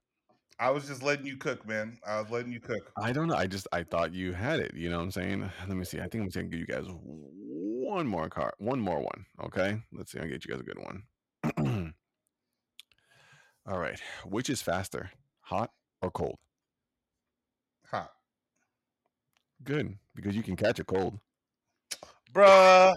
I 0.61 0.70
was 0.70 0.87
just 0.87 1.03
letting 1.03 1.24
you 1.24 1.37
cook, 1.37 1.66
man. 1.66 1.98
I 2.07 2.20
was 2.20 2.31
letting 2.31 2.53
you 2.53 2.61
cook. 2.61 2.92
I 2.96 3.12
don't 3.12 3.29
know. 3.29 3.37
I 3.37 3.46
just 3.46 3.66
I 3.72 3.85
thought 3.85 4.12
you 4.12 4.33
had 4.33 4.61
it. 4.61 4.74
You 4.74 4.90
know 4.90 4.98
what 4.98 5.05
I'm 5.05 5.11
saying? 5.12 5.51
Let 5.68 5.77
me 5.77 5.85
see. 5.85 5.98
I 5.98 6.09
think 6.09 6.24
I'm 6.24 6.29
gonna 6.29 6.48
give 6.48 6.61
you 6.61 6.66
guys 6.66 6.85
one 6.88 8.07
more 8.07 8.29
card, 8.29 8.53
one 8.59 8.81
more 8.81 9.01
one. 9.01 9.24
Okay. 9.44 9.81
Let's 9.92 10.12
see. 10.12 10.18
I'll 10.18 10.29
get 10.29 10.44
you 10.44 10.53
guys 10.53 10.61
a 10.61 10.64
good 10.64 10.79
one. 10.79 11.05
All 13.66 13.78
right. 13.78 14.00
Which 14.24 14.50
is 14.50 14.62
faster, 14.62 15.11
hot 15.40 15.70
or 16.02 16.11
cold? 16.11 16.37
Hot. 17.90 18.11
Good, 19.62 19.96
because 20.14 20.37
you 20.37 20.42
can 20.42 20.56
catch 20.56 20.78
a 20.78 20.84
cold. 20.84 21.18
Bruh. 22.32 22.94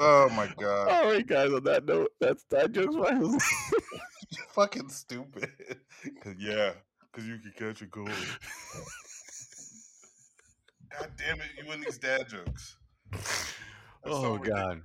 oh 0.00 0.28
my 0.30 0.52
god. 0.58 0.88
All 0.88 1.10
right, 1.10 1.26
guys. 1.26 1.52
On 1.52 1.64
that 1.64 1.84
note, 1.84 2.10
that's 2.20 2.44
that 2.50 2.72
joke's 2.72 2.94
my 2.94 3.38
fucking 4.52 4.88
stupid. 4.88 5.50
Cause 6.22 6.34
yeah, 6.38 6.72
because 7.10 7.28
you 7.28 7.38
can 7.38 7.52
catch 7.56 7.82
a 7.82 7.86
cold. 7.86 8.08
god 10.90 11.10
damn 11.16 11.40
it, 11.40 11.46
you 11.62 11.70
and 11.70 11.82
these 11.82 11.98
dad 11.98 12.28
jokes. 12.28 12.76
That's 13.10 13.26
oh 14.06 14.38
god. 14.38 14.82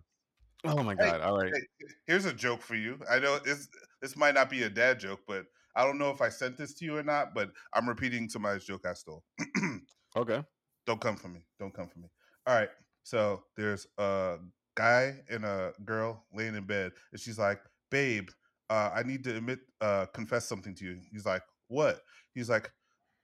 Oh 0.66 0.84
my 0.84 0.96
god! 0.96 1.22
Hey, 1.22 1.28
All 1.28 1.38
right. 1.38 1.54
Hey, 1.54 1.88
here's 2.08 2.26
a 2.26 2.34
joke 2.34 2.62
for 2.62 2.76
you. 2.76 3.00
I 3.10 3.20
know 3.20 3.40
this 3.40 3.68
this 4.02 4.16
might 4.16 4.36
not 4.36 4.50
be 4.50 4.64
a 4.64 4.70
dad 4.70 5.00
joke, 5.00 5.22
but 5.28 5.46
I 5.76 5.84
don't 5.84 5.98
know 5.98 6.10
if 6.10 6.22
I 6.22 6.30
sent 6.30 6.58
this 6.58 6.74
to 6.76 6.86
you 6.86 6.98
or 6.98 7.04
not. 7.04 7.34
But 7.34 7.52
I'm 7.74 7.88
repeating 7.88 8.30
somebody's 8.30 8.66
joke 8.66 8.86
I 8.86 8.94
stole. 8.94 9.24
okay. 10.16 10.44
Don't 10.86 11.02
come 11.02 11.16
for 11.16 11.28
me. 11.28 11.42
Don't 11.60 11.74
come 11.74 11.88
for 11.88 12.00
me. 12.00 12.08
All 12.46 12.56
right. 12.56 12.70
So 13.04 13.44
there's 13.56 13.88
a 13.98 14.38
guy 14.76 15.16
and 15.30 15.46
a 15.46 15.74
girl 15.86 16.26
laying 16.34 16.56
in 16.56 16.66
bed, 16.66 16.92
and 17.12 17.22
she's 17.22 17.38
like, 17.40 17.60
"Babe, 17.92 18.30
uh, 18.70 18.92
I 18.94 19.04
need 19.04 19.24
to 19.26 19.38
admit, 19.38 19.60
uh, 19.82 20.08
confess 20.08 20.46
something 20.46 20.76
to 20.76 20.86
you." 20.86 21.00
He's 21.12 21.26
like, 21.26 21.44
"What?" 21.68 22.02
He's 22.34 22.50
like, 22.50 22.72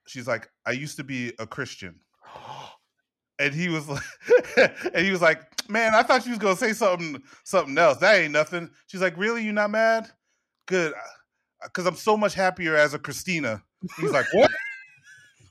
"She's 0.06 0.26
like, 0.26 0.48
I 0.66 0.72
used 0.72 0.96
to 0.96 1.04
be 1.04 1.32
a 1.38 1.46
Christian." 1.46 2.00
and 3.38 3.52
he 3.52 3.68
was 3.68 3.88
like, 3.88 4.02
and 4.94 5.04
he 5.04 5.10
was 5.10 5.20
like, 5.20 5.42
"Man, 5.68 5.94
I 5.94 6.02
thought 6.02 6.22
she 6.22 6.30
was 6.30 6.38
gonna 6.38 6.56
say 6.56 6.72
something 6.72 7.22
something 7.44 7.76
else. 7.76 7.98
That 7.98 8.16
ain't 8.20 8.32
nothing." 8.32 8.70
She's 8.86 9.00
like, 9.00 9.16
"Really? 9.16 9.44
You 9.44 9.52
not 9.52 9.70
mad? 9.70 10.10
Good, 10.66 10.94
because 11.62 11.86
uh, 11.86 11.90
I'm 11.90 11.96
so 11.96 12.16
much 12.16 12.34
happier 12.34 12.76
as 12.76 12.94
a 12.94 12.98
Christina." 12.98 13.62
He's 13.98 14.10
like, 14.10 14.26
"What?" 14.32 14.50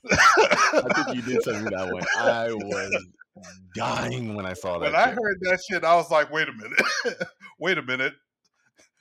I 0.10 1.04
think 1.04 1.16
you 1.16 1.22
did 1.22 1.46
me 1.46 1.70
that 1.70 1.88
one. 1.90 2.02
I 2.18 2.52
was 2.52 2.92
dying 3.74 4.34
when 4.34 4.46
I 4.46 4.52
saw 4.52 4.78
that. 4.78 4.92
When 4.92 4.94
I 4.94 5.10
heard 5.10 5.38
that 5.42 5.60
shit, 5.68 5.84
I 5.84 5.94
was 5.96 6.10
like, 6.10 6.30
"Wait 6.30 6.48
a 6.48 6.52
minute, 6.52 6.80
wait 7.58 7.78
a 7.78 7.82
minute. 7.82 8.14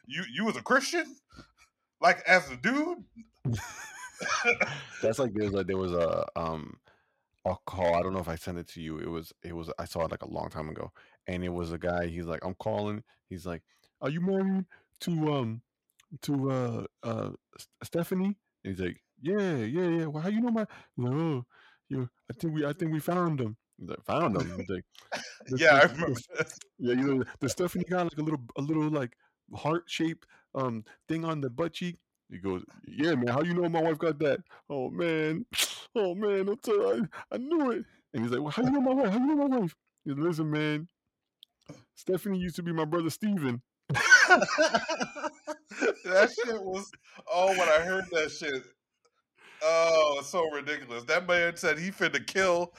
You 0.05 0.24
you 0.34 0.45
was 0.45 0.55
a 0.55 0.61
Christian, 0.61 1.16
like 2.01 2.22
as 2.28 2.49
a 2.49 2.57
dude." 2.57 3.03
That's 5.01 5.20
like 5.20 5.34
there's 5.34 5.51
like 5.51 5.68
there 5.68 5.78
was 5.78 5.91
a 5.91 6.26
um 6.36 6.78
a 7.46 7.56
call. 7.66 7.96
I 7.96 8.02
don't 8.02 8.14
know 8.14 8.20
if 8.20 8.30
I 8.30 8.36
sent 8.36 8.58
it 8.58 8.68
to 8.70 8.82
you. 8.82 8.98
It 9.00 9.10
was 9.10 9.34
it 9.44 9.56
was 9.56 9.70
I 9.78 9.86
saw 9.86 10.06
it 10.06 10.12
like 10.12 10.24
a 10.24 10.30
long 10.30 10.50
time 10.50 10.70
ago, 10.70 10.91
and 11.28 11.44
it 11.44 11.50
was 11.50 11.72
a 11.72 11.78
guy. 11.78 12.08
He's 12.08 12.26
like, 12.26 12.44
I'm 12.46 12.56
calling. 12.56 13.04
He's 13.30 13.46
like, 13.46 13.64
Are 14.02 14.10
you 14.10 14.22
married 14.22 14.66
to 15.02 15.34
um 15.34 15.62
to 16.22 16.52
uh 16.52 16.86
uh 17.04 17.30
Stephanie? 17.84 18.38
And 18.64 18.76
he's 18.76 18.80
like, 18.80 19.02
Yeah, 19.22 19.58
yeah, 19.58 19.88
yeah. 19.89 20.06
Well, 20.06 20.24
how 20.24 20.30
you 20.30 20.41
know 20.41 20.52
my? 20.52 20.66
Like, 20.98 21.14
oh, 21.14 21.46
you. 21.89 22.10
I 22.30 22.34
think 22.34 22.54
we 22.54 22.66
I 22.66 22.74
think 22.74 22.91
we 22.94 23.00
found 23.00 23.41
him. 23.41 23.58
He's 23.78 23.89
like, 23.89 24.06
found 24.06 24.38
him. 24.39 24.58
He's 24.58 24.70
like, 24.70 24.86
yeah, 25.58 25.76
I 25.76 25.84
remember. 25.84 26.20
Yeah, 26.80 26.94
you 26.94 27.16
know, 27.16 27.24
the 27.39 27.50
Stephanie 27.50 27.86
got 27.89 28.04
like 28.06 28.18
a 28.18 28.22
little 28.22 28.41
a 28.58 28.62
little 28.62 28.89
like 28.89 29.18
heart 29.54 29.84
shaped 29.88 30.26
um 30.56 30.86
thing 31.08 31.26
on 31.26 31.41
the 31.41 31.50
butt 31.50 31.74
cheek. 31.74 31.98
He 32.30 32.38
goes, 32.38 32.63
"Yeah, 32.88 33.15
man. 33.15 33.28
How 33.28 33.41
you 33.43 33.53
know 33.53 33.67
my 33.69 33.82
wife 33.82 33.97
got 33.97 34.19
that? 34.19 34.39
Oh 34.69 34.89
man, 34.89 35.45
oh 35.95 36.15
man. 36.15 36.55
Tell 36.61 36.93
I, 36.93 37.01
I 37.36 37.38
knew 37.38 37.71
it." 37.71 37.86
And 38.13 38.24
he's 38.24 38.32
like, 38.32 38.41
"Well, 38.41 38.51
how 38.51 38.63
you 38.63 38.71
know 38.71 38.82
my 38.82 38.93
wife? 38.93 39.11
How 39.11 39.19
you 39.19 39.36
know 39.36 39.47
my 39.47 39.57
wife?" 39.57 39.76
He's 40.05 40.15
like, 40.15 40.24
"Listen, 40.24 40.51
man. 40.51 40.88
Stephanie 41.95 42.39
used 42.39 42.55
to 42.57 42.63
be 42.63 42.74
my 42.74 42.86
brother 42.86 43.09
Steven. 43.09 43.61
that 43.89 44.49
shit 46.05 46.63
was. 46.63 46.91
Oh, 47.32 47.49
when 47.49 47.69
I 47.69 47.80
heard 47.82 48.05
that 48.11 48.32
shit, 48.32 48.63
Oh, 49.65 50.17
it's 50.19 50.28
so 50.28 50.49
ridiculous. 50.51 51.03
That 51.05 51.26
man 51.28 51.55
said 51.55 51.80
he 51.80 51.89
finna 51.89 52.26
kill. 52.26 52.74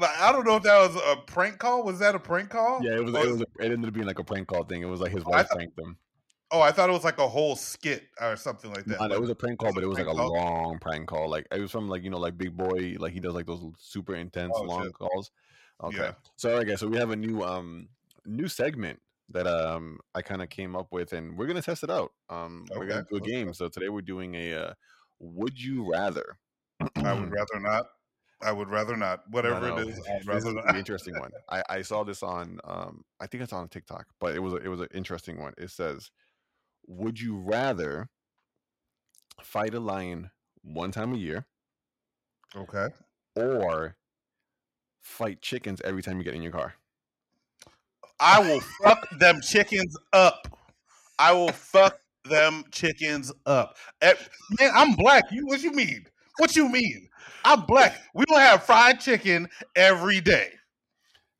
Like, 0.00 0.18
I 0.18 0.32
don't 0.32 0.46
know 0.46 0.56
if 0.56 0.62
that 0.62 0.78
was 0.78 0.96
a 0.96 1.16
prank 1.16 1.58
call. 1.58 1.82
Was 1.82 1.98
that 1.98 2.14
a 2.14 2.18
prank 2.18 2.48
call? 2.48 2.82
Yeah, 2.82 2.96
it 2.96 3.04
was. 3.04 3.14
It 3.14 3.30
was. 3.30 3.40
A, 3.42 3.46
it 3.60 3.72
ended 3.72 3.88
up 3.88 3.94
being 3.94 4.06
like 4.06 4.18
a 4.18 4.24
prank 4.24 4.48
call 4.48 4.64
thing. 4.64 4.80
It 4.82 4.86
was 4.86 5.00
like 5.00 5.12
his 5.12 5.24
oh, 5.26 5.30
wife 5.30 5.48
pranked 5.50 5.78
him. 5.78 5.98
Oh, 6.54 6.60
I 6.60 6.70
thought 6.70 6.90
it 6.90 6.92
was 6.92 7.02
like 7.02 7.16
a 7.16 7.26
whole 7.26 7.56
skit 7.56 8.08
or 8.20 8.36
something 8.36 8.70
like 8.72 8.84
that. 8.84 9.00
No, 9.00 9.14
it 9.14 9.20
was 9.20 9.30
a 9.30 9.34
prank 9.34 9.58
call, 9.58 9.72
but 9.72 9.82
it 9.82 9.86
was 9.86 9.96
like 9.96 10.06
a 10.06 10.14
call? 10.14 10.34
long 10.34 10.78
prank 10.78 11.08
call. 11.08 11.30
Like 11.30 11.46
it 11.50 11.60
was 11.60 11.70
from 11.70 11.88
like 11.88 12.04
you 12.04 12.10
know 12.10 12.18
like 12.18 12.36
Big 12.36 12.54
Boy, 12.54 12.96
like 12.98 13.12
he 13.12 13.20
does 13.20 13.34
like 13.34 13.46
those 13.46 13.62
super 13.78 14.14
intense 14.14 14.52
oh, 14.54 14.62
long 14.62 14.84
shit. 14.84 14.92
calls. 14.92 15.30
Okay, 15.82 15.96
yeah. 15.96 16.12
so 16.36 16.50
okay, 16.58 16.76
so 16.76 16.86
we 16.88 16.98
have 16.98 17.10
a 17.10 17.16
new 17.16 17.42
um 17.42 17.88
new 18.26 18.48
segment 18.48 19.00
that 19.30 19.46
um 19.46 19.98
I 20.14 20.20
kind 20.20 20.42
of 20.42 20.50
came 20.50 20.76
up 20.76 20.92
with, 20.92 21.14
and 21.14 21.38
we're 21.38 21.46
gonna 21.46 21.62
test 21.62 21.84
it 21.84 21.90
out. 21.90 22.12
Um, 22.28 22.66
okay. 22.70 22.78
we're 22.78 22.86
gonna 22.86 23.06
do 23.10 23.16
a 23.16 23.20
game. 23.20 23.54
So 23.54 23.68
today 23.68 23.88
we're 23.88 24.02
doing 24.02 24.34
a 24.34 24.54
uh, 24.54 24.74
Would 25.20 25.58
You 25.58 25.90
Rather. 25.90 26.36
I 26.96 27.12
would 27.18 27.32
rather 27.32 27.60
not. 27.60 27.86
I 28.42 28.52
would 28.52 28.68
rather 28.68 28.96
not. 28.96 29.20
Whatever 29.30 29.68
no, 29.68 29.76
no. 29.76 29.82
it 29.82 29.88
is, 29.88 30.00
I'd 30.10 30.26
rather 30.26 30.52
this 30.52 30.64
not. 30.66 30.76
interesting 30.76 31.18
one. 31.18 31.30
I, 31.48 31.62
I 31.70 31.82
saw 31.82 32.04
this 32.04 32.22
on 32.22 32.58
um 32.64 33.04
I 33.20 33.26
think 33.26 33.42
it's 33.42 33.52
on 33.52 33.68
TikTok, 33.68 34.06
but 34.20 34.34
it 34.34 34.40
was 34.40 34.52
a, 34.52 34.56
it 34.56 34.68
was 34.68 34.80
an 34.80 34.88
interesting 34.92 35.40
one. 35.40 35.54
It 35.56 35.70
says 35.70 36.10
would 36.86 37.20
you 37.20 37.36
rather 37.36 38.08
fight 39.42 39.74
a 39.74 39.80
lion 39.80 40.30
one 40.62 40.90
time 40.90 41.12
a 41.14 41.16
year? 41.16 41.46
Okay. 42.54 42.88
Or 43.34 43.96
fight 45.00 45.40
chickens 45.40 45.80
every 45.84 46.02
time 46.02 46.18
you 46.18 46.24
get 46.24 46.34
in 46.34 46.42
your 46.42 46.52
car? 46.52 46.74
I 48.20 48.40
will 48.40 48.60
fuck 48.60 49.08
them 49.18 49.40
chickens 49.40 49.96
up. 50.12 50.48
I 51.18 51.32
will 51.32 51.52
fuck 51.52 51.98
them 52.24 52.64
chickens 52.70 53.32
up. 53.46 53.76
Man, 54.02 54.70
I'm 54.74 54.94
black. 54.94 55.24
You 55.32 55.46
what 55.46 55.62
you 55.62 55.72
mean? 55.72 56.06
What 56.38 56.54
you 56.54 56.68
mean? 56.68 57.08
I'm 57.44 57.62
black. 57.62 58.00
We 58.14 58.24
don't 58.26 58.40
have 58.40 58.64
fried 58.64 59.00
chicken 59.00 59.48
every 59.74 60.20
day. 60.20 60.50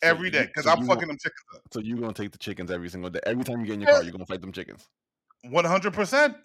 Every 0.03 0.30
day. 0.30 0.47
Because 0.47 0.64
so 0.64 0.70
I'm 0.70 0.86
fucking 0.86 1.07
them 1.07 1.18
chickens 1.18 1.47
up. 1.55 1.62
So 1.72 1.80
you're 1.80 1.99
gonna 1.99 2.12
take 2.12 2.32
the 2.32 2.38
chickens 2.38 2.70
every 2.70 2.88
single 2.88 3.11
day. 3.11 3.20
Every 3.24 3.45
time 3.45 3.61
you 3.61 3.66
get 3.66 3.74
in 3.74 3.82
your 3.82 3.90
car, 3.90 4.03
you're 4.03 4.12
gonna 4.12 4.26
fight 4.26 4.40
them 4.40 4.53
chickens. 4.53 4.88
One 5.43 5.64
hundred 5.64 5.93
percent. 5.93 6.36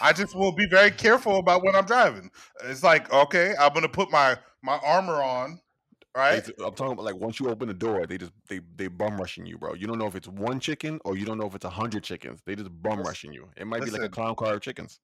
I 0.00 0.12
just 0.12 0.36
will 0.36 0.52
be 0.52 0.66
very 0.66 0.90
careful 0.90 1.38
about 1.38 1.64
when 1.64 1.74
I'm 1.74 1.84
driving. 1.84 2.30
It's 2.64 2.82
like, 2.84 3.12
okay, 3.12 3.54
I'm 3.58 3.72
gonna 3.72 3.88
put 3.88 4.10
my 4.10 4.36
my 4.62 4.78
armor 4.84 5.20
on, 5.20 5.60
right? 6.16 6.48
I'm 6.64 6.74
talking 6.74 6.92
about 6.92 7.04
like 7.04 7.16
once 7.16 7.40
you 7.40 7.48
open 7.48 7.68
the 7.68 7.74
door, 7.74 8.06
they 8.06 8.18
just 8.18 8.32
they 8.48 8.60
they 8.76 8.86
bum 8.86 9.18
rushing 9.18 9.46
you, 9.46 9.58
bro. 9.58 9.74
You 9.74 9.86
don't 9.86 9.98
know 9.98 10.06
if 10.06 10.14
it's 10.14 10.28
one 10.28 10.60
chicken 10.60 11.00
or 11.04 11.16
you 11.16 11.26
don't 11.26 11.38
know 11.38 11.46
if 11.46 11.54
it's 11.54 11.64
a 11.64 11.70
hundred 11.70 12.04
chickens. 12.04 12.40
They 12.46 12.54
just 12.54 12.70
bum 12.82 13.00
rushing 13.02 13.32
you. 13.32 13.48
It 13.56 13.66
might 13.66 13.80
Listen, 13.80 13.94
be 13.94 14.00
like 14.02 14.08
a 14.08 14.12
clown 14.12 14.36
car 14.36 14.54
of 14.54 14.60
chickens. 14.60 15.00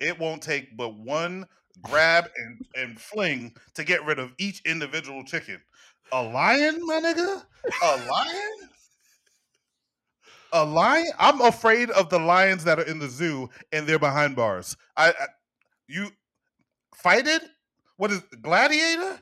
It 0.00 0.18
won't 0.18 0.42
take 0.42 0.76
but 0.76 0.98
one 0.98 1.46
grab 1.82 2.28
and 2.36 2.60
and 2.76 3.00
fling 3.00 3.54
to 3.74 3.84
get 3.84 4.04
rid 4.04 4.18
of 4.18 4.34
each 4.38 4.60
individual 4.66 5.24
chicken. 5.24 5.60
A 6.12 6.22
lion, 6.22 6.80
my 6.84 7.00
nigga? 7.00 7.42
A 7.82 8.10
lion? 8.10 8.68
A 10.54 10.64
lion. 10.64 11.10
I'm 11.18 11.40
afraid 11.42 11.90
of 11.90 12.08
the 12.08 12.18
lions 12.18 12.64
that 12.64 12.78
are 12.78 12.84
in 12.84 12.98
the 12.98 13.08
zoo 13.08 13.50
and 13.72 13.86
they're 13.86 13.98
behind 13.98 14.36
bars. 14.36 14.76
I, 14.96 15.10
I 15.10 15.26
you 15.86 16.08
fight 16.94 17.26
it? 17.26 17.42
What 17.96 18.10
is 18.10 18.22
gladiator? 18.40 19.20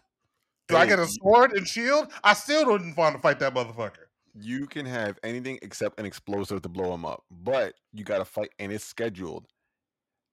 Do 0.68 0.76
hey, 0.76 0.82
I 0.82 0.86
get 0.86 0.98
a 0.98 1.06
sword 1.06 1.52
and 1.54 1.66
shield? 1.66 2.12
I 2.22 2.34
still 2.34 2.64
don't 2.64 2.96
want 2.96 3.16
to 3.16 3.20
fight 3.20 3.40
that 3.40 3.54
motherfucker. 3.54 4.06
You 4.34 4.66
can 4.66 4.86
have 4.86 5.18
anything 5.22 5.58
except 5.62 5.98
an 5.98 6.06
explosive 6.06 6.62
to 6.62 6.68
blow 6.68 6.94
him 6.94 7.04
up, 7.04 7.24
but 7.30 7.74
you 7.92 8.04
got 8.04 8.18
to 8.18 8.24
fight, 8.24 8.50
and 8.58 8.72
it's 8.72 8.84
scheduled. 8.84 9.46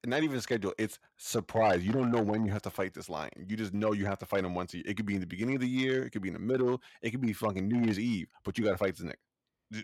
Not 0.06 0.24
even 0.24 0.40
scheduled; 0.40 0.76
it's 0.78 1.00
surprise. 1.18 1.86
You 1.86 1.92
don't 1.92 2.10
know 2.10 2.22
when 2.22 2.46
you 2.46 2.52
have 2.54 2.62
to 2.62 2.70
fight 2.70 2.94
this 2.94 3.10
lion. 3.10 3.32
You 3.46 3.58
just 3.58 3.74
know 3.74 3.92
you 3.92 4.06
have 4.06 4.20
to 4.20 4.26
fight 4.26 4.46
him 4.46 4.56
once 4.56 4.74
a 4.74 4.78
year. 4.78 4.86
It 4.88 4.96
could 4.96 5.06
be 5.06 5.16
in 5.16 5.20
the 5.20 5.28
beginning 5.28 5.56
of 5.56 5.62
the 5.62 5.68
year. 5.68 6.04
It 6.04 6.12
could 6.12 6.22
be 6.22 6.30
in 6.30 6.36
the 6.36 6.40
middle. 6.40 6.82
It 7.02 7.10
could 7.10 7.20
be 7.20 7.34
fucking 7.34 7.68
New 7.68 7.84
Year's 7.84 8.00
Eve. 8.00 8.30
But 8.46 8.58
you 8.58 8.64
got 8.64 8.72
to 8.72 8.78
fight 8.78 8.96
this 8.96 9.06
nigga. 9.06 9.16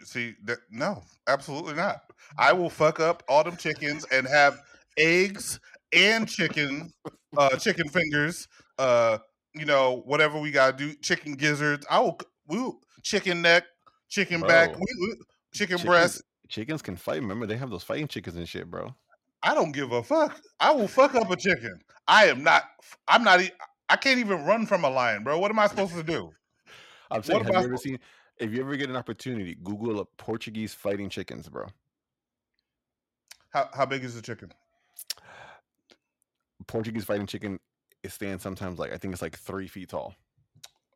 See 0.04 0.36
that? 0.46 0.60
No, 0.72 1.04
absolutely 1.28 1.76
not. 1.76 2.02
I 2.38 2.54
will 2.54 2.70
fuck 2.70 3.00
up 3.00 3.24
all 3.30 3.44
them 3.44 3.56
chickens 3.56 4.06
and 4.12 4.28
have 4.28 4.60
eggs 4.98 5.60
and 5.94 6.28
chicken, 6.28 6.92
uh, 7.38 7.56
chicken 7.58 7.88
fingers, 7.90 8.48
uh, 8.80 9.20
you 9.54 9.66
know, 9.66 10.02
whatever 10.06 10.40
we 10.40 10.52
gotta 10.52 10.76
do, 10.76 10.94
chicken 10.96 11.34
gizzards. 11.34 11.86
I 11.90 12.00
will, 12.00 12.20
we 12.48 12.72
chicken 13.04 13.42
neck, 13.42 13.66
chicken 14.10 14.40
bro, 14.40 14.50
back, 14.50 14.76
we, 14.76 14.86
we, 15.02 15.16
chicken 15.54 15.78
chickens, 15.78 15.84
breast. 15.84 16.24
Chickens 16.50 16.82
can 16.82 16.96
fight. 16.96 17.22
Remember, 17.22 17.46
they 17.46 17.58
have 17.58 17.70
those 17.70 17.84
fighting 17.84 18.08
chickens 18.08 18.36
and 18.36 18.48
shit, 18.50 18.70
bro. 18.70 18.94
I 19.44 19.54
don't 19.54 19.72
give 19.72 19.92
a 19.92 20.02
fuck. 20.02 20.42
I 20.60 20.72
will 20.72 20.88
fuck 20.88 21.14
up 21.14 21.30
a 21.30 21.36
chicken. 21.36 21.80
I 22.08 22.26
am 22.26 22.44
not. 22.44 22.64
I'm 23.08 23.24
not. 23.24 23.42
I 23.88 23.96
can't 23.96 24.20
even 24.20 24.46
run 24.46 24.66
from 24.66 24.84
a 24.84 24.90
lion, 24.90 25.24
bro. 25.24 25.38
What 25.38 25.52
am 25.52 25.60
I 25.60 25.68
supposed 25.68 25.94
to 25.94 26.04
do? 26.04 26.32
I'm 27.12 27.22
saying, 27.22 27.44
what 27.44 27.54
have 27.54 27.64
you 27.64 27.68
ever 27.70 27.78
seen? 27.78 28.00
If 28.40 28.52
you 28.52 28.62
ever 28.62 28.76
get 28.76 28.90
an 28.90 28.96
opportunity, 28.96 29.56
Google 29.64 30.00
a 30.00 30.06
Portuguese 30.06 30.74
fighting 30.74 31.10
chickens, 31.10 31.50
bro. 31.50 31.68
How 33.50 33.70
how 33.74 33.86
big 33.86 34.04
is 34.04 34.16
the 34.16 34.22
chicken? 34.22 34.52
Portuguese 36.68 37.06
fighting 37.06 37.28
chicken 37.28 37.60
it 38.06 38.12
stands 38.12 38.44
sometimes 38.44 38.80
like 38.80 38.94
I 38.94 38.98
think 38.98 39.14
it's 39.14 39.22
like 39.22 39.38
three 39.38 39.68
feet 39.68 39.90
tall. 39.90 40.16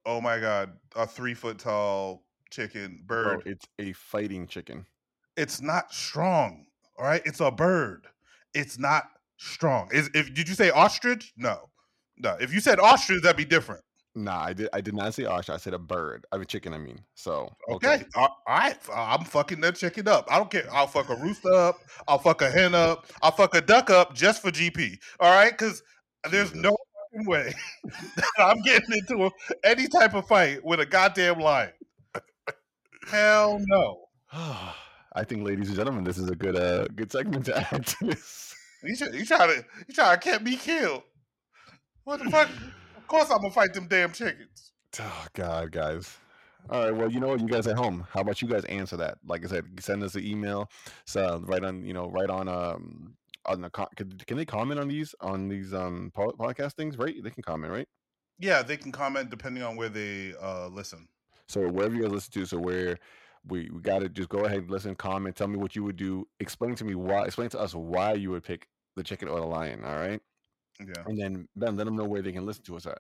Oh 0.05 0.21
my 0.21 0.39
god, 0.39 0.73
a 0.95 1.05
three 1.05 1.33
foot 1.33 1.57
tall 1.57 2.23
chicken 2.51 3.03
bird. 3.05 3.43
Bro, 3.43 3.51
it's 3.51 3.65
a 3.79 3.93
fighting 3.93 4.47
chicken. 4.47 4.85
It's 5.35 5.59
not 5.59 5.91
strong. 5.93 6.67
All 6.97 7.05
right, 7.05 7.21
it's 7.25 7.39
a 7.39 7.51
bird. 7.51 8.07
It's 8.53 8.77
not 8.77 9.05
strong. 9.37 9.89
Is 9.91 10.09
if 10.13 10.33
did 10.33 10.47
you 10.47 10.55
say 10.55 10.69
ostrich? 10.69 11.33
No, 11.35 11.69
no. 12.17 12.37
If 12.39 12.53
you 12.53 12.59
said 12.59 12.79
ostrich, 12.79 13.23
that'd 13.23 13.37
be 13.37 13.45
different. 13.45 13.81
Nah, 14.19 14.43
I 14.43 14.53
did. 14.53 14.67
I 14.73 14.81
did 14.81 14.93
not 14.93 15.13
say 15.13 15.23
ostrich. 15.23 15.55
I 15.55 15.57
said 15.57 15.73
a 15.73 15.79
bird. 15.79 16.25
I 16.31 16.37
mean 16.37 16.45
chicken. 16.45 16.73
I 16.73 16.77
mean, 16.77 16.99
so 17.15 17.49
okay. 17.71 17.95
okay. 17.95 18.05
All 18.15 18.35
right, 18.47 18.77
I'm 18.93 19.23
fucking 19.23 19.61
that 19.61 19.75
chicken 19.75 20.09
up. 20.09 20.27
I 20.29 20.37
don't 20.37 20.51
care. 20.51 20.67
I'll 20.71 20.87
fuck 20.87 21.09
a 21.09 21.15
rooster 21.15 21.53
up. 21.53 21.77
I'll 22.05 22.19
fuck 22.19 22.41
a 22.41 22.51
hen 22.51 22.75
up. 22.75 23.05
I'll 23.21 23.31
fuck 23.31 23.55
a 23.55 23.61
duck 23.61 23.89
up 23.89 24.13
just 24.13 24.41
for 24.41 24.51
GP. 24.51 24.97
All 25.21 25.31
right, 25.31 25.51
because 25.51 25.81
there's 26.29 26.53
no 26.53 26.75
way 27.13 27.53
that 28.17 28.25
I'm 28.37 28.61
getting 28.61 28.91
into 28.91 29.25
a, 29.25 29.31
any 29.63 29.87
type 29.87 30.13
of 30.13 30.27
fight 30.27 30.65
with 30.65 30.81
a 30.81 30.85
goddamn 30.85 31.39
lion. 31.39 31.71
Hell 33.07 33.59
no. 33.67 34.05
I 35.13 35.23
think, 35.23 35.43
ladies 35.43 35.69
and 35.69 35.77
gentlemen, 35.77 36.03
this 36.03 36.17
is 36.17 36.29
a 36.29 36.35
good 36.35 36.57
uh 36.57 36.87
good 36.93 37.09
segment 37.09 37.45
to 37.45 37.57
add 37.73 37.87
to 37.87 38.05
this. 38.05 38.53
You 38.83 38.97
try, 38.97 39.07
you 39.09 39.25
try 39.25 39.47
to 39.47 39.65
you 39.87 39.93
try 39.93 40.15
to 40.15 40.19
get 40.19 40.43
me 40.43 40.57
killed. 40.57 41.03
What 42.03 42.21
the 42.21 42.29
fuck? 42.29 42.49
Course 43.09 43.29
I'm 43.29 43.41
gonna 43.41 43.51
fight 43.51 43.73
them 43.73 43.87
damn 43.87 44.13
chickens. 44.13 44.71
Oh 44.99 45.25
God, 45.33 45.71
guys. 45.71 46.17
All 46.69 46.83
right. 46.83 46.95
Well, 46.95 47.11
you 47.11 47.19
know 47.19 47.27
what, 47.27 47.41
you 47.41 47.47
guys 47.47 47.67
at 47.67 47.77
home, 47.77 48.05
how 48.11 48.21
about 48.21 48.41
you 48.41 48.47
guys 48.47 48.65
answer 48.65 48.97
that? 48.97 49.17
Like 49.25 49.43
I 49.43 49.47
said, 49.47 49.65
send 49.79 50.03
us 50.03 50.15
an 50.15 50.25
email. 50.25 50.69
So 51.05 51.43
right 51.45 51.63
on, 51.63 51.85
you 51.85 51.93
know, 51.93 52.09
right 52.09 52.29
on 52.29 52.47
um 52.47 53.15
on 53.45 53.61
the 53.61 53.69
can, 53.69 54.11
can 54.27 54.37
they 54.37 54.45
comment 54.45 54.79
on 54.79 54.87
these 54.87 55.13
on 55.21 55.49
these 55.49 55.73
um 55.73 56.11
podcast 56.15 56.73
things? 56.73 56.97
Right? 56.97 57.15
They 57.21 57.31
can 57.31 57.43
comment, 57.43 57.73
right? 57.73 57.87
Yeah, 58.39 58.61
they 58.61 58.77
can 58.77 58.91
comment 58.91 59.29
depending 59.29 59.63
on 59.63 59.75
where 59.75 59.89
they 59.89 60.33
uh 60.41 60.67
listen. 60.67 61.07
So 61.47 61.67
wherever 61.67 61.95
you 61.95 62.03
guys 62.03 62.11
listen 62.11 62.31
to, 62.33 62.45
so 62.45 62.59
where 62.59 62.99
we, 63.47 63.69
we 63.71 63.81
got 63.81 63.99
to 63.99 64.09
just 64.09 64.29
go 64.29 64.45
ahead 64.45 64.59
and 64.59 64.69
listen, 64.69 64.95
comment, 64.95 65.35
tell 65.35 65.47
me 65.47 65.57
what 65.57 65.75
you 65.75 65.83
would 65.83 65.95
do, 65.95 66.27
explain 66.39 66.75
to 66.75 66.85
me 66.85 66.93
why, 66.93 67.23
explain 67.23 67.49
to 67.49 67.59
us 67.59 67.73
why 67.73 68.13
you 68.13 68.31
would 68.31 68.43
pick 68.43 68.67
the 68.95 69.03
chicken 69.03 69.27
or 69.27 69.39
the 69.39 69.45
lion. 69.45 69.83
All 69.83 69.95
right. 69.95 70.21
Yeah. 70.79 71.03
And 71.05 71.19
then 71.19 71.47
then 71.55 71.75
let 71.75 71.85
them 71.85 71.95
know 71.95 72.05
where 72.05 72.21
they 72.21 72.31
can 72.31 72.45
listen 72.45 72.63
to 72.65 72.77
us 72.77 72.85
at. 72.85 72.99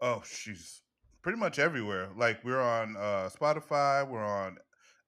Oh, 0.00 0.22
she's 0.24 0.82
pretty 1.22 1.38
much 1.38 1.58
everywhere. 1.58 2.08
Like 2.16 2.42
we're 2.44 2.60
on 2.60 2.96
uh 2.96 3.28
Spotify, 3.28 4.08
we're 4.08 4.24
on 4.24 4.58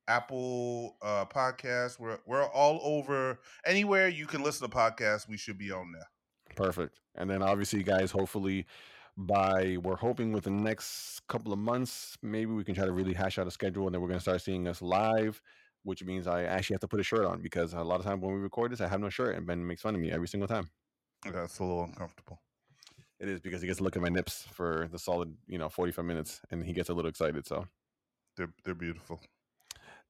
Apple 0.08 0.96
uh 1.00 1.24
podcasts, 1.24 1.98
we're 1.98 2.18
we're 2.26 2.44
all 2.44 2.80
over 2.82 3.40
anywhere 3.64 4.08
you 4.08 4.26
can 4.26 4.42
listen 4.42 4.68
to 4.68 4.76
podcasts, 4.76 5.28
we 5.28 5.36
should 5.36 5.58
be 5.58 5.70
on 5.70 5.92
there. 5.92 6.08
Perfect. 6.56 7.00
And 7.14 7.30
then 7.30 7.42
obviously, 7.42 7.82
guys, 7.82 8.10
hopefully 8.10 8.66
by 9.16 9.78
we're 9.82 9.96
hoping 9.96 10.32
with 10.32 10.44
the 10.44 10.50
next 10.50 11.20
couple 11.28 11.52
of 11.52 11.58
months, 11.58 12.16
maybe 12.22 12.52
we 12.52 12.64
can 12.64 12.74
try 12.74 12.84
to 12.84 12.92
really 12.92 13.14
hash 13.14 13.38
out 13.38 13.46
a 13.46 13.50
schedule 13.50 13.86
and 13.86 13.94
then 13.94 14.02
we're 14.02 14.08
gonna 14.08 14.20
start 14.20 14.42
seeing 14.42 14.68
us 14.68 14.82
live, 14.82 15.40
which 15.84 16.04
means 16.04 16.26
I 16.26 16.44
actually 16.44 16.74
have 16.74 16.80
to 16.80 16.88
put 16.88 17.00
a 17.00 17.04
shirt 17.04 17.24
on 17.24 17.40
because 17.40 17.72
a 17.72 17.80
lot 17.82 18.00
of 18.00 18.04
times 18.04 18.22
when 18.22 18.34
we 18.34 18.40
record 18.40 18.72
this, 18.72 18.82
I 18.82 18.88
have 18.88 19.00
no 19.00 19.08
shirt 19.08 19.36
and 19.36 19.46
Ben 19.46 19.66
makes 19.66 19.80
fun 19.80 19.94
of 19.94 20.00
me 20.02 20.10
every 20.10 20.28
single 20.28 20.48
time. 20.48 20.68
That's 21.30 21.58
a 21.58 21.64
little 21.64 21.84
uncomfortable. 21.84 22.40
It 23.20 23.28
is 23.28 23.40
because 23.40 23.60
he 23.60 23.68
gets 23.68 23.78
to 23.78 23.84
look 23.84 23.96
at 23.96 24.02
my 24.02 24.08
nips 24.08 24.46
for 24.52 24.88
the 24.90 24.98
solid, 24.98 25.36
you 25.46 25.58
know, 25.58 25.68
45 25.68 26.04
minutes 26.04 26.40
and 26.50 26.64
he 26.64 26.72
gets 26.72 26.88
a 26.88 26.94
little 26.94 27.08
excited. 27.08 27.46
So 27.46 27.66
they're 28.36 28.52
they're 28.64 28.74
beautiful. 28.74 29.20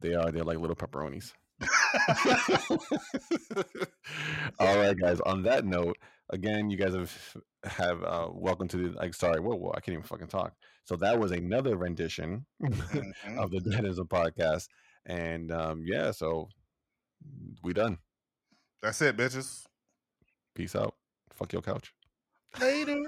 They 0.00 0.14
are, 0.14 0.32
they're 0.32 0.44
like 0.44 0.58
little 0.58 0.76
pepperonis. 0.76 1.32
All 4.58 4.78
right, 4.78 4.96
guys. 4.96 5.20
On 5.20 5.42
that 5.42 5.64
note, 5.64 5.96
again, 6.30 6.70
you 6.70 6.76
guys 6.76 6.94
have 6.94 7.36
have 7.64 8.02
uh, 8.02 8.28
welcome 8.32 8.68
to 8.68 8.76
the 8.76 8.98
like. 8.98 9.14
Sorry, 9.14 9.40
whoa, 9.40 9.54
whoa, 9.54 9.72
I 9.76 9.80
can't 9.80 9.94
even 9.94 10.02
fucking 10.02 10.28
talk. 10.28 10.54
So 10.84 10.96
that 10.96 11.18
was 11.18 11.30
another 11.30 11.76
rendition 11.76 12.46
mm-hmm. 12.62 13.38
of 13.38 13.50
the 13.50 13.58
Dadism 13.58 14.08
podcast, 14.08 14.68
and 15.06 15.52
um, 15.52 15.82
yeah, 15.84 16.10
so 16.10 16.48
we 17.62 17.72
done. 17.72 17.98
That's 18.82 19.00
it, 19.02 19.16
bitches. 19.16 19.64
Peace 20.54 20.74
out. 20.74 20.94
Fuck 21.34 21.52
your 21.52 21.62
couch. 21.62 21.92
Later. 22.60 23.02